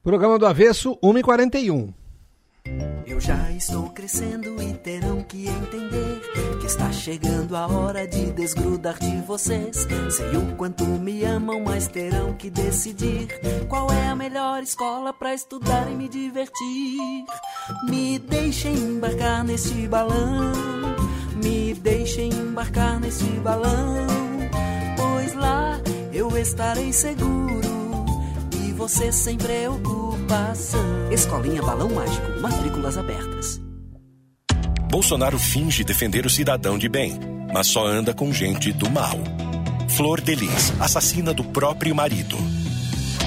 Programa 0.04 0.38
do 0.38 0.46
Avesso, 0.46 0.98
1h41. 1.02 1.94
Eu 3.08 3.22
já 3.22 3.50
estou 3.52 3.90
crescendo 3.92 4.62
e 4.62 4.74
terão 4.74 5.24
que 5.24 5.48
entender 5.48 6.20
que 6.60 6.66
está 6.66 6.92
chegando 6.92 7.56
a 7.56 7.68
hora 7.68 8.06
de 8.06 8.34
desgrudar 8.34 9.00
de 9.00 9.22
vocês. 9.22 9.88
Sei 10.10 10.36
o 10.36 10.58
quanto 10.58 10.84
me 10.84 11.24
amam, 11.24 11.64
mas 11.64 11.88
terão 11.88 12.34
que 12.34 12.50
decidir 12.50 13.30
qual 13.70 13.90
é 13.94 14.08
a 14.08 14.16
melhor 14.16 14.62
escola 14.62 15.14
para 15.14 15.34
estudar 15.34 15.90
e 15.90 15.96
me 15.96 16.10
divertir. 16.10 17.26
Me 17.88 18.20
deixem 18.20 18.74
embarcar 18.74 19.46
neste 19.46 19.88
balão, 19.88 20.52
me 21.42 21.74
deixem 21.76 22.28
embarcar 22.28 23.00
neste 23.00 23.40
balão, 23.40 24.06
pois 24.98 25.34
lá 25.34 25.80
eu 26.12 26.38
estarei 26.38 26.92
seguro 26.92 27.83
você 28.74 29.12
sem 29.12 29.38
preocupação. 29.38 31.12
Escolinha 31.12 31.62
Balão 31.62 31.90
Mágico, 31.90 32.42
matrículas 32.42 32.98
abertas. 32.98 33.62
Bolsonaro 34.90 35.40
finge 35.40 35.84
defender 35.84 36.26
o 36.26 36.30
cidadão 36.30 36.78
de 36.78 36.88
bem, 36.90 37.20
mas 37.54 37.68
só 37.68 37.86
anda 37.86 38.14
com 38.14 38.32
gente 38.34 38.72
do 38.72 38.90
mal. 38.90 39.18
Flor 39.90 40.22
Delis, 40.22 40.74
assassina 40.80 41.34
do 41.34 41.44
próprio 41.44 41.96
marido. 41.96 42.38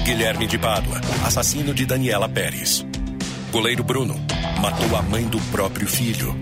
Guilherme 0.03 0.47
de 0.47 0.57
Pádua, 0.57 1.01
assassino 1.25 1.73
de 1.73 1.85
Daniela 1.85 2.29
Pérez. 2.29 2.85
Goleiro 3.51 3.83
Bruno, 3.83 4.15
matou 4.61 4.95
a 4.95 5.01
mãe 5.01 5.25
do 5.25 5.39
próprio 5.51 5.87
filho. 5.87 6.35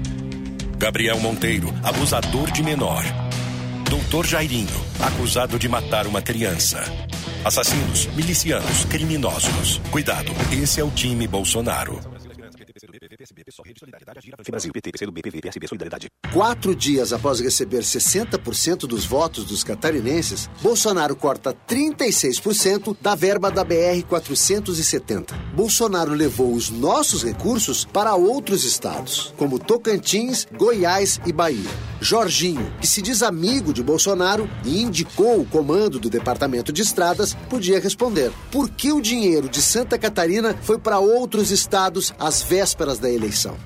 Gabriel 0.78 1.20
Monteiro, 1.20 1.74
abusador 1.84 2.51
de 2.51 2.62
menor. 2.62 3.03
Doutor 3.89 4.26
Jairinho, 4.26 4.86
acusado 4.99 5.58
de 5.58 5.70
matar 5.70 6.06
uma 6.06 6.22
criança. 6.22 6.84
Assassinos, 7.46 8.08
milicianos, 8.16 8.86
criminosos. 8.86 9.80
Cuidado, 9.91 10.32
esse 10.52 10.82
é 10.82 10.84
o 10.84 10.89
time 10.89 11.28
Bolsonaro. 11.28 12.02
Solidariedade. 15.68 16.08
Quatro 16.34 16.76
dias 16.76 17.14
após 17.14 17.39
receber 17.39 17.82
60% 17.82 18.88
dos 18.88 19.06
votos 19.06 19.46
dos 19.46 19.64
catarinenses, 19.64 20.50
Bolsonaro 20.60 21.16
corta 21.16 21.56
36% 21.70 22.98
da 23.00 23.14
verba 23.14 23.52
da 23.52 23.64
BR-470. 23.64 25.32
Bolsonaro 25.54 26.16
levou 26.16 26.52
os 26.52 26.72
nossos 26.72 27.24
recursos 27.24 27.86
para 27.86 28.16
outros 28.16 28.64
estados, 28.64 29.36
como 29.38 29.60
Tocantins, 29.60 30.48
Goiás 30.52 31.22
e 31.28 31.32
Bahia. 31.32 31.95
Jorginho, 32.06 32.72
que 32.80 32.86
se 32.86 33.01
diz 33.01 33.24
amigo 33.24 33.74
de 33.74 33.82
Bolsonaro 33.82 34.47
e 34.64 34.80
indicou 34.80 35.41
o 35.41 35.45
comando 35.45 35.99
do 35.99 36.08
Departamento 36.08 36.72
de 36.72 36.84
Estradas, 36.84 37.34
podia 37.49 37.80
responder: 37.80 38.32
por 38.51 38.70
que 38.70 38.93
o 38.93 39.01
dinheiro 39.01 39.49
de 39.49 39.60
Santa 39.60 39.97
Catarina 39.97 40.56
foi 40.62 40.78
para 40.78 40.99
outros 40.99 41.49
estados 41.49 42.14
às 42.20 42.43
vésperas 42.43 42.99
da 42.99 43.10
eleição? 43.10 43.58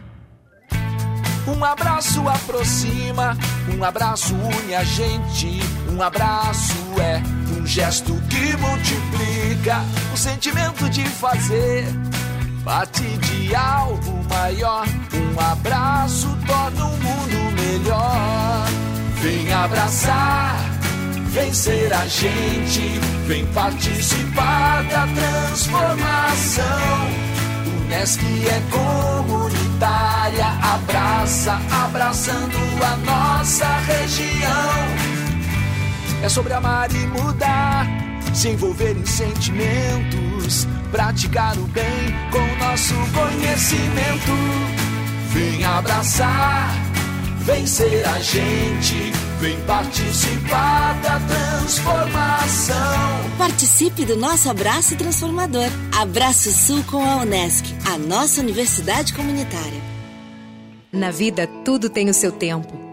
Um 1.46 1.66
abraço 1.66 2.26
aproxima, 2.30 3.38
um 3.78 3.84
abraço 3.84 4.34
une 4.34 4.74
a 4.74 4.86
gente. 4.86 5.60
Um 5.92 6.02
abraço 6.02 6.78
é 7.02 7.22
um 7.60 7.68
gesto 7.68 8.14
que 8.30 8.56
multiplica 8.56 9.84
o 10.14 10.18
sentimento 10.18 10.90
de 10.90 11.04
fazer 11.10 11.84
parte 12.70 13.02
de 13.02 13.56
algo 13.56 14.24
maior. 14.30 14.86
Um 15.12 15.40
abraço 15.40 16.28
torna 16.46 16.86
o 16.86 16.98
mundo 16.98 17.52
melhor. 17.60 18.68
Vem 19.24 19.52
abraçar, 19.52 20.56
vem 21.32 21.52
ser 21.52 21.92
a 21.92 22.06
gente, 22.06 23.00
vem 23.26 23.44
participar 23.48 24.84
da 24.84 25.08
transformação. 25.08 26.66
Unesc 27.86 28.22
é 28.46 28.62
comunitária, 28.70 30.46
abraça, 30.62 31.60
abraçando 31.86 32.56
a 32.86 32.96
nossa 32.98 33.66
região. 33.80 35.10
É 36.22 36.30
sobre 36.30 36.54
amar 36.54 36.92
e 36.92 37.08
mudar, 37.08 37.88
se 38.38 38.50
envolver 38.50 38.96
em 38.98 39.06
sentimentos, 39.06 40.68
praticar 40.92 41.58
o 41.58 41.68
bem 41.68 41.86
com 42.32 42.66
nosso 42.66 42.94
conhecimento. 43.14 44.32
Vem 45.32 45.64
abraçar, 45.64 46.72
vem 47.40 47.66
ser 47.66 48.06
a 48.08 48.20
gente, 48.20 49.12
vem 49.40 49.60
participar 49.62 51.00
da 51.02 51.20
transformação. 51.20 52.76
Participe 53.38 54.06
do 54.06 54.16
nosso 54.16 54.50
abraço 54.50 54.96
transformador. 54.96 55.70
Abraço 55.98 56.52
Sul 56.52 56.84
com 56.86 57.04
a 57.04 57.18
Unesc, 57.18 57.66
a 57.86 57.98
nossa 57.98 58.42
universidade 58.42 59.14
comunitária. 59.14 59.82
Na 60.92 61.12
vida, 61.12 61.48
tudo 61.64 61.90
tem 61.90 62.10
o 62.10 62.14
seu 62.14 62.32
tempo. 62.32 62.89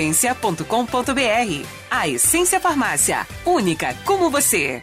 www.lojaessência.com.br. 0.00 1.66
A 1.90 2.08
Essência 2.08 2.58
Farmácia, 2.58 3.26
única 3.44 3.94
como 4.04 4.30
você. 4.30 4.82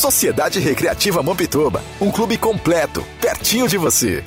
Sociedade 0.00 0.58
Recreativa 0.60 1.22
Mampituba, 1.22 1.84
um 2.00 2.10
clube 2.10 2.38
completo, 2.38 3.04
pertinho 3.20 3.68
de 3.68 3.76
você. 3.76 4.24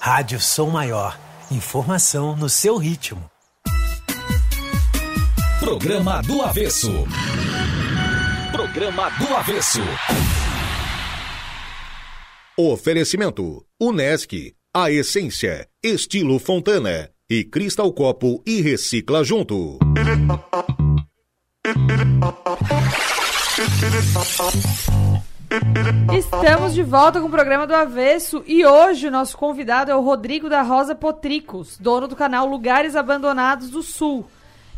Rádio 0.00 0.40
Som 0.40 0.70
Maior. 0.70 1.20
Informação 1.50 2.34
no 2.34 2.48
seu 2.48 2.78
ritmo. 2.78 3.30
Programa 5.60 6.22
do 6.22 6.40
Avesso. 6.40 6.92
Programa 8.50 9.10
do 9.18 9.34
Avesso. 9.34 9.82
Oferecimento: 12.56 13.66
Unesc, 13.78 14.54
a 14.74 14.90
essência, 14.90 15.68
estilo 15.84 16.38
Fontana 16.38 17.10
e 17.30 17.44
Cristal 17.44 17.92
Copo 17.92 18.42
e 18.46 18.62
Recicla 18.62 19.22
Junto. 19.22 19.78
Estamos 26.16 26.72
de 26.72 26.82
volta 26.82 27.20
com 27.20 27.26
o 27.26 27.30
programa 27.30 27.66
do 27.66 27.74
Avesso 27.74 28.42
e 28.46 28.64
hoje 28.64 29.08
o 29.08 29.10
nosso 29.10 29.36
convidado 29.36 29.90
é 29.90 29.94
o 29.94 30.00
Rodrigo 30.00 30.48
da 30.48 30.62
Rosa 30.62 30.94
Potricos, 30.94 31.76
dono 31.78 32.08
do 32.08 32.16
canal 32.16 32.46
Lugares 32.46 32.96
Abandonados 32.96 33.68
do 33.68 33.82
Sul, 33.82 34.26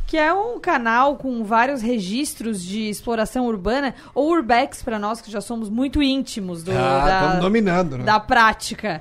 que 0.09 0.17
é 0.17 0.33
um 0.33 0.59
canal 0.59 1.15
com 1.17 1.45
vários 1.45 1.81
registros 1.81 2.65
de 2.65 2.89
exploração 2.89 3.47
urbana, 3.47 3.95
ou 4.13 4.29
urbex 4.29 4.83
para 4.83 4.99
nós 4.99 5.21
que 5.21 5.31
já 5.31 5.41
somos 5.41 5.69
muito 5.69 6.03
íntimos 6.03 6.65
do, 6.65 6.73
Ah, 6.73 7.35
da, 7.35 7.35
dominando, 7.39 7.99
né? 7.99 8.03
da 8.05 8.19
prática. 8.19 9.01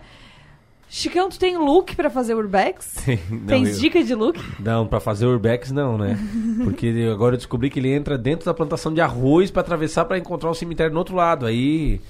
Chicão, 0.89 1.29
tu 1.29 1.37
tem 1.37 1.55
look 1.55 1.95
pra 1.95 2.09
fazer 2.09 2.33
urbex? 2.33 2.95
Não, 3.29 3.45
Tens 3.45 3.75
eu- 3.75 3.79
dica 3.81 4.03
de 4.03 4.15
look? 4.15 4.39
Não, 4.59 4.87
pra 4.87 4.99
fazer 4.99 5.27
urbex 5.27 5.71
não, 5.71 5.97
né? 5.97 6.17
Porque 6.63 7.07
agora 7.13 7.35
eu 7.35 7.37
descobri 7.37 7.69
que 7.69 7.79
ele 7.79 7.93
entra 7.93 8.17
dentro 8.17 8.45
da 8.45 8.53
plantação 8.53 8.91
de 8.93 8.99
arroz 8.99 9.51
pra 9.51 9.61
atravessar 9.61 10.05
pra 10.05 10.17
encontrar 10.17 10.49
um 10.49 10.53
cemitério 10.53 10.91
no 10.91 10.97
outro 10.99 11.15
lado. 11.15 11.45
Aí 11.45 12.01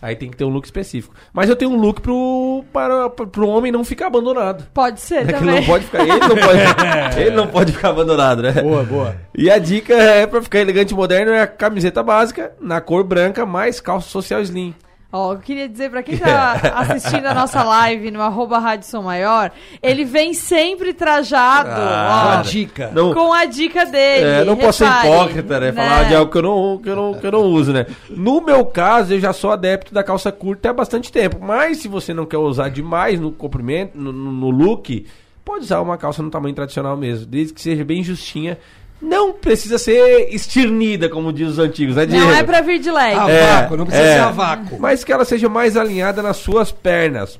aí 0.00 0.14
tem 0.14 0.30
que 0.30 0.36
ter 0.36 0.44
um 0.44 0.48
look 0.50 0.64
específico. 0.64 1.12
Mas 1.32 1.48
eu 1.50 1.56
tenho 1.56 1.72
um 1.72 1.76
look 1.80 2.00
pro 2.00 2.64
para 2.72 3.10
pro 3.10 3.48
homem 3.48 3.72
não 3.72 3.82
ficar 3.82 4.06
abandonado. 4.06 4.64
Pode 4.72 5.00
ser 5.00 5.16
É 5.16 5.24
que 5.26 5.32
também. 5.32 5.48
ele 5.56 5.60
não 5.60 5.66
pode 5.66 5.84
ficar, 5.86 6.02
ele 6.02 6.18
não 6.20 6.28
pode, 6.36 7.18
ele 7.20 7.30
não 7.36 7.46
pode 7.48 7.72
ficar 7.72 7.88
abandonado, 7.90 8.42
né? 8.42 8.52
Boa, 8.62 8.84
boa. 8.84 9.16
E 9.36 9.50
a 9.50 9.58
dica 9.58 9.94
é 9.94 10.24
pra 10.28 10.40
ficar 10.40 10.60
elegante 10.60 10.92
e 10.92 10.96
moderno 10.96 11.32
é 11.32 11.40
a 11.42 11.46
camiseta 11.48 12.04
básica 12.04 12.52
na 12.60 12.80
cor 12.80 13.02
branca 13.02 13.44
mais 13.44 13.80
calça 13.80 14.08
social 14.08 14.40
slim. 14.42 14.72
Ó, 15.10 15.32
eu 15.32 15.38
queria 15.38 15.66
dizer 15.66 15.90
pra 15.90 16.02
quem 16.02 16.16
tá 16.20 16.52
assistindo 16.76 17.24
a 17.24 17.32
nossa 17.32 17.62
live 17.64 18.10
no 18.10 18.20
arroba 18.20 18.58
Rádio 18.58 18.86
Som 18.86 19.00
Maior, 19.02 19.50
ele 19.82 20.04
vem 20.04 20.34
sempre 20.34 20.92
trajado, 20.92 21.70
Ah, 21.72 22.08
ó, 22.10 22.22
com 22.34 22.38
a 22.40 22.42
dica. 22.42 22.90
Não- 22.92 23.14
com 23.14 23.32
a 23.32 23.44
dica 23.46 23.86
dele. 23.86 24.24
É, 24.26 24.44
não 24.44 24.54
posso 24.56 24.78
ser 24.78 24.84
repare, 24.84 25.08
hipócrita, 25.08 25.60
né? 25.60 25.72
Falar 25.72 26.02
né? 26.02 26.08
de 26.08 26.14
algo 26.14 26.30
que 26.30 26.36
eu, 26.38 26.42
não, 26.42 26.78
que, 26.78 26.88
eu 26.90 26.96
não, 26.96 27.14
que 27.14 27.26
eu 27.26 27.32
não 27.32 27.40
uso, 27.44 27.72
né? 27.72 27.86
No 28.10 28.42
meu 28.42 28.66
caso, 28.66 29.14
eu 29.14 29.20
já 29.20 29.32
sou 29.32 29.50
adepto 29.50 29.94
da 29.94 30.04
calça 30.04 30.30
curta 30.30 30.68
há 30.68 30.72
bastante 30.74 31.10
tempo. 31.10 31.38
Mas 31.40 31.78
se 31.78 31.88
você 31.88 32.12
não 32.12 32.26
quer 32.26 32.36
usar 32.38 32.68
demais 32.68 33.18
no 33.18 33.32
comprimento, 33.32 33.96
no- 33.96 34.12
no 34.12 34.50
look, 34.50 35.06
pode 35.42 35.64
usar 35.64 35.80
uma 35.80 35.96
calça 35.96 36.22
no 36.22 36.28
tamanho 36.30 36.54
tradicional 36.54 36.98
mesmo. 36.98 37.24
Desde 37.24 37.54
que 37.54 37.62
seja 37.62 37.82
bem 37.82 38.02
justinha. 38.02 38.58
Não 39.00 39.32
precisa 39.32 39.78
ser 39.78 40.28
estirnida, 40.34 41.08
como 41.08 41.32
diz 41.32 41.48
os 41.50 41.58
antigos, 41.58 41.94
né, 41.94 42.06
Não 42.06 42.32
é 42.32 42.42
pra 42.42 42.60
vir 42.60 42.80
de 42.80 42.90
leve. 42.90 43.16
A 43.16 43.60
vácuo, 43.60 43.76
não 43.76 43.86
precisa 43.86 44.12
ser 44.12 44.20
a 44.20 44.30
vácuo. 44.30 44.78
Mas 44.80 45.04
que 45.04 45.12
ela 45.12 45.24
seja 45.24 45.48
mais 45.48 45.76
alinhada 45.76 46.20
nas 46.22 46.38
suas 46.38 46.72
pernas. 46.72 47.38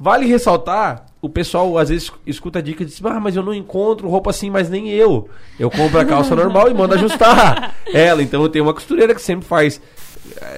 Vale 0.00 0.26
ressaltar, 0.26 1.06
o 1.20 1.28
pessoal 1.28 1.76
às 1.78 1.88
vezes 1.88 2.10
escuta 2.26 2.60
a 2.60 2.62
dica 2.62 2.82
e 2.82 2.86
diz, 2.86 3.00
ah, 3.04 3.18
mas 3.18 3.34
eu 3.34 3.42
não 3.42 3.52
encontro 3.52 4.08
roupa 4.08 4.30
assim, 4.30 4.50
mas 4.50 4.70
nem 4.70 4.88
eu. 4.90 5.28
Eu 5.58 5.70
compro 5.70 5.98
a 5.98 6.04
calça 6.04 6.34
normal 6.36 6.70
e 6.70 6.74
mando 6.74 6.94
ajustar 6.94 7.74
ela. 7.92 8.22
Então 8.22 8.42
eu 8.42 8.48
tenho 8.48 8.64
uma 8.64 8.74
costureira 8.74 9.14
que 9.14 9.20
sempre 9.20 9.46
faz, 9.46 9.80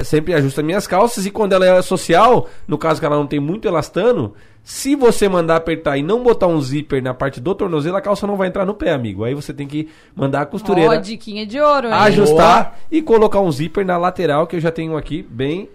sempre 0.04 0.34
ajusta 0.34 0.62
minhas 0.62 0.86
calças 0.86 1.26
e 1.26 1.30
quando 1.30 1.52
ela 1.52 1.66
é 1.66 1.82
social, 1.82 2.48
no 2.66 2.78
caso 2.78 3.00
que 3.00 3.06
ela 3.06 3.16
não 3.16 3.26
tem 3.26 3.40
muito 3.40 3.66
elastano, 3.66 4.34
se 4.62 4.94
você 4.94 5.28
mandar 5.28 5.56
apertar 5.56 5.96
e 5.96 6.02
não 6.02 6.22
botar 6.22 6.46
um 6.46 6.60
zíper 6.60 7.02
na 7.02 7.14
parte 7.14 7.40
do 7.40 7.54
tornozelo, 7.54 7.96
a 7.96 8.00
calça 8.00 8.26
não 8.26 8.36
vai 8.36 8.48
entrar 8.48 8.64
no 8.66 8.74
pé, 8.74 8.92
amigo. 8.92 9.24
Aí 9.24 9.34
você 9.34 9.52
tem 9.52 9.66
que 9.66 9.88
mandar 10.14 10.40
a 10.40 10.42
Ó, 10.42 10.46
costureira 10.46 10.98
diquinha 10.98 11.46
de 11.46 11.58
ouro, 11.60 11.88
hein? 11.88 11.94
ajustar 11.94 12.78
e 12.90 13.00
colocar 13.02 13.40
um 13.40 13.50
zíper 13.50 13.84
na 13.84 13.96
lateral 13.96 14.46
que 14.46 14.56
eu 14.56 14.60
já 14.60 14.70
tenho 14.70 14.96
aqui 14.96 15.26
bem. 15.28 15.68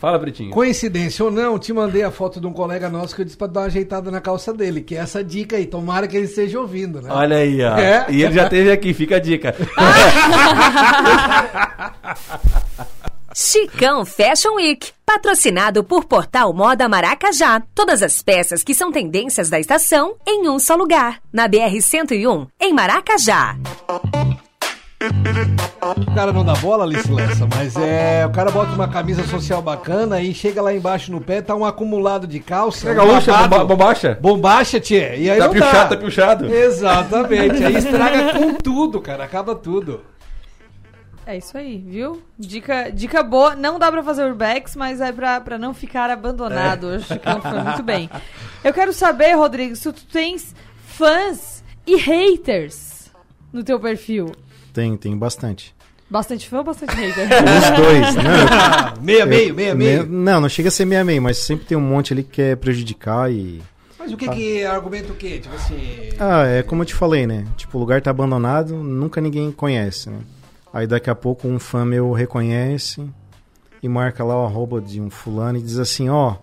Fala, 0.00 0.18
Pretinho. 0.18 0.50
Coincidência 0.50 1.22
ou 1.22 1.30
não, 1.30 1.58
te 1.58 1.74
mandei 1.74 2.02
a 2.02 2.10
foto 2.10 2.40
de 2.40 2.46
um 2.46 2.54
colega 2.54 2.88
nosso 2.88 3.14
que 3.14 3.20
eu 3.20 3.24
disse 3.26 3.36
pra 3.36 3.46
dar 3.46 3.60
uma 3.60 3.66
ajeitada 3.66 4.10
na 4.10 4.18
calça 4.18 4.50
dele, 4.50 4.80
que 4.80 4.96
é 4.96 4.98
essa 4.98 5.22
dica 5.22 5.56
aí. 5.56 5.66
Tomara 5.66 6.08
que 6.08 6.16
ele 6.16 6.24
esteja 6.24 6.58
ouvindo, 6.58 7.02
né? 7.02 7.10
Olha 7.12 7.36
aí, 7.36 7.62
ó. 7.62 7.76
É. 7.76 8.06
E 8.08 8.22
ele 8.22 8.32
já 8.32 8.48
teve 8.48 8.72
aqui, 8.72 8.94
fica 8.94 9.16
a 9.16 9.18
dica. 9.18 9.54
Chicão 13.34 14.04
Fashion 14.04 14.54
Week, 14.56 14.90
patrocinado 15.06 15.84
por 15.84 16.04
Portal 16.04 16.52
Moda 16.52 16.88
Maracajá. 16.88 17.62
Todas 17.74 18.02
as 18.02 18.20
peças 18.22 18.62
que 18.64 18.74
são 18.74 18.90
tendências 18.90 19.48
da 19.48 19.58
estação 19.60 20.16
em 20.26 20.48
um 20.48 20.58
só 20.58 20.74
lugar. 20.74 21.18
Na 21.32 21.48
BR-101, 21.48 22.48
em 22.60 22.72
Maracajá. 22.72 23.56
O 25.82 26.14
cara 26.14 26.32
não 26.32 26.44
dá 26.44 26.54
bola, 26.54 26.84
Alice 26.84 27.10
Lessa, 27.10 27.46
mas 27.56 27.74
é. 27.76 28.26
O 28.26 28.30
cara 28.32 28.50
bota 28.50 28.72
uma 28.72 28.88
camisa 28.88 29.24
social 29.26 29.62
bacana 29.62 30.20
e 30.20 30.34
chega 30.34 30.60
lá 30.60 30.74
embaixo 30.74 31.10
no 31.12 31.20
pé, 31.20 31.40
tá 31.40 31.54
um 31.54 31.64
acumulado 31.64 32.26
de 32.26 32.40
calça. 32.40 32.88
É 32.88 32.92
um 32.92 32.96
gaúcha, 32.96 33.32
babado. 33.32 33.48
bomba- 33.48 33.64
bombacha? 33.64 34.18
Bombacha, 34.20 34.80
tchê. 34.80 35.16
E 35.16 35.30
aí 35.30 35.38
Tá 35.38 35.46
não 35.46 35.52
piochado, 35.54 35.76
dá. 35.76 35.88
tá 35.88 35.96
piochado. 35.96 36.52
Exatamente. 36.52 37.64
Aí 37.64 37.76
estraga 37.76 38.38
com 38.38 38.54
tudo, 38.54 39.00
cara. 39.00 39.24
Acaba 39.24 39.54
tudo. 39.54 40.02
É 41.26 41.36
isso 41.36 41.56
aí, 41.56 41.78
viu? 41.78 42.22
Dica, 42.38 42.90
dica 42.90 43.22
boa. 43.22 43.54
Não 43.54 43.78
dá 43.78 43.90
pra 43.92 44.02
fazer 44.02 44.24
urbex, 44.24 44.74
mas 44.74 45.00
é 45.00 45.12
pra, 45.12 45.40
pra 45.40 45.58
não 45.58 45.72
ficar 45.72 46.10
abandonado. 46.10 46.92
É. 46.92 46.96
Acho 46.96 47.18
que 47.18 47.26
não 47.28 47.40
foi 47.40 47.60
muito 47.62 47.82
bem. 47.82 48.10
Eu 48.64 48.72
quero 48.72 48.92
saber, 48.92 49.34
Rodrigo, 49.34 49.76
se 49.76 49.92
tu 49.92 50.04
tens 50.06 50.54
fãs 50.86 51.62
e 51.86 51.96
haters. 51.96 53.10
no 53.52 53.62
teu 53.62 53.78
perfil? 53.78 54.32
Tem, 54.72 54.96
tem 54.96 55.16
bastante. 55.16 55.74
Bastante 56.08 56.48
fã 56.48 56.58
ou 56.58 56.64
bastante 56.64 56.94
hater? 56.94 57.28
Os 57.30 57.70
dois, 57.80 58.14
né? 58.16 58.22
Meia, 59.00 59.20
Eu- 59.20 59.26
meio, 59.28 59.54
meia, 59.54 59.74
meio. 59.74 60.06
me- 60.06 60.08
Não, 60.24 60.40
não 60.40 60.48
chega 60.48 60.68
a 60.68 60.72
ser 60.72 60.84
meia 60.84 61.04
meio, 61.04 61.22
mas 61.22 61.38
sempre 61.38 61.66
tem 61.66 61.78
um 61.78 61.80
monte 61.80 62.12
ali 62.12 62.24
que 62.24 62.30
quer 62.30 62.56
prejudicar 62.56 63.30
e. 63.30 63.62
Mas 63.98 64.12
o 64.12 64.16
que 64.16 64.28
que 64.30 64.64
argumenta 64.64 65.12
o 65.12 65.16
quê? 65.16 65.38
Tipo 65.38 65.54
assim... 65.54 66.08
Ah, 66.18 66.44
é 66.46 66.62
como 66.62 66.82
eu 66.82 66.86
te 66.86 66.94
falei, 66.94 67.26
né? 67.26 67.44
Tipo, 67.56 67.76
o 67.76 67.80
lugar 67.80 68.00
tá 68.00 68.10
abandonado, 68.10 68.74
nunca 68.74 69.20
ninguém 69.20 69.52
conhece, 69.52 70.08
né? 70.10 70.18
Aí 70.72 70.86
daqui 70.86 71.10
a 71.10 71.14
pouco 71.14 71.48
um 71.48 71.58
fã 71.58 71.84
meu 71.84 72.12
reconhece 72.12 73.04
e 73.82 73.88
marca 73.88 74.22
lá 74.24 74.40
o 74.40 74.44
arroba 74.46 74.80
de 74.80 75.00
um 75.00 75.10
fulano 75.10 75.58
e 75.58 75.62
diz 75.62 75.78
assim, 75.78 76.08
ó, 76.08 76.36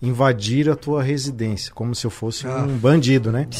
invadir 0.00 0.68
a 0.70 0.76
tua 0.76 1.02
residência, 1.02 1.72
como 1.74 1.94
se 1.94 2.06
eu 2.06 2.10
fosse 2.10 2.46
Ah. 2.46 2.58
um 2.68 2.76
bandido, 2.76 3.32
né? 3.32 3.48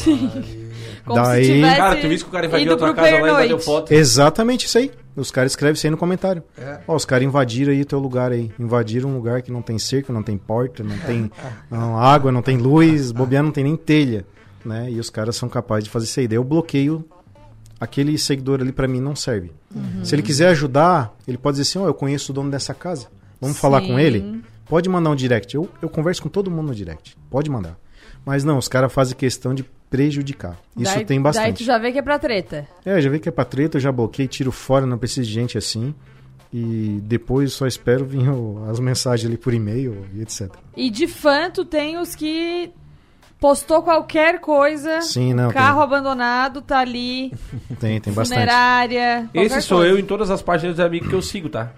Como 1.05 1.17
se 1.25 1.31
Daí... 1.31 1.45
tivesse 1.45 1.77
Cara, 1.77 1.95
tu 1.95 2.07
viste 2.07 2.23
que 2.23 2.29
o 2.29 2.31
cara 2.33 2.45
invadiu 2.45 2.73
a 2.73 2.77
tua 2.77 2.93
casa 2.93 3.19
lá 3.19 3.27
e 3.27 3.31
bateu 3.31 3.59
foto? 3.59 3.91
Exatamente 3.91 4.65
isso 4.67 4.77
aí. 4.77 4.91
Os 5.15 5.31
caras 5.31 5.53
escrevem 5.53 5.73
isso 5.73 5.87
aí 5.87 5.91
no 5.91 5.97
comentário. 5.97 6.43
É. 6.57 6.79
Ó, 6.87 6.95
os 6.95 7.03
caras 7.05 7.25
invadiram 7.25 7.71
aí 7.71 7.81
o 7.81 7.85
teu 7.85 7.99
lugar 7.99 8.31
aí. 8.31 8.51
Invadiram 8.59 9.09
um 9.09 9.15
lugar 9.15 9.41
que 9.41 9.51
não 9.51 9.61
tem 9.61 9.79
cerca, 9.79 10.13
não 10.13 10.21
tem 10.21 10.37
porta, 10.37 10.83
não 10.83 10.97
tem 10.99 11.31
não, 11.71 11.97
água, 11.97 12.31
não 12.31 12.41
tem 12.41 12.57
luz, 12.57 13.11
bobear 13.11 13.43
não 13.43 13.51
tem 13.51 13.63
nem 13.63 13.75
telha, 13.75 14.25
né? 14.63 14.89
E 14.91 14.99
os 14.99 15.09
caras 15.09 15.35
são 15.35 15.49
capazes 15.49 15.85
de 15.85 15.89
fazer 15.89 16.05
isso 16.05 16.19
aí. 16.19 16.27
Daí 16.27 16.37
eu 16.37 16.43
bloqueio 16.43 17.03
aquele 17.79 18.17
seguidor 18.17 18.61
ali 18.61 18.71
pra 18.71 18.87
mim 18.87 18.99
não 18.99 19.15
serve. 19.15 19.51
Uhum. 19.73 20.03
Se 20.03 20.13
ele 20.15 20.21
quiser 20.21 20.49
ajudar, 20.49 21.15
ele 21.27 21.37
pode 21.37 21.57
dizer 21.57 21.69
assim, 21.69 21.79
ó, 21.79 21.87
eu 21.87 21.93
conheço 21.93 22.31
o 22.31 22.35
dono 22.35 22.49
dessa 22.51 22.73
casa. 22.73 23.07
Vamos 23.39 23.57
falar 23.57 23.81
com 23.81 23.87
Sim. 23.95 23.99
ele? 23.99 24.41
Pode 24.67 24.87
mandar 24.89 25.09
um 25.09 25.15
direct. 25.15 25.55
Eu, 25.55 25.67
eu 25.81 25.89
converso 25.89 26.21
com 26.21 26.29
todo 26.29 26.51
mundo 26.51 26.67
no 26.67 26.75
direct. 26.75 27.15
Pode 27.29 27.49
mandar. 27.49 27.77
Mas 28.25 28.43
não, 28.43 28.57
os 28.57 28.67
caras 28.67 28.91
fazem 28.91 29.15
questão 29.15 29.53
de 29.53 29.63
prejudicar. 29.89 30.57
Isso 30.77 30.93
Daí- 30.93 31.05
tem 31.05 31.17
Daí 31.21 31.33
tu 31.33 31.37
bastante. 31.37 31.63
já 31.63 31.77
vê 31.79 31.91
que 31.91 31.97
é 31.97 32.01
pra 32.01 32.19
treta. 32.19 32.67
É, 32.85 33.01
já 33.01 33.09
vi 33.09 33.19
que 33.19 33.29
é 33.29 33.31
pra 33.31 33.45
treta, 33.45 33.77
eu 33.77 33.81
já 33.81 33.91
bloqueei, 33.91 34.27
tiro 34.27 34.51
fora, 34.51 34.85
não 34.85 34.97
preciso 34.97 35.25
de 35.27 35.33
gente 35.33 35.57
assim. 35.57 35.95
E 36.51 36.99
depois 37.03 37.53
só 37.53 37.67
espero 37.67 38.05
vir 38.05 38.27
o- 38.29 38.65
as 38.69 38.79
mensagens 38.79 39.27
ali 39.27 39.37
por 39.37 39.53
e-mail 39.53 40.05
e 40.13 40.21
etc. 40.21 40.49
E 40.75 40.89
de 40.89 41.07
fã, 41.07 41.49
tu 41.49 41.63
tem 41.63 41.97
os 41.99 42.15
que 42.15 42.71
postou 43.39 43.81
qualquer 43.81 44.39
coisa, 44.41 45.01
Sim, 45.01 45.33
não, 45.33 45.51
carro 45.51 45.81
abandonado, 45.81 46.61
tá 46.61 46.79
ali, 46.79 47.31
Tem, 47.79 47.99
tem 48.01 48.11
bastante. 48.13 48.39
funerária. 48.39 49.29
Esse 49.33 49.61
sou 49.61 49.79
coisa. 49.79 49.93
eu 49.93 49.99
em 49.99 50.03
todas 50.05 50.29
as 50.29 50.41
páginas 50.41 50.75
de 50.75 50.81
amigos 50.81 51.07
que 51.09 51.15
eu 51.15 51.21
sigo, 51.21 51.49
tá? 51.49 51.71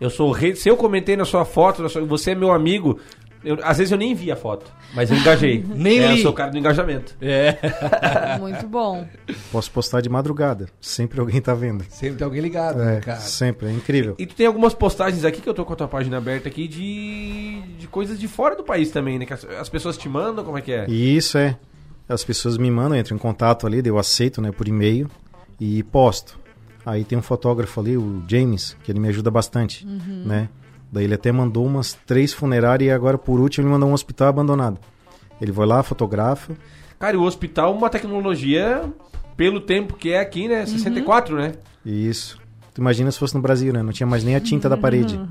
Eu 0.00 0.10
sou 0.10 0.28
o 0.28 0.32
rei. 0.32 0.54
Se 0.54 0.68
eu 0.68 0.76
comentei 0.76 1.16
na 1.16 1.24
sua 1.24 1.44
foto, 1.44 1.82
na 1.82 1.88
sua- 1.88 2.04
você 2.04 2.30
é 2.30 2.34
meu 2.34 2.52
amigo. 2.52 3.00
Eu- 3.48 3.58
às 3.62 3.78
vezes 3.78 3.90
eu 3.92 3.98
nem 3.98 4.14
vi 4.14 4.30
a 4.30 4.36
foto, 4.36 4.70
mas 4.94 5.10
eu 5.10 5.16
engajei. 5.16 5.64
Nem 5.74 5.98
é, 6.00 6.06
li. 6.12 6.16
Eu 6.18 6.22
sou 6.22 6.30
o 6.30 6.34
cara 6.34 6.50
do 6.50 6.58
engajamento. 6.58 7.14
É. 7.20 7.56
Muito 8.40 8.66
bom. 8.66 9.06
Posso 9.52 9.70
postar 9.70 10.00
de 10.00 10.08
madrugada. 10.08 10.68
Sempre 10.80 11.20
alguém 11.20 11.40
tá 11.40 11.54
vendo. 11.54 11.84
Sempre 11.88 12.16
tem 12.18 12.24
alguém 12.24 12.40
ligado, 12.40 12.80
É, 12.82 12.84
né, 12.96 13.00
cara? 13.00 13.20
sempre, 13.20 13.68
é 13.68 13.72
incrível. 13.72 14.14
E 14.18 14.26
tu 14.26 14.34
tem 14.34 14.46
algumas 14.46 14.74
postagens 14.74 15.24
aqui 15.24 15.40
que 15.40 15.48
eu 15.48 15.54
tô 15.54 15.64
com 15.64 15.72
a 15.72 15.76
tua 15.76 15.88
página 15.88 16.16
aberta 16.18 16.48
aqui 16.48 16.68
de, 16.68 17.60
de 17.78 17.86
coisas 17.88 18.18
de 18.18 18.28
fora 18.28 18.54
do 18.56 18.62
país 18.64 18.90
também, 18.90 19.18
né? 19.18 19.26
Que 19.26 19.32
as, 19.34 19.44
as 19.44 19.68
pessoas 19.68 19.96
te 19.96 20.08
mandam, 20.08 20.44
como 20.44 20.58
é 20.58 20.60
que 20.60 20.72
é? 20.72 20.86
E 20.88 21.16
isso 21.16 21.36
é. 21.38 21.56
As 22.08 22.24
pessoas 22.24 22.56
me 22.56 22.70
mandam, 22.70 22.98
entram 22.98 23.16
em 23.16 23.20
contato 23.20 23.66
ali, 23.66 23.82
eu 23.84 23.98
aceito, 23.98 24.40
né, 24.40 24.50
por 24.50 24.66
e-mail 24.66 25.10
e 25.60 25.82
posto. 25.82 26.38
Aí 26.86 27.04
tem 27.04 27.18
um 27.18 27.22
fotógrafo 27.22 27.80
ali, 27.80 27.98
o 27.98 28.22
James, 28.26 28.74
que 28.82 28.90
ele 28.90 28.98
me 28.98 29.08
ajuda 29.08 29.30
bastante, 29.30 29.84
Uhum. 29.86 30.22
né? 30.24 30.48
Daí 30.90 31.04
ele 31.04 31.14
até 31.14 31.30
mandou 31.30 31.66
umas 31.66 31.94
três 32.06 32.32
funerárias 32.32 32.88
e 32.88 32.92
agora 32.92 33.18
por 33.18 33.40
último 33.40 33.66
ele 33.66 33.72
mandou 33.72 33.88
um 33.88 33.92
hospital 33.92 34.28
abandonado. 34.28 34.78
Ele 35.40 35.52
vai 35.52 35.66
lá, 35.66 35.82
fotografa. 35.82 36.56
Cara, 36.98 37.14
e 37.14 37.18
o 37.18 37.22
hospital, 37.22 37.74
uma 37.74 37.88
tecnologia, 37.88 38.82
pelo 39.36 39.60
tempo 39.60 39.94
que 39.94 40.10
é 40.10 40.20
aqui, 40.20 40.48
né? 40.48 40.66
64, 40.66 41.36
né? 41.36 41.52
Isso. 41.84 42.40
Tu 42.74 42.80
imagina 42.80 43.10
se 43.10 43.18
fosse 43.18 43.34
no 43.34 43.40
Brasil, 43.40 43.72
né? 43.72 43.82
Não 43.82 43.92
tinha 43.92 44.06
mais 44.06 44.24
nem 44.24 44.34
a 44.34 44.40
tinta 44.40 44.68
da 44.68 44.76
parede. 44.76 45.18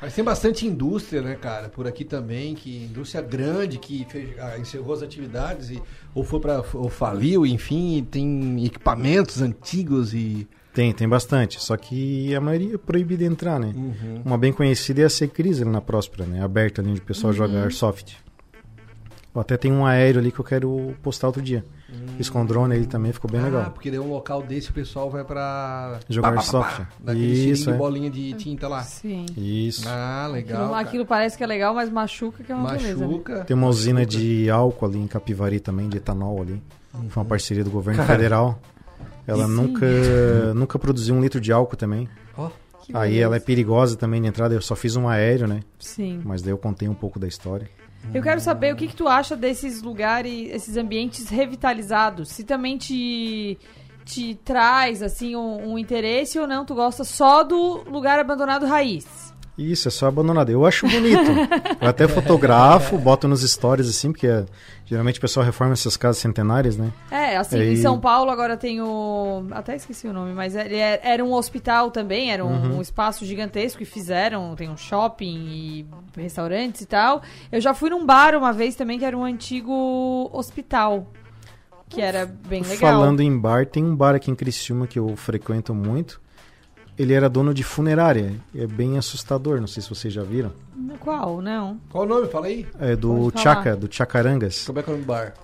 Mas 0.00 0.14
tem 0.14 0.22
bastante 0.22 0.64
indústria, 0.64 1.20
né, 1.20 1.34
cara, 1.34 1.68
por 1.68 1.86
aqui 1.88 2.04
também, 2.04 2.54
que 2.54 2.84
indústria 2.84 3.20
grande 3.20 3.78
que 3.78 4.06
fez, 4.08 4.38
ah, 4.38 4.56
encerrou 4.56 4.92
as 4.94 5.02
atividades 5.02 5.70
e 5.70 5.82
ou 6.14 6.22
foi 6.22 6.38
para 6.38 6.62
ou 6.74 6.88
faliu, 6.88 7.44
enfim, 7.44 7.98
e 7.98 8.02
tem 8.02 8.64
equipamentos 8.64 9.42
antigos 9.42 10.14
e 10.14 10.46
Tem, 10.78 10.92
tem 10.92 11.08
bastante. 11.08 11.60
Só 11.60 11.76
que 11.76 12.32
a 12.36 12.40
maioria 12.40 12.76
é 12.76 12.78
proibida 12.78 13.24
de 13.24 13.28
entrar, 13.28 13.58
né? 13.58 13.72
Uhum. 13.74 14.22
Uma 14.24 14.38
bem 14.38 14.52
conhecida 14.52 15.02
é 15.02 15.06
a 15.06 15.10
Secris 15.10 15.60
ali 15.60 15.68
na 15.68 15.80
Próspera, 15.80 16.24
né? 16.24 16.40
Aberta 16.40 16.80
ali 16.80 16.92
onde 16.92 17.00
o 17.00 17.02
pessoal 17.02 17.32
Uhum. 17.32 17.36
joga 17.36 17.62
Airsoft. 17.64 18.16
Eu 19.34 19.40
até 19.40 19.56
tem 19.56 19.72
um 19.72 19.84
aéreo 19.84 20.20
ali 20.20 20.30
que 20.30 20.38
eu 20.38 20.44
quero 20.44 20.94
postar 21.02 21.26
outro 21.26 21.42
dia. 21.42 21.64
Fiz 22.16 22.30
com 22.30 22.46
drone 22.46 22.76
ele 22.76 22.86
também, 22.86 23.12
ficou 23.12 23.28
bem 23.28 23.40
ah, 23.40 23.44
legal. 23.44 23.70
porque 23.72 23.90
daí 23.90 23.98
um 23.98 24.08
local 24.08 24.40
desse 24.40 24.70
o 24.70 24.72
pessoal 24.72 25.10
vai 25.10 25.24
pra 25.24 25.98
Jogar 26.08 26.28
pá, 26.30 26.36
airsoft. 26.36 26.82
Isso, 27.16 27.70
é. 27.70 27.72
bolinha 27.72 28.08
de 28.08 28.34
tinta 28.34 28.68
lá. 28.68 28.82
Sim. 28.84 29.26
Isso. 29.36 29.82
Ah, 29.88 30.28
legal. 30.30 30.62
Aquilo, 30.62 30.74
aquilo 30.76 31.06
parece 31.06 31.36
que 31.36 31.42
é 31.42 31.46
legal, 31.48 31.74
mas 31.74 31.90
machuca 31.90 32.44
que 32.44 32.52
é 32.52 32.54
uma 32.54 32.70
beleza. 32.70 33.00
né? 33.00 33.06
Machuca. 33.06 33.44
Tem 33.44 33.56
uma 33.56 33.66
usina 33.66 34.06
de 34.06 34.48
álcool 34.48 34.86
ali 34.86 34.98
em 34.98 35.08
Capivari 35.08 35.58
também, 35.58 35.88
de 35.88 35.96
etanol 35.96 36.40
ali. 36.40 36.62
Foi 37.08 37.20
uma 37.20 37.28
parceria 37.28 37.64
do 37.64 37.70
governo 37.70 38.00
Cara. 38.00 38.14
federal. 38.14 38.60
Ela 39.28 39.46
Sim. 39.46 39.52
nunca, 39.52 39.86
nunca 40.56 40.78
produziu 40.78 41.14
um 41.14 41.20
litro 41.20 41.38
de 41.38 41.52
álcool 41.52 41.76
também. 41.76 42.08
Ó, 42.36 42.48
que 42.82 42.96
Aí 42.96 43.10
beleza. 43.10 43.24
ela 43.24 43.36
é 43.36 43.40
perigosa 43.40 43.94
também 43.94 44.22
de 44.22 44.26
entrada. 44.26 44.54
Eu 44.54 44.62
só 44.62 44.74
fiz 44.74 44.96
um 44.96 45.06
aéreo, 45.06 45.46
né? 45.46 45.60
Sim. 45.78 46.22
Mas 46.24 46.40
daí 46.40 46.50
eu 46.50 46.58
contei 46.58 46.88
um 46.88 46.94
pouco 46.94 47.18
da 47.18 47.28
história. 47.28 47.68
Eu 48.14 48.22
quero 48.22 48.40
saber 48.40 48.72
o 48.72 48.76
que, 48.76 48.88
que 48.88 48.96
tu 48.96 49.06
acha 49.06 49.36
desses 49.36 49.82
lugares, 49.82 50.48
esses 50.50 50.78
ambientes 50.78 51.28
revitalizados. 51.28 52.30
Se 52.30 52.42
também 52.42 52.78
te, 52.78 53.58
te 54.06 54.34
traz, 54.42 55.02
assim, 55.02 55.36
um, 55.36 55.72
um 55.72 55.78
interesse 55.78 56.38
ou 56.38 56.46
não, 56.46 56.64
tu 56.64 56.74
gosta 56.74 57.04
só 57.04 57.42
do 57.42 57.82
lugar 57.90 58.18
abandonado 58.18 58.64
raiz. 58.64 59.34
Isso, 59.58 59.88
é 59.88 59.90
só 59.90 60.06
abandonado. 60.06 60.50
Eu 60.50 60.64
acho 60.64 60.86
bonito. 60.88 61.20
eu 61.80 61.88
até 61.88 62.06
fotografo, 62.08 62.96
boto 62.96 63.26
nos 63.26 63.42
stories 63.42 63.88
assim, 63.88 64.12
porque 64.12 64.26
é- 64.28 64.44
geralmente 64.86 65.18
o 65.18 65.20
pessoal 65.20 65.44
reforma 65.44 65.72
essas 65.72 65.96
casas 65.96 66.18
centenárias, 66.18 66.76
né? 66.76 66.92
É, 67.10 67.36
assim, 67.36 67.58
em 67.58 67.76
São 67.76 67.98
Paulo 67.98 68.30
agora 68.30 68.56
tem 68.56 68.80
o... 68.80 69.44
Até 69.50 69.74
esqueci 69.74 70.06
o 70.06 70.12
nome, 70.12 70.32
mas 70.32 70.54
ele 70.54 70.76
é- 70.76 71.00
era 71.02 71.24
um 71.24 71.32
hospital 71.32 71.90
também, 71.90 72.30
era 72.32 72.44
um, 72.44 72.48
Uhum. 72.70 72.76
um 72.78 72.80
espaço 72.80 73.24
gigantesco 73.26 73.78
que 73.78 73.84
fizeram, 73.84 74.54
tem 74.54 74.70
um 74.70 74.76
shopping 74.76 75.26
e 75.48 75.86
restaurantes 76.16 76.82
e 76.82 76.86
tal. 76.86 77.20
Eu 77.50 77.60
já 77.60 77.74
fui 77.74 77.90
num 77.90 78.06
bar 78.06 78.36
uma 78.36 78.52
vez 78.52 78.76
também, 78.76 78.98
que 78.98 79.04
era 79.04 79.18
um 79.18 79.24
antigo 79.24 80.30
hospital, 80.32 81.10
que 81.88 82.00
era 82.00 82.26
bem 82.26 82.62
legal. 82.62 82.76
Falando 82.92 83.20
em 83.20 83.36
bar, 83.38 83.66
tem 83.66 83.84
um 83.84 83.96
bar 83.96 84.14
aqui 84.14 84.30
em 84.30 84.34
Criciúma 84.34 84.86
que 84.86 84.98
eu 84.98 85.16
frequento 85.16 85.74
muito. 85.74 86.20
Ele 86.98 87.12
era 87.14 87.28
dono 87.28 87.54
de 87.54 87.62
funerária. 87.62 88.32
É 88.54 88.66
bem 88.66 88.98
assustador, 88.98 89.60
não 89.60 89.66
sei 89.68 89.82
se 89.82 89.88
vocês 89.88 90.12
já 90.12 90.22
viram. 90.22 90.52
Qual? 91.00 91.40
Não. 91.40 91.78
Qual 91.90 92.04
o 92.04 92.06
nome? 92.08 92.26
Fala 92.28 92.46
aí. 92.46 92.66
É 92.80 92.96
do 92.96 93.30
Pode 93.30 93.42
falar. 93.42 93.54
Chaca, 93.56 93.76
do 93.76 93.88
Chacarangas. 93.94 94.64
Como 94.66 94.78
é 94.78 94.82
que 94.82 94.90
é 94.90 94.92
o 94.92 94.96
nome 94.96 95.04
do 95.04 95.08
bar? 95.08 95.34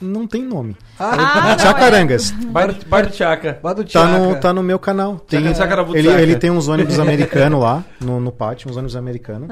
Não 0.00 0.26
tem 0.28 0.44
nome. 0.44 0.76
Ah, 0.98 1.16
não, 1.16 1.50
é. 1.50 1.58
Chacarangas. 1.58 2.30
Bar, 2.30 2.72
bar 2.86 3.02
do 3.06 3.10
Tchaca. 3.10 3.58
Bar 3.62 3.72
do 3.74 3.82
Tá 3.82 3.88
Tchaca. 3.88 4.18
no, 4.18 4.40
tá 4.40 4.52
no 4.52 4.62
meu 4.62 4.78
canal. 4.78 5.18
Tem, 5.18 5.52
Chaca- 5.54 5.84
ele, 5.92 6.08
ele 6.08 6.36
tem 6.36 6.50
uns 6.50 6.68
ônibus 6.68 6.98
americanos 7.00 7.60
lá 7.60 7.84
no, 8.00 8.20
no 8.20 8.30
pátio, 8.32 8.70
uns 8.70 8.76
ônibus 8.76 8.94
americanos. 8.96 9.48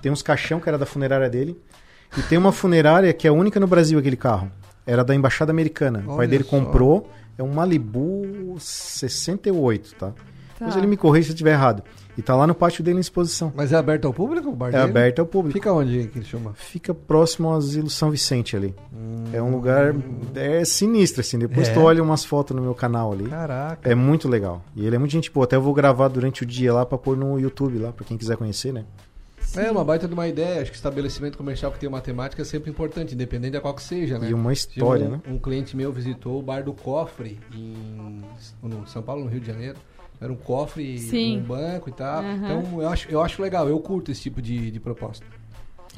Tem 0.00 0.10
uns 0.10 0.22
caixão 0.22 0.60
que 0.60 0.68
era 0.68 0.78
da 0.78 0.86
funerária 0.86 1.28
dele. 1.28 1.60
E 2.16 2.22
tem 2.22 2.38
uma 2.38 2.52
funerária 2.52 3.12
que 3.12 3.26
é 3.26 3.30
a 3.30 3.32
única 3.32 3.58
no 3.60 3.66
Brasil, 3.66 3.98
aquele 3.98 4.16
carro. 4.16 4.50
Era 4.86 5.04
da 5.04 5.14
Embaixada 5.14 5.50
Americana. 5.50 5.98
o 6.04 6.06
pai 6.06 6.16
Olha 6.18 6.28
dele 6.28 6.44
só. 6.44 6.50
comprou. 6.50 7.10
É 7.36 7.42
um 7.42 7.52
Malibu 7.52 8.56
68, 8.58 9.94
tá? 9.96 10.12
Tá. 10.58 10.66
Mas 10.66 10.76
ele 10.76 10.86
me 10.88 10.96
corrige 10.96 11.26
se 11.26 11.30
eu 11.30 11.34
estiver 11.34 11.52
errado. 11.52 11.82
E 12.16 12.22
tá 12.22 12.34
lá 12.34 12.44
no 12.46 12.54
pátio 12.54 12.82
dele 12.82 12.96
em 12.98 13.00
exposição. 13.00 13.52
Mas 13.54 13.72
é 13.72 13.76
aberto 13.76 14.06
ao 14.06 14.12
público 14.12 14.48
o 14.48 14.56
bar 14.56 14.68
É 14.68 14.72
dele? 14.72 14.82
aberto 14.82 15.20
ao 15.20 15.26
público. 15.26 15.52
Fica 15.56 15.72
onde 15.72 16.08
que 16.08 16.18
ele 16.18 16.24
chama? 16.24 16.52
Fica 16.54 16.92
próximo 16.92 17.48
ao 17.48 17.54
Asilo 17.54 17.88
São 17.88 18.10
Vicente 18.10 18.56
ali. 18.56 18.74
É 19.32 19.40
um 19.40 19.52
lugar 19.52 19.94
é 20.34 20.64
sinistro, 20.64 21.20
assim. 21.20 21.38
Depois 21.38 21.68
É? 21.68 21.72
tu 21.72 21.80
olha 21.80 22.02
umas 22.02 22.24
fotos 22.24 22.56
no 22.56 22.62
meu 22.62 22.74
canal 22.74 23.12
ali. 23.12 23.28
Caraca. 23.28 23.88
É 23.88 23.94
muito 23.94 24.28
legal. 24.28 24.64
E 24.74 24.84
ele 24.84 24.96
é 24.96 24.98
muito 24.98 25.12
gente 25.12 25.30
boa. 25.30 25.44
Até 25.44 25.54
eu 25.54 25.62
vou 25.62 25.72
gravar 25.72 26.08
durante 26.08 26.42
o 26.42 26.46
dia 26.46 26.72
lá 26.74 26.84
pra 26.84 26.98
pôr 26.98 27.16
no 27.16 27.38
YouTube 27.38 27.78
lá, 27.78 27.92
pra 27.92 28.04
quem 28.04 28.18
quiser 28.18 28.36
conhecer, 28.36 28.72
né? 28.72 28.84
É 29.56 29.70
uma 29.70 29.84
baita 29.84 30.08
de 30.08 30.12
uma 30.12 30.26
ideia. 30.26 30.60
Acho 30.60 30.72
que 30.72 30.76
estabelecimento 30.76 31.38
comercial 31.38 31.70
que 31.70 31.78
tem 31.78 31.88
uma 31.88 32.00
temática 32.00 32.42
é 32.42 32.44
sempre 32.44 32.68
importante, 32.68 33.14
independente 33.14 33.52
da 33.52 33.60
qual 33.60 33.74
que 33.74 33.82
seja, 33.82 34.18
né? 34.18 34.28
E 34.28 34.34
uma 34.34 34.52
história, 34.52 35.06
um, 35.06 35.10
né? 35.12 35.20
Um 35.28 35.38
cliente 35.38 35.76
meu 35.76 35.90
visitou 35.92 36.38
o 36.38 36.42
bar 36.42 36.62
do 36.64 36.72
Cofre 36.72 37.38
em 37.54 38.20
no 38.62 38.86
São 38.88 39.02
Paulo, 39.02 39.24
no 39.24 39.30
Rio 39.30 39.40
de 39.40 39.46
Janeiro. 39.46 39.76
Era 40.20 40.32
um 40.32 40.36
cofre 40.36 40.98
Sim. 40.98 41.38
um 41.38 41.44
banco 41.44 41.88
e 41.88 41.92
tal. 41.92 42.22
Aham. 42.22 42.34
Então 42.36 42.82
eu 42.82 42.88
acho, 42.88 43.08
eu 43.08 43.22
acho 43.22 43.40
legal, 43.40 43.68
eu 43.68 43.78
curto 43.80 44.10
esse 44.10 44.22
tipo 44.22 44.42
de, 44.42 44.70
de 44.70 44.80
proposta. 44.80 45.24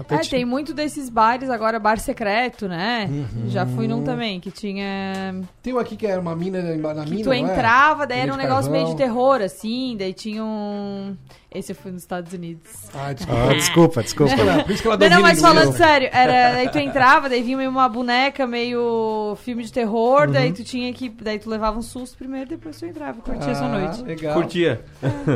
É, 0.09 0.18
tem 0.18 0.44
muito 0.44 0.72
desses 0.72 1.09
bares 1.09 1.51
agora, 1.51 1.78
bar 1.78 1.98
secreto, 1.98 2.68
né? 2.68 3.07
Uhum. 3.11 3.48
Já 3.51 3.66
fui 3.66 3.86
num 3.88 4.03
também, 4.03 4.40
que 4.40 4.51
tinha. 4.51 5.40
Tem 5.62 5.72
um 5.74 5.78
aqui 5.78 5.96
que 5.96 6.07
era 6.07 6.20
uma 6.20 6.34
mina 6.34 6.62
na 6.62 7.05
Que 7.05 7.11
mina, 7.11 7.22
tu 7.22 7.26
não 7.26 7.32
é? 7.32 7.38
entrava, 7.38 8.07
daí 8.07 8.20
era 8.20 8.32
um 8.32 8.36
negócio 8.36 8.70
meio 8.70 8.86
de 8.86 8.96
terror, 8.96 9.40
assim, 9.42 9.96
daí 9.98 10.12
tinha 10.12 10.44
um. 10.44 11.16
Esse 11.53 11.72
eu 11.72 11.76
fui 11.76 11.90
nos 11.90 12.03
Estados 12.03 12.32
Unidos. 12.32 12.62
Ah, 12.94 13.09
Ah, 13.28 13.55
desculpa, 13.55 14.03
desculpa. 14.05 14.32
Por 14.64 14.70
isso 14.70 14.82
que 14.82 14.88
ela 14.88 14.96
Não, 14.96 15.09
não, 15.09 15.22
mas 15.22 15.40
falando 15.40 15.72
sério, 15.76 16.09
era, 16.12 16.53
daí 16.53 16.68
tu 16.68 16.78
entrava, 16.78 17.28
daí 17.28 17.42
vinha 17.42 17.57
meio 17.57 17.70
uma 17.70 17.88
boneca, 17.88 18.46
meio 18.46 19.36
filme 19.42 19.64
de 19.64 19.72
terror, 19.72 20.26
Uhum. 20.28 20.32
daí 20.32 20.53
tu 20.53 20.62
tinha 20.62 20.92
que. 20.92 21.09
Daí 21.09 21.38
tu 21.40 21.51
levava 21.51 21.76
um 21.78 21.82
susto 21.82 22.16
primeiro, 22.16 22.48
depois 22.51 22.78
tu 22.78 22.86
entrava, 22.86 23.20
curtia 23.20 23.53
Ah, 23.53 23.68
noite. 23.68 24.03
Legal. 24.03 24.34
Curtia. 24.34 24.84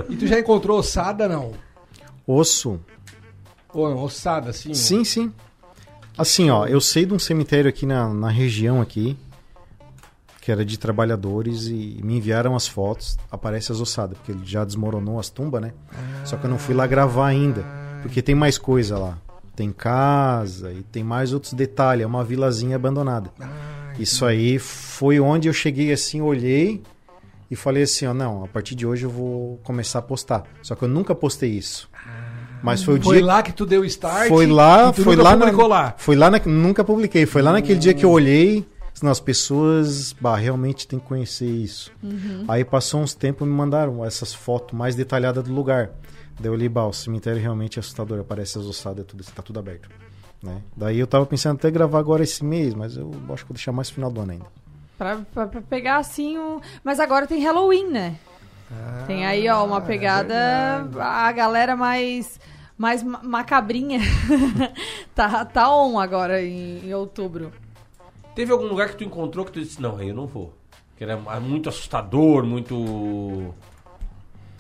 E 0.09 0.17
tu 0.17 0.27
já 0.27 0.39
encontrou 0.39 0.79
ossada, 0.79 1.29
não? 1.29 1.53
Osso. 2.27 2.81
Ou 3.75 3.91
não, 3.91 4.03
ossada, 4.03 4.51
assim? 4.51 4.73
Sim, 4.73 5.05
sim. 5.05 5.33
Assim, 6.17 6.49
ó, 6.49 6.65
eu 6.67 6.81
sei 6.81 7.05
de 7.05 7.13
um 7.13 7.19
cemitério 7.19 7.69
aqui 7.69 7.85
na, 7.85 8.09
na 8.15 8.29
região 8.29 8.81
aqui, 8.81 9.19
que 10.41 10.53
era 10.53 10.65
de 10.65 10.79
trabalhadores, 10.79 11.67
e 11.67 12.01
me 12.05 12.19
enviaram 12.19 12.55
as 12.55 12.69
fotos, 12.69 13.19
aparece 13.31 13.73
as 13.73 13.81
ossadas, 13.81 14.17
porque 14.17 14.31
ele 14.31 14.45
já 14.45 14.65
desmoronou 14.65 15.19
as 15.19 15.29
tumbas, 15.29 15.61
né? 15.61 15.73
Só 16.25 16.37
que 16.37 16.47
eu 16.47 16.51
não 16.51 16.59
fui 16.59 16.75
lá 16.75 16.87
gravar 16.87 17.27
ainda, 17.27 17.65
porque 18.01 18.23
tem 18.23 18.35
mais 18.35 18.57
coisa 18.57 18.97
lá. 18.97 19.19
Tem 19.57 19.73
casa 19.73 20.73
e 20.73 20.83
tem 20.83 21.03
mais 21.03 21.33
outros 21.33 21.53
detalhes, 21.53 22.05
é 22.05 22.07
uma 22.07 22.23
vilazinha 22.25 22.77
abandonada. 22.77 23.31
Isso 23.99 24.25
aí 24.25 24.59
foi 24.59 25.19
onde 25.19 25.49
eu 25.49 25.53
cheguei 25.53 25.93
assim, 25.93 26.21
olhei 26.21 26.83
e 27.51 27.57
falei 27.57 27.85
assim, 27.85 28.07
ó, 28.07 28.15
não, 28.15 28.45
a 28.45 28.49
partir 28.49 28.75
de 28.75 28.87
hoje 28.87 29.05
eu 29.05 29.11
vou 29.11 29.59
começar 29.65 30.01
a 30.01 30.03
postar. 30.03 30.45
Só 30.63 30.75
que 30.75 30.83
eu 30.83 30.89
nunca 30.89 31.15
postei 31.15 31.51
isso. 31.51 31.89
Mas 32.65 32.83
foi 32.83 32.99
o 32.99 33.03
Foi 33.03 33.17
dia 33.19 33.27
lá 33.27 33.43
que 33.43 33.53
tu 33.53 33.67
deu 33.67 33.85
start? 33.85 34.29
foi 34.29 34.47
lá, 34.47 34.89
e 34.89 34.93
tu 34.95 35.05
foi 35.05 35.15
nunca 35.17 35.29
lá, 35.29 35.37
na, 35.37 35.45
publicou 35.47 35.69
lá. 35.69 35.95
foi 35.99 36.17
lá 36.17 36.31
na, 36.31 36.41
nunca 36.47 36.83
publiquei, 36.83 37.27
foi 37.27 37.43
lá 37.43 37.53
naquele 37.53 37.79
dia 37.79 37.93
que 37.93 38.05
eu 38.05 38.11
olhei, 38.11 38.67
as 39.03 39.21
pessoas, 39.21 40.15
bah, 40.19 40.35
realmente 40.37 40.89
tem 40.89 40.99
que 40.99 41.05
conhecer 41.05 41.45
isso. 41.47 41.93
Uhum. 42.03 42.45
Aí 42.49 42.65
passou 42.65 43.01
uns 43.03 43.13
tempos 43.13 43.47
me 43.47 43.53
mandaram 43.53 44.03
essas 44.03 44.33
fotos 44.33 44.77
mais 44.77 44.95
detalhadas 44.95 45.45
do 45.45 45.53
lugar. 45.53 45.91
Daí 46.41 46.47
eu 46.47 46.53
olhei, 46.55 46.69
bah, 46.69 46.87
o 46.87 46.93
cemitério 46.93 47.39
realmente 47.41 47.79
é 47.79 47.81
assustador, 47.81 48.19
aparece 48.21 48.57
as 48.59 48.65
ossadas, 48.65 49.05
tudo, 49.07 49.23
tá 49.25 49.43
tudo 49.43 49.59
aberto. 49.59 49.91
Né? 50.43 50.57
Daí 50.75 50.99
eu 50.99 51.07
tava 51.07 51.27
pensando 51.27 51.57
até 51.57 51.71
gravar 51.71 51.99
agora 51.99 52.23
esse 52.23 52.43
mês, 52.45 52.73
mas 52.75 52.97
eu 52.97 53.11
acho 53.31 53.45
que 53.45 53.49
vou 53.51 53.55
deixar 53.57 53.73
mais 53.73 53.91
final 53.91 54.11
do 54.11 54.21
ano 54.23 54.33
ainda. 54.33 54.47
Pra, 54.97 55.19
pra- 55.35 55.47
pra 55.49 55.61
pegar 55.61 55.99
assim 55.99 56.39
um. 56.39 56.61
Mas 56.83 56.99
agora 56.99 57.27
tem 57.27 57.43
Halloween, 57.43 57.91
né? 57.91 58.17
tem 59.07 59.25
aí, 59.27 59.49
ó, 59.49 59.57
Ah, 59.57 59.63
uma 59.63 59.79
é 59.79 59.81
pegada. 59.81 60.89
a 60.99 61.31
galera 61.33 61.77
mais. 61.77 62.41
Mais 62.77 63.03
ma- 63.03 63.23
macabrinha. 63.23 64.01
tá, 65.15 65.45
tá 65.45 65.75
on 65.75 65.99
agora 65.99 66.43
em, 66.43 66.81
em 66.89 66.95
outubro. 66.95 67.53
Teve 68.35 68.51
algum 68.53 68.67
lugar 68.67 68.89
que 68.91 68.97
tu 68.97 69.05
encontrou 69.05 69.45
que 69.45 69.53
tu 69.53 69.61
disse, 69.61 69.81
não, 69.81 69.97
aí 69.97 70.09
eu 70.09 70.15
não 70.15 70.27
vou. 70.27 70.53
Que 70.97 71.05
era 71.05 71.17
muito 71.41 71.69
assustador, 71.69 72.45
muito. 72.45 73.55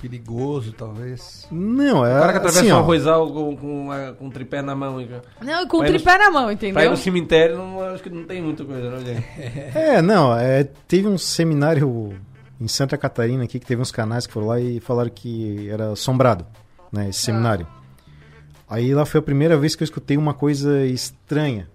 Perigoso, 0.00 0.72
talvez. 0.72 1.48
Não, 1.50 2.04
é 2.04 2.14
O 2.16 2.20
cara 2.20 2.32
que 2.32 2.38
atravessa 2.38 2.60
assim, 2.60 2.72
um 2.72 2.76
arrozal 2.78 3.32
com, 3.32 3.56
com, 3.56 3.82
uma- 3.84 4.12
com 4.12 4.26
um 4.26 4.30
tripé 4.30 4.60
na 4.60 4.74
mão. 4.74 5.00
e- 5.00 5.08
Não, 5.40 5.66
com 5.66 5.78
o 5.78 5.80
Pra 5.80 5.88
ir 5.88 5.92
no- 5.92 5.98
tripé 5.98 6.18
na 6.18 6.30
mão, 6.30 6.52
entendeu? 6.52 6.74
Pra 6.74 6.84
ir 6.84 6.90
no 6.90 6.96
cemitério, 6.96 7.56
não, 7.56 7.80
acho 7.80 8.02
que 8.02 8.10
não 8.10 8.24
tem 8.24 8.42
muita 8.42 8.64
coisa, 8.66 8.90
não, 8.90 9.00
gente? 9.00 9.24
É, 9.74 10.02
não, 10.02 10.36
é, 10.36 10.64
teve 10.86 11.08
um 11.08 11.16
seminário 11.16 12.14
em 12.60 12.68
Santa 12.68 12.98
Catarina 12.98 13.44
aqui 13.44 13.58
que 13.58 13.64
teve 13.64 13.80
uns 13.80 13.90
canais 13.90 14.26
que 14.26 14.32
foram 14.32 14.48
lá 14.48 14.60
e 14.60 14.78
falaram 14.78 15.08
que 15.10 15.70
era 15.70 15.92
assombrado, 15.92 16.44
né, 16.92 17.08
esse 17.08 17.20
seminário. 17.22 17.66
Aí 18.74 18.92
lá 18.94 19.04
foi 19.06 19.20
a 19.20 19.22
primeira 19.22 19.56
vez 19.56 19.76
que 19.76 19.82
eu 19.82 19.84
escutei 19.84 20.16
uma 20.16 20.34
coisa 20.34 20.84
estranha. 20.86 21.68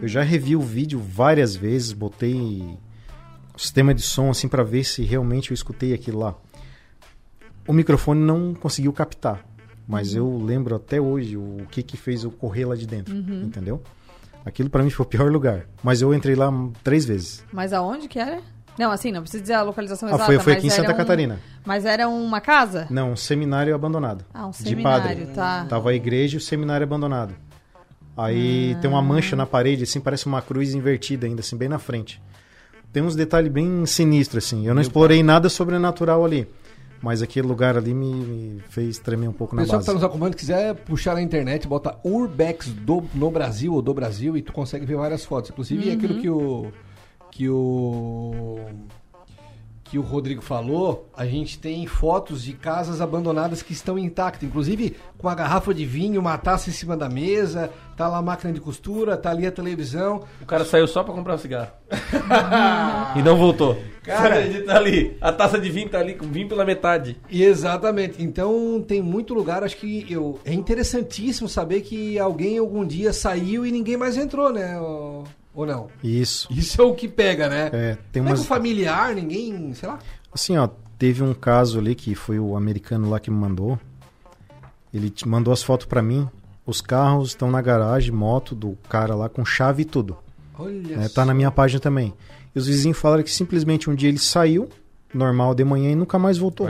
Eu 0.00 0.06
já 0.06 0.22
revi 0.22 0.54
o 0.54 0.60
vídeo 0.60 0.98
várias 1.00 1.56
vezes, 1.56 1.92
botei 1.92 2.62
o 3.54 3.58
sistema 3.58 3.94
de 3.94 4.02
som 4.02 4.30
assim 4.30 4.48
para 4.48 4.62
ver 4.62 4.84
se 4.84 5.02
realmente 5.02 5.50
eu 5.50 5.54
escutei 5.54 5.92
aquilo 5.94 6.18
lá. 6.20 6.34
O 7.66 7.72
microfone 7.72 8.20
não 8.20 8.54
conseguiu 8.54 8.92
captar, 8.92 9.44
mas 9.88 10.14
eu 10.14 10.36
lembro 10.44 10.74
até 10.76 11.00
hoje 11.00 11.36
o 11.36 11.58
que 11.70 11.82
que 11.82 11.96
fez 11.96 12.22
eu 12.24 12.30
correr 12.30 12.64
lá 12.66 12.76
de 12.76 12.86
dentro, 12.86 13.14
Uhum. 13.14 13.44
entendeu? 13.44 13.82
Aquilo 14.44 14.68
para 14.68 14.82
mim 14.82 14.90
foi 14.90 15.06
o 15.06 15.08
pior 15.08 15.30
lugar, 15.32 15.66
mas 15.82 16.02
eu 16.02 16.12
entrei 16.12 16.34
lá 16.34 16.50
três 16.84 17.04
vezes. 17.04 17.44
Mas 17.52 17.72
aonde 17.72 18.08
que 18.08 18.18
era? 18.18 18.40
Não, 18.78 18.90
assim, 18.90 19.12
não 19.12 19.20
precisa 19.20 19.42
dizer 19.42 19.54
a 19.54 19.62
localização 19.62 20.08
Ah, 20.08 20.12
exata. 20.12 20.24
foi- 20.26 20.38
foi 20.38 20.52
mas 20.54 20.58
aqui 20.58 20.66
em 20.66 20.70
era 20.70 20.80
Santa 20.82 20.94
um- 20.94 20.96
Catarina. 20.96 21.40
Mas 21.64 21.84
era 21.84 22.08
uma 22.08 22.40
casa? 22.40 22.86
Não, 22.90 23.12
um 23.12 23.16
seminário 23.16 23.74
abandonado. 23.74 24.24
Ah, 24.32 24.46
um 24.46 24.50
de 24.50 24.56
seminário, 24.56 25.02
padre. 25.08 25.26
tá. 25.34 25.66
Tava 25.68 25.90
a 25.90 25.94
igreja 25.94 26.36
e 26.36 26.38
o 26.38 26.40
seminário 26.40 26.84
abandonado. 26.84 27.34
Aí 28.16 28.76
tem 28.80 28.90
uma 28.90 29.00
mancha 29.00 29.34
na 29.34 29.46
parede, 29.46 29.84
assim, 29.84 30.00
parece 30.00 30.26
uma 30.26 30.42
cruz 30.42 30.74
invertida 30.74 31.26
ainda, 31.26 31.40
assim, 31.40 31.56
bem 31.56 31.68
na 31.68 31.78
frente. 31.78 32.20
Tem 32.92 33.02
uns 33.02 33.16
detalhes 33.16 33.50
bem 33.50 33.86
sinistros, 33.86 34.44
assim. 34.44 34.66
Eu 34.66 34.74
não 34.74 34.82
explorei 34.82 35.22
nada 35.22 35.48
sobrenatural 35.48 36.24
ali. 36.24 36.46
Mas 37.00 37.20
aquele 37.20 37.48
lugar 37.48 37.76
ali 37.76 37.92
me, 37.92 38.12
me 38.14 38.62
fez 38.68 38.96
tremer 38.98 39.26
um 39.28 39.32
pouco 39.32 39.56
na 39.56 39.62
pessoal 39.62 39.80
que 39.80 39.86
base. 39.86 39.96
está 39.96 40.06
nos 40.06 40.08
acompanhando, 40.08 40.36
quiser 40.36 40.74
puxar 40.74 41.14
na 41.14 41.22
internet, 41.22 41.66
bota 41.66 41.96
Urbex 42.04 42.68
do, 42.68 43.02
no 43.14 43.28
Brasil 43.28 43.72
ou 43.72 43.82
do 43.82 43.92
Brasil 43.92 44.36
e 44.36 44.42
tu 44.42 44.52
consegue 44.52 44.86
ver 44.86 44.94
várias 44.96 45.24
fotos. 45.24 45.50
Inclusive 45.50 45.88
Uhum. 45.88 45.94
aquilo 45.96 46.20
que 46.20 46.30
o. 46.30 46.72
que 47.32 47.48
o. 47.48 48.60
que 49.84 49.98
o 49.98 50.02
Rodrigo 50.02 50.40
falou, 50.42 51.08
a 51.16 51.26
gente 51.26 51.58
tem 51.58 51.86
fotos 51.86 52.42
de 52.44 52.52
casas 52.52 53.00
abandonadas 53.00 53.62
que 53.62 53.72
estão 53.72 53.98
intactas. 53.98 54.46
Inclusive 54.48 54.96
com 55.18 55.28
a 55.28 55.34
garrafa 55.34 55.72
de 55.72 55.84
vinho, 55.84 56.20
uma 56.20 56.36
taça 56.36 56.68
em 56.68 56.72
cima 56.72 56.94
da 56.96 57.08
mesa, 57.08 57.70
tá 57.96 58.06
lá 58.06 58.18
a 58.18 58.22
máquina 58.22 58.52
de 58.52 58.60
costura, 58.60 59.16
tá 59.16 59.30
ali 59.30 59.46
a 59.46 59.52
televisão. 59.52 60.22
O 60.42 60.46
cara 60.46 60.64
saiu 60.64 60.86
só 60.86 61.02
pra 61.02 61.14
comprar 61.14 61.34
um 61.34 61.38
cigarro. 61.38 61.70
e 63.16 63.22
não 63.22 63.36
voltou. 63.36 63.76
Cara- 64.02 64.38
acredita? 64.40 64.66
tá 64.66 64.76
ali. 64.76 65.16
A 65.20 65.32
taça 65.32 65.58
de 65.58 65.70
vinho 65.70 65.88
tá 65.88 66.00
ali 66.00 66.14
com 66.14 66.26
vinho 66.26 66.48
pela 66.48 66.64
metade. 66.66 67.18
Exatamente. 67.30 68.22
Então 68.22 68.84
tem 68.86 69.00
muito 69.00 69.32
lugar, 69.32 69.64
acho 69.64 69.76
que 69.78 70.06
eu 70.10 70.38
é 70.44 70.52
interessantíssimo 70.52 71.48
saber 71.48 71.80
que 71.80 72.18
alguém 72.18 72.58
algum 72.58 72.84
dia 72.84 73.12
saiu 73.12 73.64
e 73.64 73.72
ninguém 73.72 73.96
mais 73.96 74.16
entrou, 74.18 74.52
né? 74.52 74.78
Ou, 74.78 75.24
ou 75.54 75.66
não? 75.66 75.88
Isso. 76.02 76.48
Isso 76.50 76.80
é 76.80 76.84
o 76.84 76.94
que 76.94 77.08
pega, 77.08 77.48
né? 77.48 77.70
É, 77.72 77.98
tem 78.10 78.22
Não 78.22 78.30
é 78.30 78.32
umas... 78.32 78.40
com 78.40 78.46
familiar, 78.46 79.14
ninguém, 79.14 79.72
sei 79.74 79.88
lá. 79.88 79.98
Assim, 80.32 80.56
ó, 80.56 80.68
teve 80.98 81.22
um 81.22 81.34
caso 81.34 81.78
ali 81.78 81.94
que 81.94 82.14
foi 82.14 82.38
o 82.38 82.56
americano 82.56 83.10
lá 83.10 83.20
que 83.20 83.30
me 83.30 83.36
mandou. 83.36 83.78
Ele 84.92 85.10
te 85.10 85.26
mandou 85.26 85.52
as 85.52 85.62
fotos 85.62 85.86
pra 85.86 86.02
mim. 86.02 86.28
Os 86.64 86.80
carros 86.80 87.30
estão 87.30 87.50
na 87.50 87.60
garagem, 87.60 88.12
moto 88.12 88.54
do 88.54 88.78
cara 88.88 89.14
lá 89.14 89.28
com 89.28 89.44
chave 89.44 89.82
e 89.82 89.84
tudo. 89.84 90.16
Olha 90.58 91.00
É, 91.00 91.08
tá 91.08 91.24
na 91.24 91.34
minha 91.34 91.50
página 91.50 91.80
também. 91.80 92.14
E 92.54 92.58
os 92.58 92.66
vizinhos 92.66 92.98
falaram 92.98 93.22
que 93.22 93.30
simplesmente 93.30 93.88
um 93.88 93.94
dia 93.94 94.08
ele 94.08 94.18
saiu, 94.18 94.68
normal 95.14 95.54
de 95.54 95.64
manhã, 95.64 95.90
e 95.90 95.94
nunca 95.94 96.18
mais 96.18 96.38
voltou. 96.38 96.68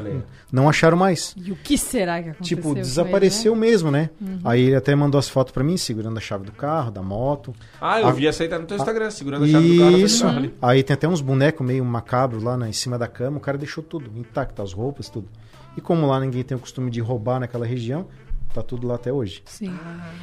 Não 0.50 0.68
acharam 0.68 0.96
mais. 0.96 1.34
E 1.36 1.52
o 1.52 1.56
que 1.56 1.78
será 1.78 2.22
que 2.22 2.30
aconteceu? 2.30 2.56
Tipo, 2.56 2.62
com 2.68 2.70
ele, 2.72 2.80
desapareceu 2.80 3.54
né? 3.54 3.60
mesmo, 3.60 3.90
né? 3.90 4.10
Uhum. 4.20 4.38
Aí 4.44 4.62
ele 4.62 4.76
até 4.76 4.94
mandou 4.94 5.18
as 5.18 5.28
fotos 5.28 5.52
pra 5.52 5.62
mim, 5.64 5.76
segurando 5.76 6.16
a 6.18 6.20
chave 6.20 6.44
do 6.44 6.52
carro, 6.52 6.90
da 6.90 7.02
moto. 7.02 7.54
Ah, 7.80 8.00
eu 8.00 8.08
A- 8.08 8.12
vi 8.12 8.26
essa 8.26 8.42
aí 8.42 8.48
tá 8.48 8.58
no 8.58 8.66
teu 8.66 8.76
Instagram, 8.76 9.10
segurando 9.10 9.44
a 9.44 9.48
chave 9.48 9.68
do 9.68 9.78
carro 9.78 9.90
do 9.92 9.98
Isso. 9.98 10.26
ali. 10.26 10.54
Aí 10.60 10.82
tem 10.82 10.94
até 10.94 11.08
uns 11.08 11.20
bonecos 11.20 11.66
meio 11.66 11.84
macabros 11.84 12.42
lá 12.42 12.56
na, 12.56 12.68
em 12.68 12.72
cima 12.72 12.98
da 12.98 13.06
cama. 13.08 13.38
O 13.38 13.40
cara 13.40 13.56
deixou 13.56 13.82
tudo 13.82 14.10
intacto, 14.18 14.60
as 14.62 14.72
roupas, 14.72 15.08
tudo. 15.08 15.28
E 15.76 15.80
como 15.80 16.06
lá 16.06 16.20
ninguém 16.20 16.42
tem 16.42 16.56
o 16.56 16.60
costume 16.60 16.90
de 16.90 17.00
roubar 17.00 17.40
naquela 17.40 17.64
região, 17.64 18.06
tá 18.52 18.62
tudo 18.62 18.86
lá 18.86 18.96
até 18.96 19.10
hoje. 19.10 19.42
Sim. 19.46 19.72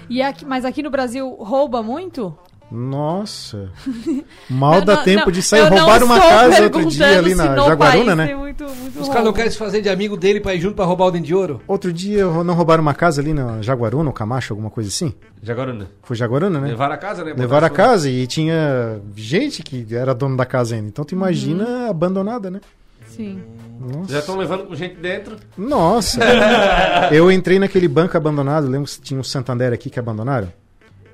E 0.07 0.21
aqui, 0.21 0.45
mas 0.45 0.63
aqui 0.63 0.83
no 0.83 0.91
Brasil 0.91 1.27
rouba 1.39 1.81
muito? 1.81 2.37
Nossa. 2.71 3.69
Mal 4.49 4.75
Eu 4.75 4.85
dá 4.85 4.95
não- 4.97 5.03
tempo 5.03 5.25
não, 5.25 5.31
de 5.31 5.41
sair 5.41 5.69
não 5.69 5.77
roubar 5.77 6.03
uma 6.03 6.19
casa 6.19 6.63
outro 6.63 6.85
dia 6.85 7.17
ali 7.17 7.33
na 7.35 7.55
Jaguaruna, 7.55 8.15
né? 8.15 8.35
muito, 8.35 8.63
muito 8.63 8.99
Os 9.01 9.07
caras 9.09 9.23
não 9.25 9.33
querem 9.33 9.51
se 9.51 9.57
fazer 9.57 9.81
de 9.81 9.89
amigo 9.89 10.15
dele 10.15 10.39
pra 10.39 10.53
ir 10.53 10.61
junto 10.61 10.75
pra 10.75 10.85
roubar 10.85 11.05
o 11.07 11.11
dente 11.11 11.27
de 11.27 11.35
ouro? 11.35 11.61
Outro 11.67 11.91
dia 11.91 12.25
não 12.43 12.53
roubaram 12.53 12.81
uma 12.81 12.93
casa 12.93 13.21
ali 13.21 13.33
na 13.33 13.61
Jaguaruna, 13.61 14.09
ou 14.09 14.13
Camacho, 14.13 14.53
alguma 14.53 14.69
coisa 14.69 14.87
assim? 14.89 15.13
Jaguaruna. 15.41 15.87
Foi 16.03 16.15
Jaguaruna, 16.15 16.59
né? 16.59 16.67
Levaram 16.69 16.93
a 16.93 16.97
casa, 16.97 17.23
né? 17.23 17.33
Levaram 17.35 17.67
a 17.67 17.69
casa 17.69 18.09
e 18.09 18.27
tinha 18.27 18.99
gente 19.15 19.63
que 19.63 19.85
era 19.95 20.13
dono 20.13 20.37
da 20.37 20.45
casa 20.45 20.75
ainda. 20.75 20.87
Então 20.87 21.03
tu 21.03 21.13
imagina 21.13 21.65
Uhum. 21.65 21.89
abandonada, 21.89 22.51
né? 22.51 22.61
Sim. 23.07 23.39
Nossa. 23.79 24.11
Já 24.13 24.19
estão 24.19 24.37
levando 24.37 24.65
com 24.65 24.75
gente 24.75 24.95
dentro. 24.95 25.35
Nossa! 25.57 26.19
eu 27.11 27.31
entrei 27.31 27.57
naquele 27.57 27.87
banco 27.87 28.15
abandonado, 28.15 28.67
lembra 28.67 28.87
que 28.87 29.01
tinha 29.01 29.19
um 29.19 29.23
Santander 29.23 29.73
aqui 29.73 29.89
que 29.89 29.99
abandonaram? 29.99 30.51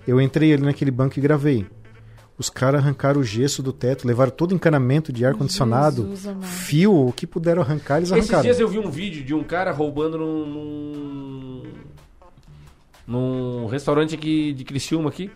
Eu 0.08 0.22
entrei 0.22 0.53
ali 0.53 0.64
naquele 0.64 0.91
banco 0.91 1.18
e 1.18 1.22
gravei. 1.22 1.66
Os 2.38 2.49
caras 2.49 2.82
arrancaram 2.82 3.22
o 3.22 3.24
gesso 3.24 3.64
do 3.64 3.72
teto, 3.72 4.06
levaram 4.06 4.30
todo 4.30 4.51
o 4.51 4.56
encanamento 4.56 5.12
de 5.14 5.26
ar-condicionado, 5.26 6.14
fio, 6.41 7.08
o 7.08 7.14
que 7.14 7.26
puderam 7.26 7.62
arrancar, 7.62 7.97
eles 7.97 8.12
Esses 8.12 8.24
arrancaram. 8.24 8.43
dias 8.43 8.60
eu 8.60 8.68
vi 8.68 8.78
um 8.78 8.89
vídeo 8.89 9.24
de 9.24 9.34
um 9.34 9.41
cara 9.41 9.72
roubando 9.72 10.18
num. 10.18 11.64
num, 13.08 13.68
restaurante 13.68 14.16
aqui 14.16 14.51
de 14.51 14.66
Criciúma 14.66 15.10
aqui. 15.10 15.32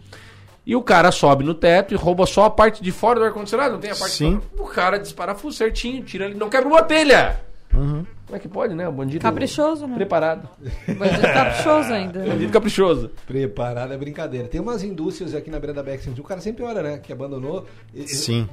E 0.65 0.75
o 0.75 0.81
cara 0.83 1.09
sobe 1.09 1.43
no 1.43 1.55
teto 1.55 1.93
e 1.93 1.97
rouba 1.97 2.25
só 2.25 2.45
a 2.45 2.49
parte 2.49 2.83
de 2.83 2.91
fora 2.91 3.17
do 3.17 3.25
ar-condicionado, 3.25 3.73
não 3.73 3.79
tem 3.79 3.91
a 3.91 3.95
parte 3.95 4.15
Sim. 4.15 4.35
de 4.37 4.57
fora. 4.57 4.69
O 4.69 4.73
cara 4.73 4.97
disparafusa 4.97 5.57
certinho, 5.57 6.03
tira 6.03 6.25
ele, 6.25 6.35
não 6.35 6.49
quebra 6.49 6.67
uma 6.67 6.83
telha. 6.83 7.41
Uhum. 7.73 8.05
Como 8.29 8.37
é 8.37 8.39
que 8.39 8.47
pode, 8.47 8.75
né? 8.75 8.87
O 8.87 8.91
bandido. 8.91 9.23
Caprichoso, 9.23 9.87
né? 9.87 9.95
Preparado. 9.95 10.47
Bandido 10.87 11.21
caprichoso 11.21 11.91
ainda. 11.91 12.19
Bandido 12.29 12.53
caprichoso. 12.53 13.09
Preparado 13.25 13.91
é 13.91 13.97
brincadeira. 13.97 14.47
Tem 14.47 14.61
umas 14.61 14.83
indústrias 14.83 15.33
aqui 15.33 15.49
na 15.49 15.57
beira 15.59 15.73
da 15.73 15.83
BR-101, 15.83 16.19
o 16.19 16.23
cara 16.23 16.39
sempre 16.39 16.63
olha, 16.63 16.83
né? 16.83 16.97
Que 16.99 17.11
abandonou. 17.11 17.65
Sim. 18.05 18.47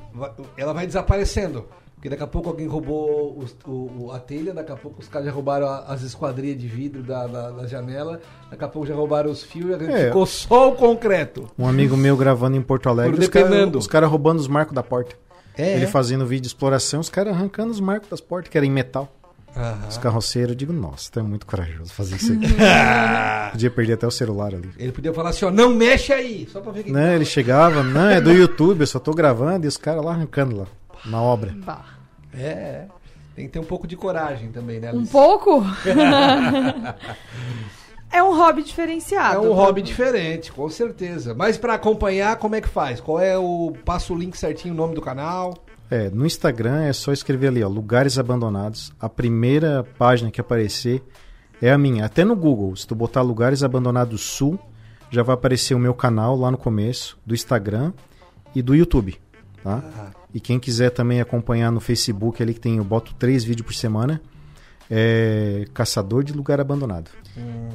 Ela 0.56 0.72
vai 0.72 0.86
desaparecendo. 0.86 1.66
Porque 1.94 2.08
daqui 2.08 2.22
a 2.22 2.26
pouco 2.26 2.48
alguém 2.48 2.66
roubou 2.66 3.36
os- 3.38 3.54
o, 3.66 4.04
o- 4.06 4.12
a 4.12 4.18
telha, 4.18 4.54
daqui 4.54 4.72
a 4.72 4.76
pouco 4.76 5.00
os 5.00 5.08
caras 5.08 5.26
já 5.26 5.32
roubaram 5.32 5.66
a- 5.66 5.80
as 5.88 6.00
esquadrias 6.02 6.56
de 6.58 6.66
vidro 6.66 7.02
da, 7.02 7.26
da, 7.26 7.50
da 7.50 7.66
janela, 7.66 8.18
daqui 8.50 8.64
a 8.64 8.68
pouco 8.68 8.86
já 8.88 8.94
roubaram 8.94 9.30
os 9.30 9.42
fios 9.42 9.78
e 9.80 9.84
É. 9.90 10.06
ficou 10.06 10.24
só 10.24 10.70
o 10.70 10.72
concreto. 10.72 11.46
Um 11.58 11.66
amigo 11.68 11.96
meu 11.98 12.16
gravando 12.16 12.56
em 12.56 12.62
Porto 12.62 12.88
Alegre, 12.88 13.16
Por 13.16 13.22
os 13.22 13.28
caras 13.28 13.86
caras 13.86 14.10
roubando 14.10 14.38
os 14.38 14.48
marcos 14.48 14.74
da 14.74 14.82
porta. 14.82 15.16
É, 15.56 15.74
Ele 15.76 15.84
é. 15.84 15.86
fazendo 15.86 16.24
vídeo 16.26 16.42
de 16.42 16.48
exploração, 16.48 17.00
os 17.00 17.08
caras 17.08 17.34
arrancando 17.34 17.70
os 17.72 17.80
marcos 17.80 18.08
das 18.10 18.20
portas, 18.20 18.50
que 18.50 18.56
era 18.58 18.66
em 18.66 18.70
metal. 18.70 19.10
Aham. 19.56 19.88
Os 19.88 19.96
carroceiros, 19.96 20.50
eu 20.50 20.56
digo, 20.56 20.72
nossa, 20.72 21.10
tu 21.10 21.18
é 21.18 21.22
muito 21.22 21.46
corajoso 21.46 21.92
fazer 21.92 22.16
isso 22.16 22.32
aqui. 22.32 22.46
Podia 23.52 23.70
perder 23.70 23.92
até 23.94 24.06
o 24.06 24.10
celular 24.10 24.54
ali. 24.54 24.70
Ele 24.78 24.92
podia 24.92 25.12
falar 25.14 25.30
assim, 25.30 25.46
ó, 25.46 25.50
não 25.50 25.74
mexe 25.74 26.12
aí, 26.12 26.46
só 26.52 26.60
pra 26.60 26.72
ver 26.72 26.82
quem 26.82 26.92
Não, 26.92 27.12
ele 27.14 27.24
chegava, 27.24 27.82
não, 27.82 28.08
é 28.08 28.20
do 28.20 28.32
YouTube, 28.32 28.80
eu 28.80 28.86
só 28.86 28.98
tô 28.98 29.12
gravando 29.12 29.64
e 29.64 29.68
os 29.68 29.76
caras 29.78 30.04
lá 30.04 30.12
arrancando 30.12 30.56
lá, 30.56 30.66
na 31.06 31.22
obra. 31.22 31.54
Bah. 31.64 31.84
É, 32.34 32.84
tem 33.34 33.46
que 33.46 33.52
ter 33.52 33.58
um 33.58 33.64
pouco 33.64 33.86
de 33.86 33.96
coragem 33.96 34.50
também, 34.50 34.78
né, 34.78 34.92
Um 34.92 34.98
Alice? 34.98 35.12
pouco? 35.12 35.64
é 38.12 38.22
um 38.22 38.36
hobby 38.36 38.62
diferenciado. 38.62 39.36
É 39.36 39.40
um 39.40 39.52
hobby 39.54 39.80
diferente, 39.80 40.52
com 40.52 40.68
certeza. 40.68 41.34
Mas 41.34 41.56
pra 41.56 41.74
acompanhar, 41.74 42.36
como 42.36 42.54
é 42.54 42.60
que 42.60 42.68
faz? 42.68 43.00
Qual 43.00 43.18
é 43.18 43.38
o... 43.38 43.72
Passa 43.84 44.12
o 44.12 44.16
link 44.16 44.36
certinho, 44.36 44.74
o 44.74 44.76
nome 44.76 44.94
do 44.94 45.00
canal. 45.00 45.54
É, 45.90 46.10
no 46.10 46.26
Instagram 46.26 46.82
é 46.82 46.92
só 46.92 47.12
escrever 47.12 47.48
ali, 47.48 47.62
ó, 47.62 47.68
lugares 47.68 48.18
abandonados. 48.18 48.92
A 49.00 49.08
primeira 49.08 49.86
página 49.98 50.30
que 50.30 50.40
aparecer 50.40 51.02
é 51.62 51.70
a 51.70 51.78
minha. 51.78 52.04
Até 52.04 52.24
no 52.24 52.34
Google, 52.34 52.74
se 52.74 52.86
tu 52.86 52.94
botar 52.94 53.22
lugares 53.22 53.62
abandonados 53.62 54.22
sul, 54.22 54.58
já 55.10 55.22
vai 55.22 55.34
aparecer 55.34 55.74
o 55.74 55.78
meu 55.78 55.94
canal 55.94 56.36
lá 56.36 56.50
no 56.50 56.58
começo, 56.58 57.18
do 57.24 57.34
Instagram 57.34 57.92
e 58.54 58.62
do 58.62 58.74
YouTube, 58.74 59.16
tá? 59.62 60.12
E 60.34 60.40
quem 60.40 60.58
quiser 60.58 60.90
também 60.90 61.20
acompanhar 61.20 61.70
no 61.70 61.80
Facebook 61.80 62.42
ali 62.42 62.52
que 62.52 62.60
tem, 62.60 62.76
eu 62.76 62.84
boto 62.84 63.14
três 63.14 63.44
vídeos 63.44 63.66
por 63.66 63.74
semana, 63.74 64.20
é 64.90 65.64
Caçador 65.72 66.24
de 66.24 66.32
Lugar 66.32 66.60
Abandonado. 66.60 67.10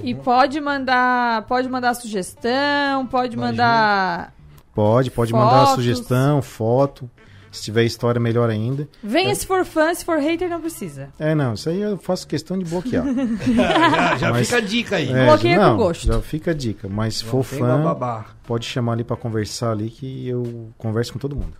E 0.03 0.14
pode 0.14 0.59
mandar, 0.59 1.45
pode 1.47 1.70
mandar 1.70 1.93
sugestão, 1.93 3.05
pode 3.07 3.38
mandar. 3.38 4.34
Pode, 4.74 5.12
pode 5.12 5.34
mandar 5.34 5.68
Fotos. 5.68 5.76
sugestão, 5.76 6.41
foto. 6.41 7.09
Se 7.52 7.64
tiver 7.64 7.84
história, 7.84 8.20
melhor 8.20 8.49
ainda. 8.49 8.88
Venha 9.04 9.36
se 9.36 9.45
for 9.45 9.66
fã, 9.66 9.93
se 9.93 10.06
for 10.06 10.18
hater, 10.20 10.49
não 10.49 10.62
precisa. 10.62 11.10
É, 11.20 11.36
não, 11.36 11.54
isso 11.54 11.70
aí 11.70 11.82
eu 11.82 11.97
faço 11.97 12.26
questão 12.26 12.58
de 12.58 12.64
bloquear. 12.64 13.04
já 13.54 14.18
já 14.18 14.30
Mas- 14.32 14.47
fica 14.47 14.58
a 14.58 14.62
dica 14.62 14.95
aí. 14.95 15.12
É, 15.12 15.26
Bloqueia 15.26 15.58
não, 15.58 15.72
com 15.78 15.84
gosto. 15.84 16.08
Já 16.08 16.22
fica 16.22 16.52
a 16.52 16.54
dica. 16.54 16.88
Mas 16.88 17.18
se 17.18 17.26
for 17.26 17.43
fã, 17.43 17.78
bababá. 17.84 18.28
pode 18.47 18.66
chamar 18.66 18.93
ali 18.93 19.04
pra 19.04 19.18
conversar 19.18 19.72
ali 19.72 19.89
que 19.89 20.28
eu 20.28 20.72
converso 20.78 21.12
com 21.12 21.20
todo 21.20 21.36
mundo. 21.36 21.54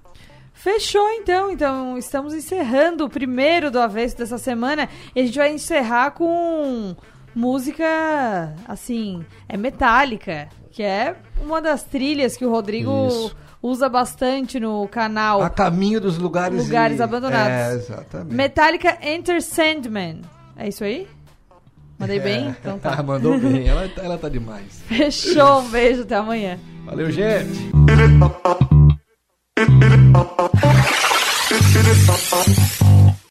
Fechou 0.54 1.10
então, 1.14 1.52
então 1.52 1.98
estamos 1.98 2.34
encerrando 2.34 3.04
o 3.04 3.10
primeiro 3.10 3.70
do 3.72 3.80
Avesso 3.80 4.16
dessa 4.18 4.38
semana 4.38 4.88
e 5.16 5.20
a 5.20 5.26
gente 5.26 5.38
vai 5.38 5.52
encerrar 5.52 6.12
com 6.12 6.96
música, 7.36 8.54
assim, 8.68 9.26
é 9.50 9.58
metálica, 9.58 10.48
que 10.72 10.84
é 10.84 11.16
uma 11.42 11.62
das 11.62 11.84
trilhas 11.84 12.38
que 12.38 12.46
o 12.46 12.50
Rodrigo 12.52 13.08
Isso 13.08 13.36
usa 13.62 13.88
bastante 13.88 14.60
no 14.60 14.88
canal. 14.88 15.42
A 15.42 15.50
caminho 15.50 16.02
dos 16.02 16.18
lugares 16.18 16.66
lugares 16.66 17.00
e... 17.00 17.04
abandonados. 17.04 17.52
É, 17.52 17.74
exatamente. 17.76 18.34
Metallica 18.34 18.98
Enter 19.02 19.42
Sandman. 19.42 20.22
É 20.56 20.68
isso 20.68 20.84
aí? 20.84 21.08
Mandei 22.00 22.18
é. 22.18 22.22
bem? 22.22 22.56
Então 22.60 22.80
tá. 22.80 23.02
mandou 23.04 23.38
bem. 23.38 23.68
Ela, 23.70 23.88
tá, 23.88 24.02
ela 24.04 24.18
tá 24.18 24.28
demais. 24.28 24.82
Fechou. 24.88 25.62
Um 25.62 25.70
beijo. 25.70 26.02
Até 26.02 26.16
amanhã. 26.16 26.60
Valeu, 26.86 27.12
gente. 27.12 27.72